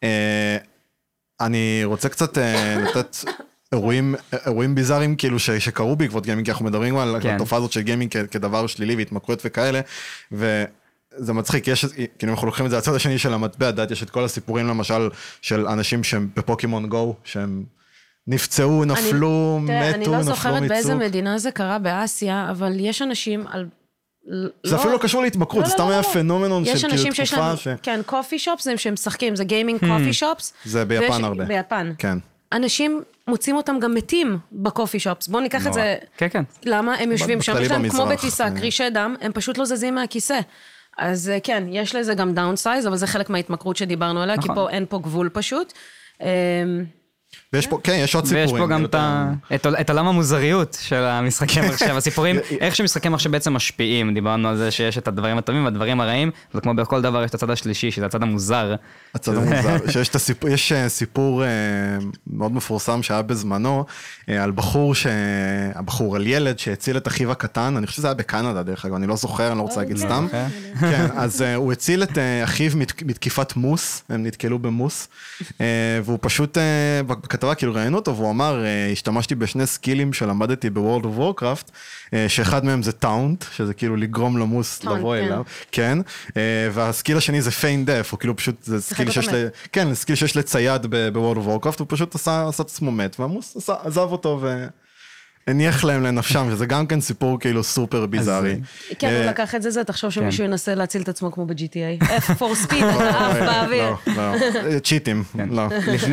[0.02, 0.56] אה,
[1.40, 3.16] אני רוצה קצת אה, לתת
[3.72, 4.14] אירועים,
[4.46, 7.34] אירועים ביזאריים כאילו ש, שקרו בעקבות גיימינג, כי אנחנו מדברים על כן.
[7.34, 9.80] התופעה הזאת של גיימינג כ, כדבר שלילי והתמכרויות וכאלה,
[10.32, 11.84] וזה מצחיק, יש,
[12.18, 14.66] כאילו אנחנו לוקחים את זה לצד השני של המטבע, את יודעת, יש את כל הסיפורים
[14.66, 15.08] למשל
[15.42, 17.64] של אנשים שהם בפוקימון גו, שהם
[18.26, 21.08] נפצעו, נפלו, אני מתו, לא נפלו זוכרת באיזה מצוק.
[21.08, 23.66] מדינה זה קרה באסיה, אבל יש אנשים על...
[24.62, 26.06] זה אפילו לא קשור להתמכרות, לא, זה לא, סתם לא, היה לא.
[26.12, 27.68] phenomenon של יש כאילו אנשים שיש תקופה להם, ש...
[27.82, 30.52] כן, coffee shops זה שהם משחקים, זה gaming coffee shops.
[30.64, 31.44] זה ביפן ויש- הרבה.
[31.44, 31.92] ביפן.
[31.98, 32.18] כן.
[32.52, 35.28] אנשים מוצאים אותם גם מתים ב coffee shops.
[35.28, 35.96] בואו ניקח את זה...
[36.16, 36.42] כן, כן.
[36.64, 36.94] למה?
[36.94, 38.50] הם יושבים שם, יש להם כמו בטיסה.
[38.50, 40.40] קרישי דם, הם פשוט לא זזים מהכיסא.
[40.98, 44.54] אז אה, כן, יש לזה גם downsides, אבל זה חלק מההתמכרות שדיברנו עליה, כי נכון.
[44.54, 45.72] פה אין פה גבול פשוט.
[47.52, 48.50] ויש פה, כן, יש עוד סיפורים.
[48.50, 52.76] ויש פה גם את ה- את עול- את עולם המוזריות של המשחקי מחשב, הסיפורים, איך
[52.76, 56.74] שמשחקי מחשב בעצם משפיעים, דיברנו על זה שיש את הדברים הטובים והדברים הרעים, אבל כמו
[56.74, 58.74] בכל דבר יש את הצד השלישי, שזה הצד המוזר.
[59.14, 61.48] הצד המוזר, שיש את הסיפור, יש אה, סיפור אה,
[62.26, 63.84] מאוד מפורסם שהיה בזמנו,
[64.28, 65.06] אה, על בחור, ש...
[65.74, 69.06] הבחור, על ילד שהציל את אחיו הקטן, אני חושב שזה היה בקנדה דרך אגב, אני
[69.06, 70.26] לא זוכר, אני לא רוצה להגיד סתם.
[70.80, 75.08] כן, אז הוא הציל את אחיו מת- מתקיפת moose, הם נתקלו ב moose,
[76.04, 76.58] והוא פשוט,
[77.22, 81.70] בכתבה כאילו ראיינו אותו, והוא אמר, אה, השתמשתי בשני סקילים שלמדתי ב World of Warcraft,
[82.28, 85.24] שאחד מהם זה taunt, שזה כאילו לגרום ל moose taunt, לבוא כן.
[85.24, 85.42] אליו.
[85.72, 85.98] כן,
[86.36, 89.28] אה, וה skill השני זה feign death, הוא כאילו פשוט, זה skill שיש.
[89.28, 89.48] ל...
[89.72, 93.20] כן, skill שיש לצייד ב World of Warcraft, הוא פשוט עשה, עשה את עצמו מת,
[93.20, 94.40] וה moose עזב אותו
[95.46, 98.56] והניח להם לנפשם, שזה גם כן סיפור כאילו סופר ביזארי.
[98.98, 100.20] כן, אה, הוא לקח את זה, זה, תחשוב כן.
[100.20, 102.04] שמישהו ינסה להציל את עצמו כמו ב-GTA.
[102.18, 103.94] F for speed, אתה עף באוויר.
[104.06, 104.34] לא, לא,
[104.72, 105.62] אה, צ'יטים, לא.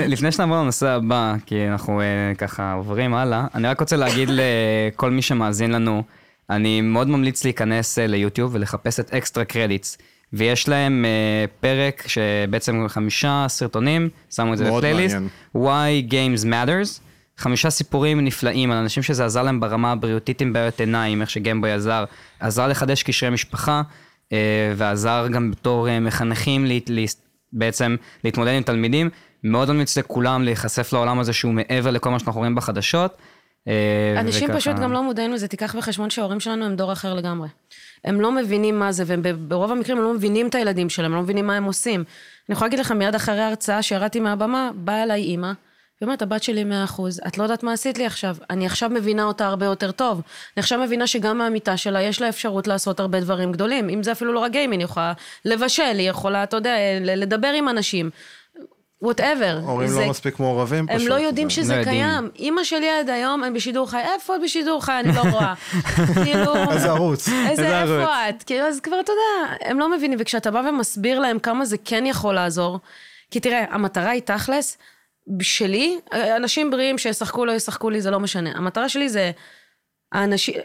[0.07, 2.05] לפני, שנעבור לנושא הבא, כי אנחנו אה,
[2.37, 6.03] ככה עוברים הלאה, אני רק רוצה להגיד לכל מי שמאזין לנו,
[6.49, 9.97] אני מאוד ממליץ להיכנס אה, ליוטיוב ולחפש את אקסטרה קרדיטס.
[10.33, 15.17] ויש להם אה, פרק שבעצם חמישה סרטונים, שמו את זה בפלייליסט.
[15.55, 16.99] Why Games Matters,
[17.37, 21.71] חמישה סיפורים נפלאים על אנשים שזה עזר להם ברמה הבריאותית עם בעיות עיניים, איך שגמבוי
[21.71, 22.05] עזר,
[22.39, 23.81] עזר לחדש קשרי משפחה,
[24.33, 27.03] אה, ועזר גם בתור אה, מחנכים להת, לה,
[27.53, 29.09] בעצם להתמודד עם תלמידים.
[29.43, 33.17] מאוד ממליץ לכולם להיחשף לעולם הזה שהוא מעבר לכל מה שאנחנו רואים בחדשות.
[33.67, 37.13] אה, אנשים וככה- פשוט גם לא מודעים לזה, תיקח בחשבון שההורים שלנו הם דור אחר
[37.13, 37.47] לגמרי.
[38.05, 41.23] הם לא מבינים מה זה, וברוב המקרים הם לא מבינים את הילדים שלהם, הם לא
[41.23, 41.99] מבינים מה הם עושים.
[42.49, 45.51] אני יכולה להגיד לך, מיד אחרי ההרצאה שירדתי מהבמה, באה אליי אימא,
[46.01, 46.63] והיא אומרת, הבת שלי
[46.97, 48.35] 100%, את לא יודעת מה עשית לי עכשיו.
[48.49, 50.17] אני עכשיו מבינה אותה הרבה יותר טוב.
[50.17, 53.89] אני עכשיו מבינה שגם מהמיטה שלה יש לה אפשרות לעשות הרבה דברים גדולים.
[53.89, 55.13] אם זה אפילו לא רק גיימינג, היא יכולה
[55.45, 58.09] לבשל, היא יכולה, אתה יודע, לדבר עם אנשים.
[59.01, 59.59] וואטאבר.
[59.63, 61.01] הורים לא מספיק מעורבים פשוט.
[61.01, 61.83] הם לא יודעים זה- שזה לא.
[61.83, 62.29] קיים.
[62.35, 64.01] אימא שלי עד היום, הם בשידור חי.
[64.15, 64.99] איפה את בשידור חי?
[64.99, 65.53] אני לא רואה.
[66.23, 66.71] כאילו...
[66.71, 67.29] איזה ערוץ.
[67.29, 68.35] איזה איזה איפה ערוץ.
[68.37, 68.43] את?
[68.43, 70.17] כאילו, אז כבר, אתה יודע, הם לא מבינים.
[70.21, 72.79] וכשאתה בא ומסביר להם כמה זה כן יכול לעזור,
[73.31, 74.77] כי תראה, המטרה היא תכלס,
[75.41, 78.51] שלי, אנשים בריאים שישחקו, לא ישחקו לי, זה לא משנה.
[78.55, 79.31] המטרה שלי זה
[80.11, 80.55] האנשים...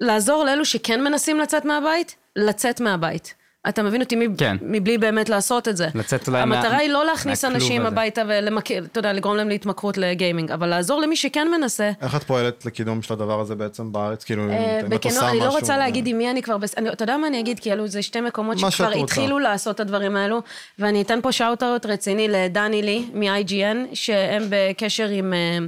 [0.00, 3.34] לעזור לאלו שכן מנסים לצאת מהבית, לצאת מהבית.
[3.68, 4.36] אתה מבין אותי מב...
[4.38, 4.56] כן.
[4.62, 5.88] מבלי באמת לעשות את זה.
[5.94, 7.88] לצאת אולי המטרה מה- היא לא להכניס אנשים הזה.
[7.88, 11.90] הביתה ולמכר, אתה יודע, לגרום להם להתמכרות לגיימינג, אבל לעזור למי שכן מנסה.
[12.02, 14.24] איך את פועלת לקידום של הדבר הזה בעצם בארץ?
[14.24, 16.42] כאילו, אה, אם את בכנות, עושה אני לא משהו, רוצה אה, להגיד עם מי אני
[16.42, 16.56] כבר,
[16.92, 17.58] אתה יודע מה אני אגיד?
[17.60, 18.90] כי אלו זה שתי מקומות שכבר.
[19.02, 20.42] התחילו לעשות את הדברים האלו,
[20.78, 25.58] ואני אתן פה shout-out רציני לדני לי מ-IGN, שהם בקשר עם אה,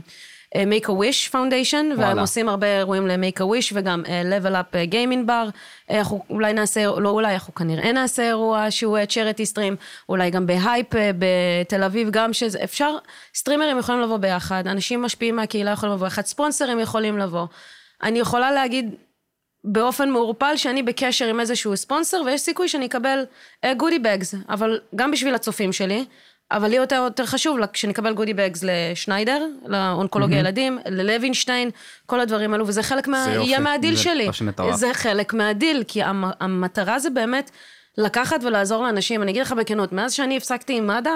[0.54, 2.20] Make a Wish Foundation, והם וואלה.
[2.20, 5.52] עושים הרבה אירועים ל-Make a Wish, וגם אה, Level Up אה, Gaming Bar.
[5.90, 9.76] אה, אנחנו אולי נעשה, לא אולי, אנחנו כנראה נעשה אירוע שהוא charity stream,
[10.08, 12.96] אולי גם בהייפ אה, בתל אביב, גם שזה, אפשר,
[13.34, 17.46] סטרימרים יכולים לבוא ביחד, אנשים משפיעים מהקהילה יכולים לבוא ביחד, ספונסרים יכולים לבוא.
[18.02, 18.94] אני יכולה להגיד
[19.64, 23.24] באופן מעורפל שאני בקשר עם איזשהו ספונסר, ויש סיכוי שאני אקבל
[23.76, 26.04] goody bags, אבל גם בשביל הצופים שלי,
[26.52, 31.70] אבל לי יותר, יותר חשוב לה- שנקבל goody bags לשניידר, לאונקולוגיה ילדים, ללוינשטיין,
[32.06, 33.26] כל הדברים האלו, וזה חלק מה...
[33.28, 34.26] יהיה מהדיל זה שלי.
[34.74, 37.50] זה חלק מהדיל, כי המ, המטרה זה באמת
[37.98, 39.22] לקחת ולעזור לאנשים.
[39.22, 41.10] אני אגיד לך בכנות, מאז שאני הפסקתי עם מד"א,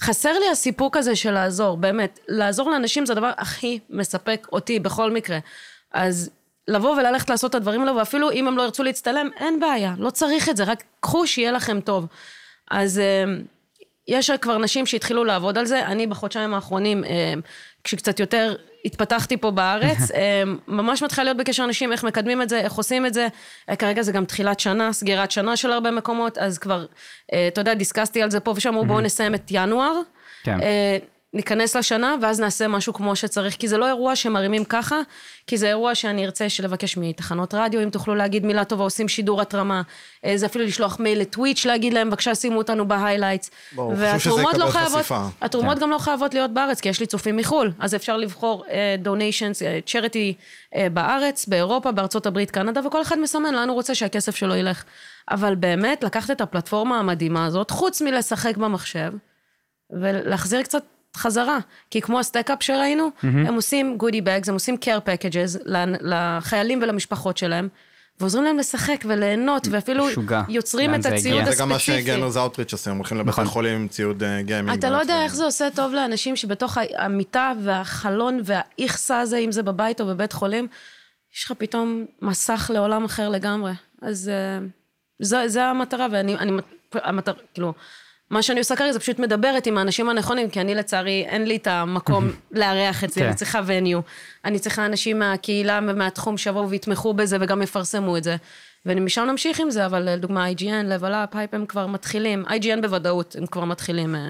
[0.00, 2.18] חסר לי הסיפוק הזה של לעזור, באמת.
[2.28, 5.38] לעזור לאנשים זה הדבר הכי מספק אותי בכל מקרה.
[5.92, 6.30] אז
[6.68, 10.10] לבוא וללכת לעשות את הדברים האלו, ואפילו אם הם לא ירצו להצטלם, אין בעיה, לא
[10.10, 12.06] צריך את זה, רק קחו שיהיה לכם טוב.
[12.70, 13.24] אז אה,
[14.08, 17.34] יש כבר נשים שהתחילו לעבוד על זה, אני בחודשיים האחרונים, אה,
[17.84, 18.54] כשקצת יותר
[18.84, 23.06] התפתחתי פה בארץ, אה, ממש מתחילה להיות בקשר אנשים, איך מקדמים את זה, איך עושים
[23.06, 23.28] את זה.
[23.70, 26.86] אה, כרגע זה גם תחילת שנה, סגירת שנה של הרבה מקומות, אז כבר,
[27.48, 30.00] אתה יודע, דיסקסתי על זה פה ושם, אמרו בואו נסיים את ינואר.
[30.42, 30.58] כן.
[31.32, 35.00] ניכנס לשנה, ואז נעשה משהו כמו שצריך, כי זה לא אירוע שמרימים ככה,
[35.46, 39.40] כי זה אירוע שאני ארצה לבקש מתחנות רדיו, אם תוכלו להגיד מילה טובה, עושים שידור
[39.40, 39.82] התרמה,
[40.24, 43.50] אה, זה אפילו לשלוח מייל לטוויץ', להגיד להם, בבקשה שימו אותנו ב highlights.
[43.72, 45.06] ברור, והתרומות לא חייבות.
[45.40, 45.82] התרומות כן.
[45.82, 48.64] גם לא חייבות להיות בארץ, כי יש לי צופים מחו"ל, אז אפשר לבחור
[48.98, 50.34] donations, charity
[50.92, 54.84] בארץ, באירופה, בארצות הברית, קנדה, וכל אחד מסמן לאן הוא רוצה שהכסף שלו ילך.
[55.30, 59.12] אבל באמת, לקחת את הפלטפורמה המדהימה הזאת, חוץ מלשחק במחשב,
[59.90, 60.82] ולהחזיר קצת
[61.16, 61.58] חזרה.
[61.90, 63.26] כי כמו ה Stack-Up שראינו, mm-hmm.
[63.26, 67.68] הם עושים goody bags, הם עושים care packages לחיילים ולמשפחות שלהם,
[68.20, 70.42] ועוזרים להם לשחק וליהנות, ואפילו משוגע.
[70.48, 71.52] יוצרים את הציוד הגיע.
[71.52, 72.00] זה גם מה הספציפי.
[72.02, 73.44] ש gamers אאוטריץ' עושים, הולכים לבתי נכון.
[73.44, 74.78] חולים עם ציוד אה, גיימינג.
[74.78, 79.62] אתה לא יודע איך זה עושה טוב לאנשים שבתוך המיטה והחלון והאיכסה הזה, אם זה
[79.62, 80.66] בבית או בבית חולים,
[81.36, 83.72] יש לך פתאום מסך לעולם אחר לגמרי.
[84.02, 84.66] אז אה,
[85.22, 86.52] זו, זה המטרה, ואני, אני,
[86.94, 87.72] המטרה, כאילו,
[88.30, 91.56] מה שאני עושה כרגע זה פשוט מדברת עם האנשים הנכונים, כי אני לצערי, אין לי
[91.56, 93.26] את המקום לארח את זה, כן.
[93.26, 94.00] אני צריכה וניו.
[94.44, 98.36] אני צריכה אנשים מהקהילה ומהתחום שיבואו ויתמכו בזה וגם יפרסמו את זה.
[98.86, 103.36] ומשם נמשיך עם זה, אבל לדוגמה IGN, Level Up, Hype הם כבר מתחילים, IGN בוודאות,
[103.38, 104.14] הם כבר מתחילים.
[104.14, 104.20] אה,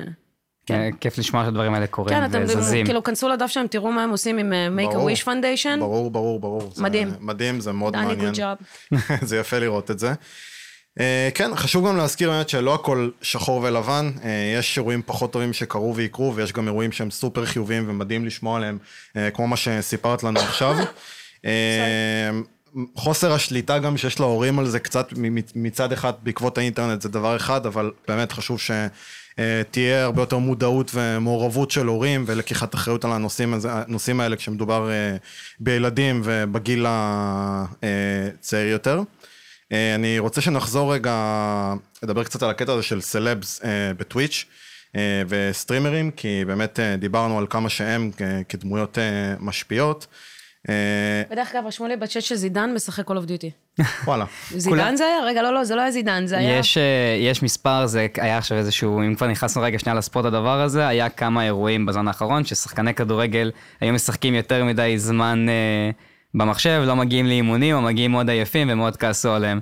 [0.66, 2.86] כן, כיף לשמוע שהדברים האלה קורים כן, אתם וזזים.
[2.86, 5.10] כאילו, כנסו לדף שם, תראו מה הם עושים עם אה, Make a ברור.
[5.10, 5.78] Wish Foundation.
[5.78, 6.72] ברור, ברור, ברור.
[6.74, 7.12] זה מדהים.
[7.20, 8.32] מדהים, זה מאוד דני, מעניין.
[8.32, 8.98] good job.
[9.28, 10.12] זה יפה לראות את זה.
[10.98, 15.52] אה, כן, חשוב גם להזכיר באמת שלא הכל שחור ולבן, אה, יש אירועים פחות טובים
[15.52, 18.78] שקרו ויקרו, ויש גם אירועים שהם סופר חיוביים ומדהים לשמוע עליהם,
[19.16, 20.76] אה, כמו מה שסיפרת לנו עכשיו.
[22.94, 25.08] חוסר השליטה גם שיש להורים על זה קצת
[25.54, 31.70] מצד אחד בעקבות האינטרנט זה דבר אחד, אבל באמת חשוב שתהיה הרבה יותר מודעות ומעורבות
[31.70, 34.90] של הורים ולקיחת אחריות על הנושאים, הנושאים האלה כשמדובר
[35.60, 36.86] בילדים ובגיל
[37.82, 39.02] הצעיר יותר.
[39.72, 41.14] אה, אני רוצה שנחזור רגע,
[42.02, 44.44] לדבר קצת על הקטע הזה של סלבס אה, בטוויץ'
[44.96, 48.10] אה, וסטרימרים, כי באמת דיברנו על כמה שהם
[48.48, 48.98] כדמויות
[49.40, 50.06] משפיעות.
[51.30, 53.82] בדרך כלל רשמו לי בצ'אט שזידן משחק Call of Duty.
[54.04, 54.24] וואלה.
[54.56, 55.24] זידן זה היה?
[55.24, 56.58] רגע, לא, לא, זה לא היה זידן, זה היה...
[56.58, 56.78] יש,
[57.20, 61.08] יש מספר, זה היה עכשיו איזשהו, אם כבר נכנסנו רגע שנייה לספורט הדבר הזה, היה
[61.08, 63.50] כמה אירועים בזמן האחרון ששחקני כדורגל
[63.80, 65.90] היו משחקים יותר מדי זמן אה,
[66.34, 69.60] במחשב, לא מגיעים לאימונים, או מגיעים מאוד עייפים ומאוד כעסו עליהם.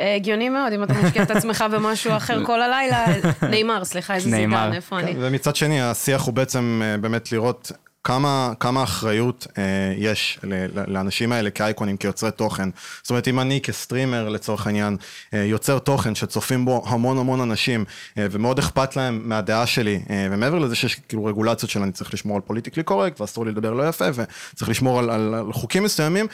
[0.00, 3.06] אה, הגיוני מאוד, אם אתה משקיע את עצמך במשהו אחר כל הלילה.
[3.50, 4.30] נאמר, סליחה, איזה.
[4.30, 5.14] זידן, איפה אני?
[5.18, 7.72] ומצד שני, השיח הוא בעצם אה, באמת לראות
[8.04, 9.62] כמה, כמה אחריות אה,
[9.96, 12.68] יש ל- ל- לאנשים האלה כאייקונים, כיוצרי תוכן.
[13.02, 14.96] זאת אומרת, אם אני כסטרימר, לצורך העניין,
[15.34, 17.84] אה, יוצר תוכן שצופים בו המון המון אנשים,
[18.18, 22.14] אה, ומאוד אכפת להם מהדעה שלי, אה, ומעבר לזה שיש כאילו רגולציות של אני צריך
[22.14, 25.82] לשמור על politically correct, ואסור לי לדבר לא יפה, וצריך לשמור על, על, על חוקים
[25.82, 26.26] מסוימים,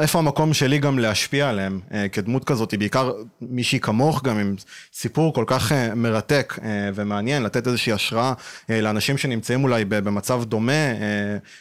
[0.00, 4.54] איפה המקום שלי גם להשפיע עליהם אה, כדמות כזאת, בעיקר מישהי כמוך גם עם
[4.92, 8.32] סיפור כל כך אה, מרתק אה, ומעניין, לתת איזושהי השראה
[8.70, 10.72] אה, לאנשים שנמצאים אולי במצב דומה,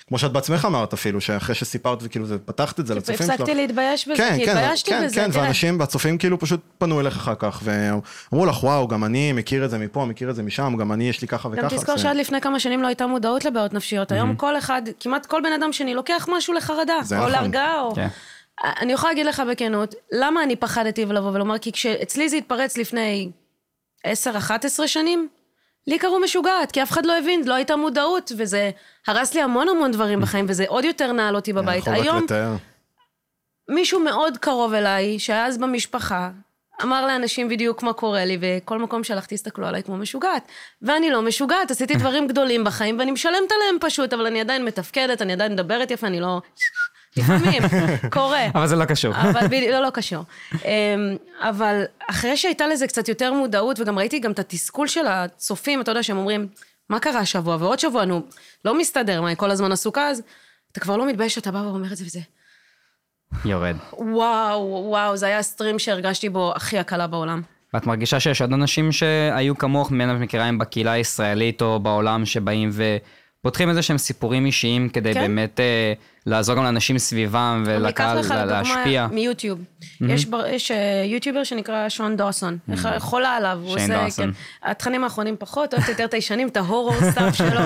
[0.08, 3.30] כמו שאת בעצמך אמרת אפילו, שאחרי שסיפרת וכאילו זה, פתחת את זה לצופים שלך.
[3.30, 5.44] הפסקתי להתבייש בזה, כן, כי כן, התביישתי כן, בזה, כן, תראה.
[5.44, 9.70] ואנשים, והצופים כאילו פשוט פנו אליך אחר כך, ואמרו לך, וואו, גם אני מכיר את
[9.70, 11.62] זה מפה, מכיר את זה משם, גם אני, יש לי ככה וככה.
[11.62, 14.12] גם תזכור שעד לפני כמה שנים לא הייתה מודעות לבעיות נפשיות.
[14.12, 17.32] היום כל אחד, כמעט כל בן אדם שני לוקח משהו לחרדה, או נכון.
[17.32, 17.94] להרגעה, או...
[17.98, 18.08] כן.
[18.64, 21.58] אני יכולה להגיד לך בכנות, למה אני פחדתי לבוא ולומר?
[21.58, 23.32] כי כשאצלי זה התפרץ לפני
[24.08, 24.10] 10-11
[24.88, 25.28] שנים,
[25.88, 28.72] לי קראו משוגעת, כי אף אחד לא הבין, לא הייתה מודעות, וזה
[29.08, 31.88] הרס לי המון המון דברים בחיים, וזה עוד יותר נעל אותי אני בבית.
[31.88, 32.56] רק היום, לתאר.
[33.70, 36.30] מישהו מאוד קרוב אליי, שהיה אז במשפחה,
[36.84, 40.48] אמר לאנשים בדיוק מה קורה לי, וכל מקום שהלכתי הסתכלו עליי כמו משוגעת.
[40.82, 45.22] ואני לא משוגעת, עשיתי דברים גדולים בחיים, ואני משלמת עליהם פשוט, אבל אני עדיין מתפקדת,
[45.22, 46.42] אני עדיין מדברת יפה, אני לא...
[47.18, 47.62] לפעמים,
[48.12, 48.46] קורה.
[48.56, 49.14] אבל זה לא קשור.
[49.16, 50.24] אבל בדיוק, לא, לא קשור.
[50.54, 50.60] אמ,
[51.42, 55.92] אבל אחרי שהייתה לזה קצת יותר מודעות, וגם ראיתי גם את התסכול של הצופים, אתה
[55.92, 56.48] יודע, שהם אומרים,
[56.90, 58.22] מה קרה השבוע ועוד שבוע, נו,
[58.66, 60.22] לא מסתדר, מה, היא כל הזמן עסוקה, אז
[60.72, 62.20] אתה כבר לא מתבייש שאתה בא ואומר את זה וזה.
[63.46, 63.76] יורד.
[63.94, 67.42] וואו, וואו, זה היה הסטרים שהרגשתי בו הכי הקלה בעולם.
[67.74, 72.70] ואת מרגישה שיש עוד אנשים שהיו כמוך, מן הם בקהילה הישראלית או בעולם, שבאים
[73.42, 75.22] ופותחים איזה שהם סיפורים אישיים כדי כן.
[75.22, 75.94] באמת אה,
[76.26, 79.02] לעזור גם לאנשים סביבם אני אקח ולקהל לך לה- להשפיע.
[79.04, 79.60] לדוגמה מיוטיוב.
[80.02, 82.58] יש בר- יש אה, יוטיובר שנקרא שון דוסון.
[82.72, 83.62] איך- חולה עליו.
[83.78, 84.32] שיין דוסון.
[84.34, 84.70] כן.
[84.70, 87.62] התכנים האחרונים פחות, אוהבת יותר את הישנים, את ה horror stuff שלו.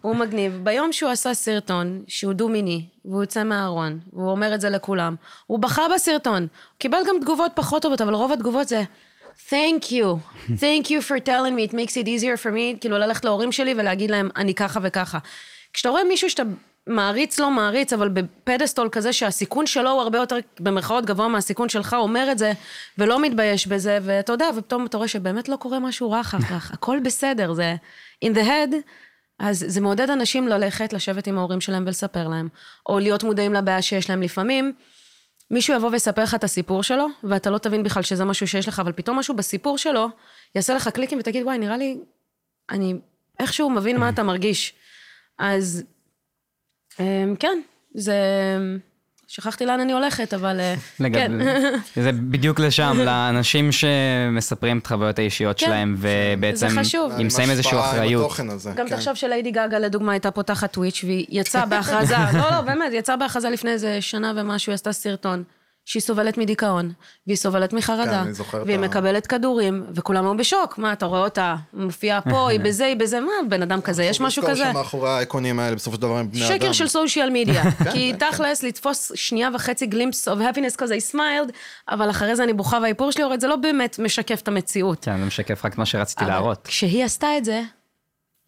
[0.00, 0.60] הוא מגניב.
[0.62, 5.14] ביום שהוא עשה סרטון, שהוא דו-מיני, והוא יוצא מהארון, והוא אומר את זה לכולם,
[5.46, 6.42] הוא בכה בסרטון.
[6.42, 6.48] הוא
[6.78, 8.82] קיבל גם תגובות פחות טובות, אבל רוב התגובות זה...
[9.50, 10.20] Thank you,
[10.56, 13.74] thank you for telling me, it makes it easier for me, כאילו ללכת להורים שלי
[13.76, 15.18] ולהגיד להם, אני ככה וככה.
[15.72, 16.42] כשאתה רואה מישהו שאתה
[16.86, 21.96] מעריץ, לא מעריץ, אבל בפדסטול כזה שהסיכון שלו הוא הרבה יותר, במרכאות, גבוה מהסיכון שלך,
[21.98, 22.52] אומר את זה,
[22.98, 26.70] ולא מתבייש בזה, ואתה יודע, ופתאום אתה רואה שבאמת לא קורה משהו רע אחר כך,
[26.74, 27.74] הכל בסדר, זה
[28.24, 28.74] in the head,
[29.38, 32.48] אז זה מעודד אנשים ללכת, לשבת עם ההורים שלהם ולספר להם,
[32.88, 34.72] או להיות מודעים לבעיה שיש להם לפעמים.
[35.50, 38.80] מישהו יבוא ויספר לך את הסיפור שלו, ואתה לא תבין בכלל שזה משהו שיש לך,
[38.80, 40.08] אבל פתאום משהו בסיפור שלו,
[40.54, 41.98] יעשה לך קליקים ותגיד, וואי, נראה לי,
[42.70, 42.94] אני
[43.40, 44.74] איכשהו מבין מה אתה מרגיש.
[45.38, 45.84] אז
[47.00, 47.60] אמ, כן,
[47.94, 48.14] זה...
[49.28, 51.04] שכחתי לאן אני הולכת, אבל אה, כן.
[51.04, 51.30] לגב-
[52.04, 55.66] זה בדיוק לשם, לאנשים שמספרים את החוויות האישיות כן.
[55.66, 57.12] שלהם, ובעצם זה חשוב.
[57.18, 58.38] עם שמים איזושהי אחריות.
[58.50, 58.96] הזה, גם כן.
[58.96, 63.50] תחשוב שליידי גגה לדוגמה הייתה פותחת טוויץ' והיא יצאה בהכרזה, לא, לא, באמת, יצאה בהכרזה
[63.50, 65.42] לפני איזה שנה ומשהו, היא עשתה סרטון.
[65.84, 66.92] שהיא סובלת מדיכאון,
[67.26, 70.78] והיא סובלת כן, מחרדה, את והיא ה- מקבלת כדורים, וכולם היו בשוק.
[70.78, 74.20] מה, אתה רואה אותה מופיעה פה, היא בזה, היא בזה, מה, בן אדם כזה, יש
[74.20, 74.52] משהו כזה.
[74.52, 76.58] לזכור שמאחורי האייקונים האלה בסופו של דבר הם בני אדם.
[76.58, 77.62] שקר של סושיאל מדיה.
[77.92, 81.52] כי כן, תכלס, לתפוס שנייה וחצי גלימפס of happiness because I smiled,
[81.88, 85.04] אבל אחרי זה אני בוכה והאיפור שלי יורד, זה לא באמת משקף את המציאות.
[85.04, 86.66] כן, זה משקף רק מה שרציתי להראות.
[86.66, 87.62] כשהיא עשתה את זה,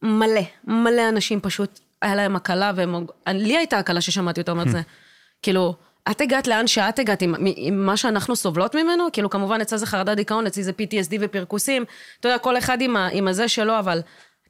[0.02, 3.06] מלא, מלא אנשים פשוט, היה להם הקלה, והם...
[3.28, 4.80] לי הייתה הקלה ששמעתי אותה אומרת זה.
[5.42, 5.74] כאילו,
[6.10, 9.04] את הגעת לאן שאת הגעת עם, עם מה שאנחנו סובלות ממנו?
[9.12, 11.84] כאילו, כמובן, אצלה זה חרדה דיכאון, אצלי זה PTSD ופרכוסים.
[12.20, 14.00] אתה יודע, כל אחד עם, ה, עם הזה שלו, אבל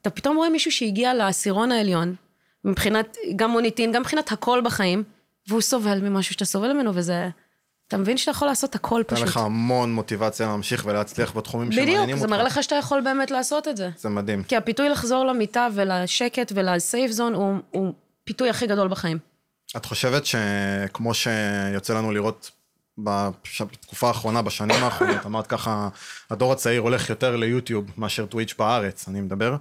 [0.03, 2.15] אתה פתאום רואה מישהו שהגיע לעשירון העליון,
[2.65, 5.03] מבחינת גם מוניטין, גם מבחינת הכל בחיים,
[5.49, 7.29] והוא סובל ממשהו שאתה סובל ממנו, וזה...
[7.89, 9.29] אתה מבין שאתה יכול לעשות הכל נותן פשוט.
[9.29, 12.21] לך המון מוטיבציה להמשיך ולהצליח בתחומים שמעניינים בדיוק, אותך.
[12.21, 13.91] זה מראה לך שאתה יכול באמת לעשות את זה.
[13.99, 14.43] זה מדהים.
[14.43, 17.93] כי הפיתוי לחזור למיטה ולשקט ולסייף זון הוא, הוא
[18.25, 19.19] פיתוי הכי גדול בחיים.
[19.77, 22.51] את חושבת שכמו שיוצא לנו לראות
[22.99, 25.89] בתקופה האחרונה, בשנים האחרונות, אמרת ככה,
[26.31, 29.57] הדור הצעיר הולך יותר ליוטיוב מאשר טוויץ' בארץ, אני מדבר,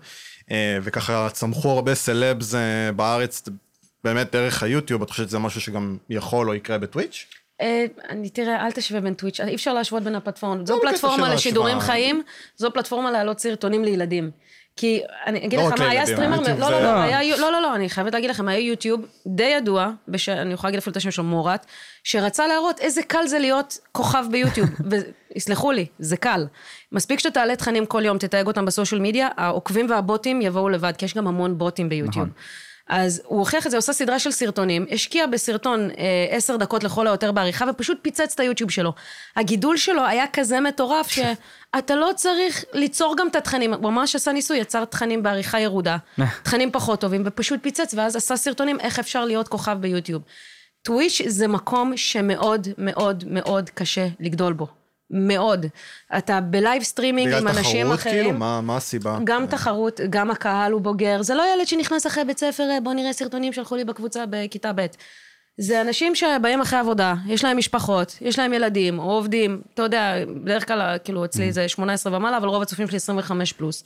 [0.52, 3.44] אה, וככה צמחו הרבה סלבס אה, בארץ,
[4.04, 7.26] באמת דרך היוטיוב, את חושבת שזה משהו שגם יכול או יקרה בטוויץ'?
[7.62, 10.68] אה, אני תראה, אל תשווה בין טוויץ', אי אפשר להשוות בין הפלטפורמות.
[10.68, 11.80] זו לא פלטפורמה לשידורים.
[11.80, 12.24] חיים,
[12.58, 14.32] זו פלטפורמה להעלות סרטונים לילדים.
[14.76, 17.02] כי אני אגיד לא לך מה, היה סטרימר, לא, לא, לא, לא.
[17.02, 20.30] היה, לא, לא, לא, אני חייבת להגיד לכם, היה יוטיוב די ידוע, בש...
[20.30, 21.66] אני יכולה להגיד אפילו את השם שלו, מורת,
[22.04, 24.70] שרצה להראות איזה קל זה להיות כוכב ביוטיוב,
[25.36, 26.48] ויסלחו לי, זה קל.
[26.92, 31.06] מספיק שאתה תעלה תכנים כל יום, תתייג אותם בסושיאל מדיה, העוקבים והבוטים יבואו לבד, כי
[31.06, 32.26] יש גם המון בוטים ביוטיוב.
[32.26, 32.30] נכון.
[32.90, 37.08] אז הוא הוכיח את זה, עושה סדרה של סרטונים, השקיע בסרטון אה, עשר דקות לכל
[37.08, 38.94] היותר בעריכה, ופשוט פיצץ את היוטיוב שלו.
[39.36, 44.32] הגידול שלו היה כזה מטורף, שאתה לא צריך ליצור גם את התכנים, הוא ממש עשה
[44.32, 45.98] ניסוי, יצר תכנים בעריכה ירודה,
[46.44, 50.22] תכנים פחות טובים, ופשוט פיצץ, ואז עשה סרטונים איך אפשר להיות כוכב ביוטיוב.
[50.82, 54.85] טוויץ' זה מקום שמאוד מאוד מאוד קשה לגדול בו.
[55.10, 55.66] מאוד.
[56.18, 58.24] אתה ב live streaming עם בגלל אנשים תחרות אחרים.
[58.24, 58.40] כאילו?
[58.40, 59.18] מה מה הסיבה?
[59.24, 61.22] גם תחרות, גם הקהל הוא בוגר.
[61.22, 64.72] זה לא ילד שנכנס אחרי בית ספר, "אה, בוא נראה סרטונים שלחו לי בקבוצה בכיתה
[64.76, 64.86] ב'.
[65.58, 70.14] זה אנשים שבאים אחרי עבודה, יש להם משפחות, יש להם ילדים, או עובדים, אתה יודע,
[70.44, 73.84] בדרך כלל, כאילו, אצלי זה 18 ומעלה, אבל רוב הצופים שלי 25 פלוס.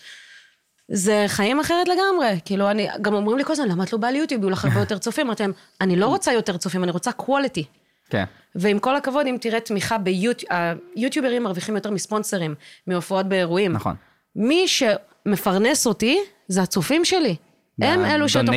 [0.91, 2.39] זה חיים אחרת לגמרי.
[2.45, 4.41] כאילו, אני, גם אומרים לי כל הזמן, למה את לא באה ליוטיוב?
[4.43, 5.25] יהיו לך הרבה יותר צופים.
[5.25, 5.51] אמרתי להם,
[5.81, 7.63] אני לא רוצה יותר צופים, אני רוצה quality.
[8.09, 8.23] כן.
[8.55, 10.51] ועם כל הכבוד, אם תראה תמיכה ביוטיוב,
[10.95, 12.55] היוטיוברים מרוויחים יותר מספונסרים,
[12.87, 13.73] מהופעות באירועים.
[13.73, 13.95] נכון.
[14.35, 17.35] מי שמפרנס אותי, זה הצופים שלי.
[17.81, 18.53] הם אלו שתומכים.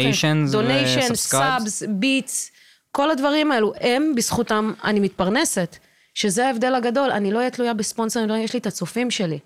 [0.50, 1.14] Donation.
[1.14, 2.52] Subs, bits,
[2.92, 5.76] כל הדברים האלו, הם, בזכותם אני מתפרנסת.
[6.14, 9.38] שזה ההבדל הגדול, אני לא אהיה תלויה בספונסרים, לא, יש לי את הצופים שלי.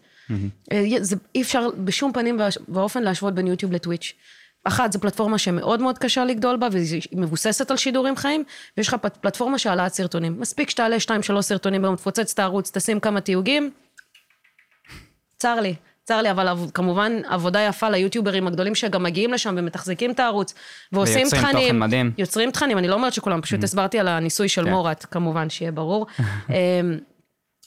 [0.72, 4.12] אה, זה, אי אפשר בשום פנים ואופן להשוות בין יוטיוב לטוויץ'.
[4.66, 8.44] אחת, זו פלטפורמה שמאוד מאוד קשה לגדול בה, והיא מבוססת על שידורים חיים,
[8.76, 10.40] ויש לך פלטפורמה שהעלאת סרטונים.
[10.40, 13.70] מספיק שתעלה שתיים, שלוש סרטונים ביום, תפוצץ את הערוץ, תשים כמה תיוגים,
[15.38, 20.20] צר לי, צר לי, אבל כמובן עבודה יפה ליוטיוברים הגדולים שגם מגיעים לשם ומתחזקים את
[20.20, 20.54] הערוץ,
[20.92, 21.68] ועושים ויוצרים תכנים.
[21.68, 22.12] תוכן מדהים.
[22.18, 24.70] יוצרים תכנים, אני לא אומרת שכולם, פשוט הסברתי על הניסוי של כן.
[24.70, 26.06] מורת, כמובן, שיהיה ברור.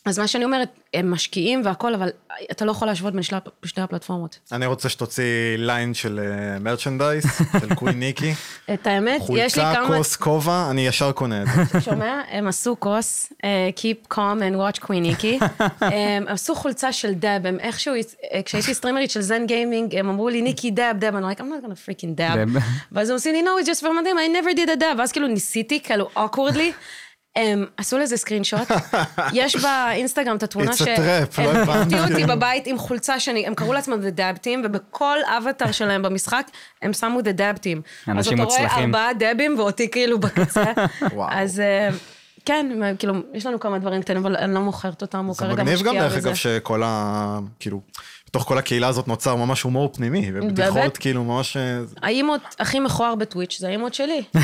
[0.09, 2.09] אז מה שאני אומרת, הם משקיעים והכל, אבל
[2.51, 3.23] אתה לא יכול להשוות בין
[3.63, 4.39] שני הפלטפורמות.
[4.51, 5.23] אני רוצה שתוציא
[5.57, 6.19] line של
[6.59, 7.23] merchandise,
[7.61, 8.33] של קווין ניקי.
[8.73, 9.97] את האמת, יש לי חולצה, כמה...
[9.97, 11.81] כוס, כובע, אני ישר קונה את זה.
[11.85, 12.21] שומע?
[12.29, 15.39] הם עשו כוס, אה, Keep calm and watch קוויניקי.
[15.81, 17.93] הם עשו חולצה של dab, הם איכשהו,
[18.33, 21.41] אה, כשהייתי סטרימרית של זן גיימינג, הם אמרו לי, ניקי dab, dab, אני like, I'm
[21.41, 22.49] not gonna freaking dab.
[22.91, 24.99] ואז הם עושים לי, no, it's just for the meme, I never did a dab.
[24.99, 26.73] ואז כאילו ניסיתי, כאילו awkwardly.
[27.35, 28.71] הם עשו לזה סקרין שוט,
[29.33, 31.95] יש באינסטגרם את התמונה It's a trap, לא הם הבנתי.
[31.95, 36.01] הפתיעו אותי בבית עם חולצה שאני, הם קראו לעצמם The Dab Team, ובכל אבטר שלהם
[36.01, 36.47] במשחק,
[36.81, 38.07] הם שמו The Dab Team.
[38.07, 38.95] אנשים אז אתה רואה מוצלחים.
[38.95, 40.63] ארבעה דבים ואותי כאילו בקצה.
[41.13, 41.29] וואו.
[41.31, 41.89] אז אה,
[42.45, 42.65] כן,
[42.99, 45.79] כאילו, יש לנו כמה דברים קטנים, אבל אני לא מוכרת אותם, הוא זה כרגע מגניב
[45.79, 46.29] גם משקיע דרך בזה.
[46.29, 47.39] אגב שכל ה...
[47.59, 47.81] כאילו,
[48.29, 50.97] בתוך כל הקהילה הזאת נוצר ממש הומור פנימי, ובדיחות?
[50.97, 51.57] כאילו ממש...
[51.57, 54.23] אה, האימות הכי מכוער בטוויץ' זה האימות שלי.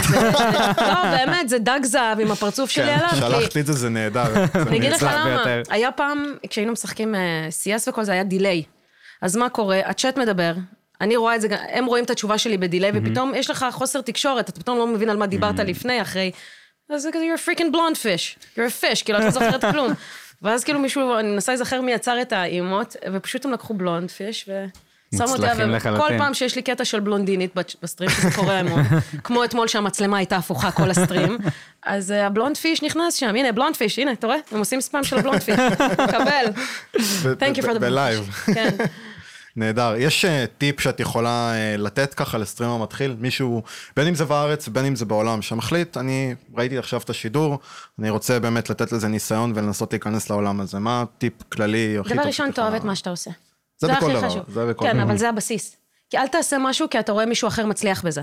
[0.78, 3.10] לא, באמת, זה דג זהב עם הפרצוף שלי כן, עליו.
[3.10, 4.46] כי- שלחת לי את זה, זה נהדר.
[4.68, 5.44] אני אגיד לך למה.
[5.70, 8.64] היה פעם, כשהיינו משחקים אה, CS וכל זה, היה דיליי.
[9.22, 9.80] אז מה קורה?
[9.86, 10.54] הצ'אט מדבר,
[11.02, 14.50] אני רואה את זה, הם רואים את התשובה שלי בדיליי, ופתאום יש לך חוסר תקשורת,
[14.50, 16.32] אתה פתאום לא מבין על מה דיברת לפני, אחרי.
[16.90, 19.66] אז זה כזה, you're a freaking blonde fish, you're a fish, כאילו, את לא זוכרת
[19.72, 19.94] כלום.
[20.42, 24.46] ואז כאילו מישהו, אני מנסה להיזכר מי יצר את האימות, ופשוט הם לקחו בלונד פיש,
[24.50, 24.66] ו...
[25.22, 26.18] אותי, מוצלחים וכל.
[26.18, 28.84] פעם שיש לי קטע של בלונדינית ב stream, שזה קורה המון,
[29.24, 31.38] כמו אתמול שהמצלמה הייתה הפוכה כל ה stream,
[31.84, 34.38] אז אה, ה blonde fish נכנס שם, הנה blonde fish, הנה, אתה רואה?
[34.52, 35.56] הם עושים ספאם של blonde fish,
[36.12, 36.46] קבל.
[37.24, 38.30] Thank you for the בלייב.
[38.54, 38.70] כן.
[39.56, 39.94] נהדר.
[39.98, 43.16] יש אה, טיפ שאת יכולה אה, לתת ככה ל streamer מתחיל?
[43.20, 43.64] מישהו,
[43.96, 47.60] בין אם זה בארץ, בין אם זה בעולם, שמחליט, אני ראיתי עכשיו את השידור,
[48.00, 50.80] אני רוצה באמת לתת לזה ניסיון ולנסות להיכנס לעולם הזה.
[50.80, 52.18] מה הטיפ כללי הכי טוב?
[52.18, 53.32] דבר ראשון, תאהב את מה שאתה עושה.
[53.78, 54.44] זה בכל הכי דבר, חשוב.
[54.48, 55.04] זה בכל כן, דבר.
[55.04, 55.78] אבל זה הבסיס.
[56.10, 58.22] כי אל תעשה משהו כי אתה רואה מישהו אחר מצליח בזה.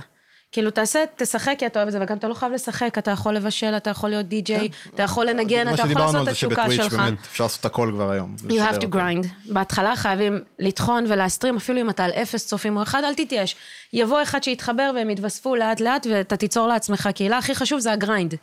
[0.52, 3.34] כאילו, תעשה, תשחק כי אתה אוהב את זה, וגם אתה לא חייב לשחק, אתה יכול
[3.34, 6.24] לבשל, אתה יכול להיות די-ג'יי, אתה יכול לנגן, מה אתה יכול שדיברנו לעשות על את
[6.24, 7.00] זה התשוקה שבטוויץ' שלך.
[7.00, 8.36] באמת אפשר לעשות הכל כבר היום.
[8.48, 9.26] You have to grind.
[9.52, 13.56] בהתחלה חייבים לטחון ולהסטרים, אפילו אם אתה על אפס צופים או אחד, אל תתייאש.
[13.92, 17.38] יבוא אחד שיתחבר והם יתווספו לאט לאט ואתה תיצור לעצמך קהילה.
[17.38, 18.34] הכי חשוב זה ה grind.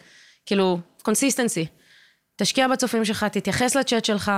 [0.45, 1.65] כאילו, consistency.
[2.35, 4.31] תשקיע בצופים שלך, תתייחס לצ'אט שלך.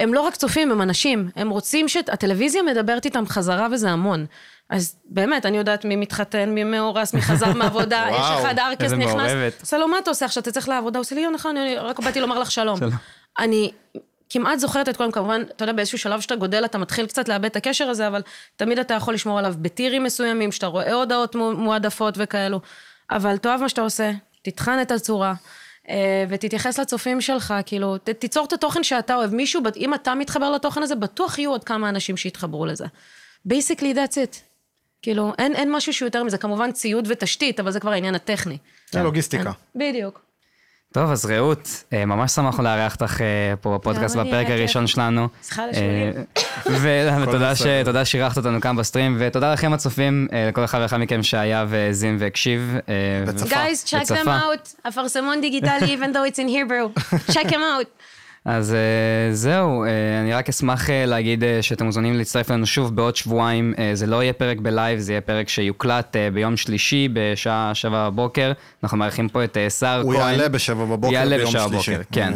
[0.00, 1.30] הם לא רק צופים, הם אנשים.
[1.36, 1.96] הם רוצים ש...
[1.96, 4.26] הטלוויזיה מדברת איתם חזרה וזה המון.
[4.70, 8.82] אז באמת, אני יודעת מי מתחתן, מי מאורס, מי חזר מעבודה, יש וואו, אחד ארקס
[8.82, 9.14] איזה נכנס.
[9.32, 9.60] מעורבת.
[9.60, 10.42] עושה לו, מה אתה עושה עכשיו?
[10.42, 10.98] אתה צריך לעבודה?
[10.98, 12.78] הוא עושה לי, יום נכון, אני רק באתי לומר לך שלום.
[13.38, 13.72] אני
[14.30, 17.44] כמעט זוכרת את כולם, כמובן, אתה יודע, באיזשהו שלב שאתה גודל, אתה מתחיל קצת לאבד
[17.44, 18.22] את הקשר הזה, אבל
[18.56, 22.60] תמיד אתה יכול לשמור עליו בטירים מסוימים, שאתה רואה הודעות מו- מועדפות וכאלו.
[23.10, 24.10] אבל תאהב מה שאתה עושה,
[24.42, 25.34] תטחן את הצורה.
[25.88, 29.34] אה, ותתייחס לצופים שלך, כאילו, ת, תיצור את התוכן שאתה אוהב.
[29.34, 32.86] מישהו, אם אתה מתחבר לתוכן הזה, בטוח יהיו עוד כמה אנשים שיתחברו לזה.
[33.48, 34.36] basically that's it.
[35.02, 38.58] כאילו, אין, אין משהו שהוא יותר מזה, כמובן ציוד ותשתית, אבל זה כבר העניין הטכני.
[38.90, 39.52] זה לוגיסטיקה.
[39.74, 40.29] בדיוק.
[40.92, 44.46] טוב, אז רעות, אה, ממש שמחנו לארח אותך אה, פה בפודקאסט בפרק.
[44.50, 45.28] הראשון שלנו.
[45.42, 47.22] סליחה על אה.
[47.82, 52.76] ותודה שאירחת אותנו כאן בסטרים, ותודה לכם הצופים, לכל אחד ואחד מכם שהיה והאזין והקשיב.
[53.26, 53.46] וצפה.
[53.46, 54.38] Guys, check them וצפה.
[54.38, 54.88] out.
[54.88, 57.02] אפרסמון דיגיטלי, even though it's in Hebrew.
[57.34, 57.86] check them out.
[58.44, 63.16] אז אה, זהו, אה, אני רק אשמח אה, להגיד שאתם מוזמנים להצטרף אלינו שוב בעוד
[63.16, 63.74] שבועיים.
[63.94, 68.52] זה לא יהיה פרק בלייב, זה יהיה פרק שיוקלט ביום שלישי בשעה שבע בבוקר.
[68.82, 70.20] אנחנו מארחים פה את סער הוא כהן.
[70.20, 71.94] יעלה בשבע בבוקר יעלה ביום בשבע שלישי.
[71.94, 72.32] בבוקר, כן.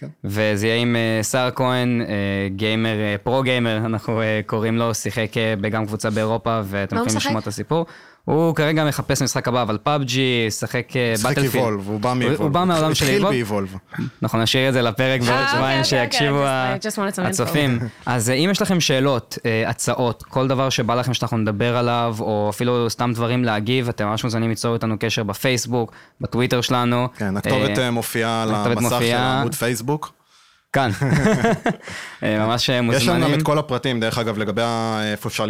[0.00, 0.06] כן.
[0.24, 2.02] וזה יהיה עם סער כהן,
[2.56, 5.30] gamer, pro gamer, אנחנו קוראים לו, שיחק
[5.60, 7.16] בגם קבוצה באירופה, ואתם הוא יכולים?
[7.16, 7.86] לשמוע את הסיפור.
[8.28, 11.54] הוא כרגע מחפש משחק הבא, אבל פאבג'י, משחק משחק בטלפילד.
[11.54, 12.40] איבולב, הוא בא מאיבולב.
[12.40, 13.32] הוא בא מהעולם של התחיל איבולב.
[13.32, 13.76] באיבולב.
[14.22, 17.26] אנחנו נשאיר את זה לפרק בעוד אוקיי, שבועיים אוקיי, אוקיי, שיקשיבו.
[17.28, 17.78] הצופים.
[18.06, 22.16] אז אה, אם יש לכם שאלות, אה, הצעות, כל דבר שבא לכם שאנחנו נדבר עליו,
[22.20, 27.08] או אפילו סתם דברים להגיב, אתם ממש מוזמנים ליצור איתנו קשר בפייסבוק, בטוויטר שלנו.
[27.16, 29.40] כן, הכתובת אה, אה, מופיעה על המסך של מופיעה.
[29.40, 30.17] עמוד פייסבוק.
[30.72, 30.90] כאן,
[32.22, 32.90] אה, ממש מוזמנים.
[32.92, 34.62] יש לנו גם את כל הפרטים, דרך אגב, לגבי
[35.12, 35.46] איפה אפשר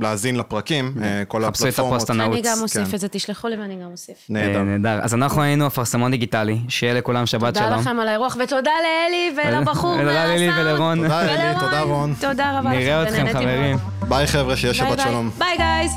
[0.00, 1.02] להאזין לפרקים, כן.
[1.02, 1.74] אה, כל הפלטפורמות.
[1.74, 2.32] חפשו את הפוסט הנעוץ.
[2.32, 2.94] אני גם אוסיף כן.
[2.94, 4.16] את זה, תשלחו לי ואני גם אוסיף.
[4.28, 4.88] נהדר.
[4.88, 7.68] אה, אז אנחנו היינו אפרסמון דיגיטלי, שיהיה לכולם שבת שלום.
[7.68, 10.08] תודה לכם על האירוח, ותודה לאלי ולבחור מהסאונד.
[10.08, 11.02] תודה לאלי ולרון.
[11.02, 12.14] תודה אלי, תודה רון.
[12.20, 13.76] תודה רבה לכם, נראה אתכם חברים.
[14.08, 15.30] ביי חבר'ה, שיהיה שבת שלום.
[15.38, 15.92] ביי guys.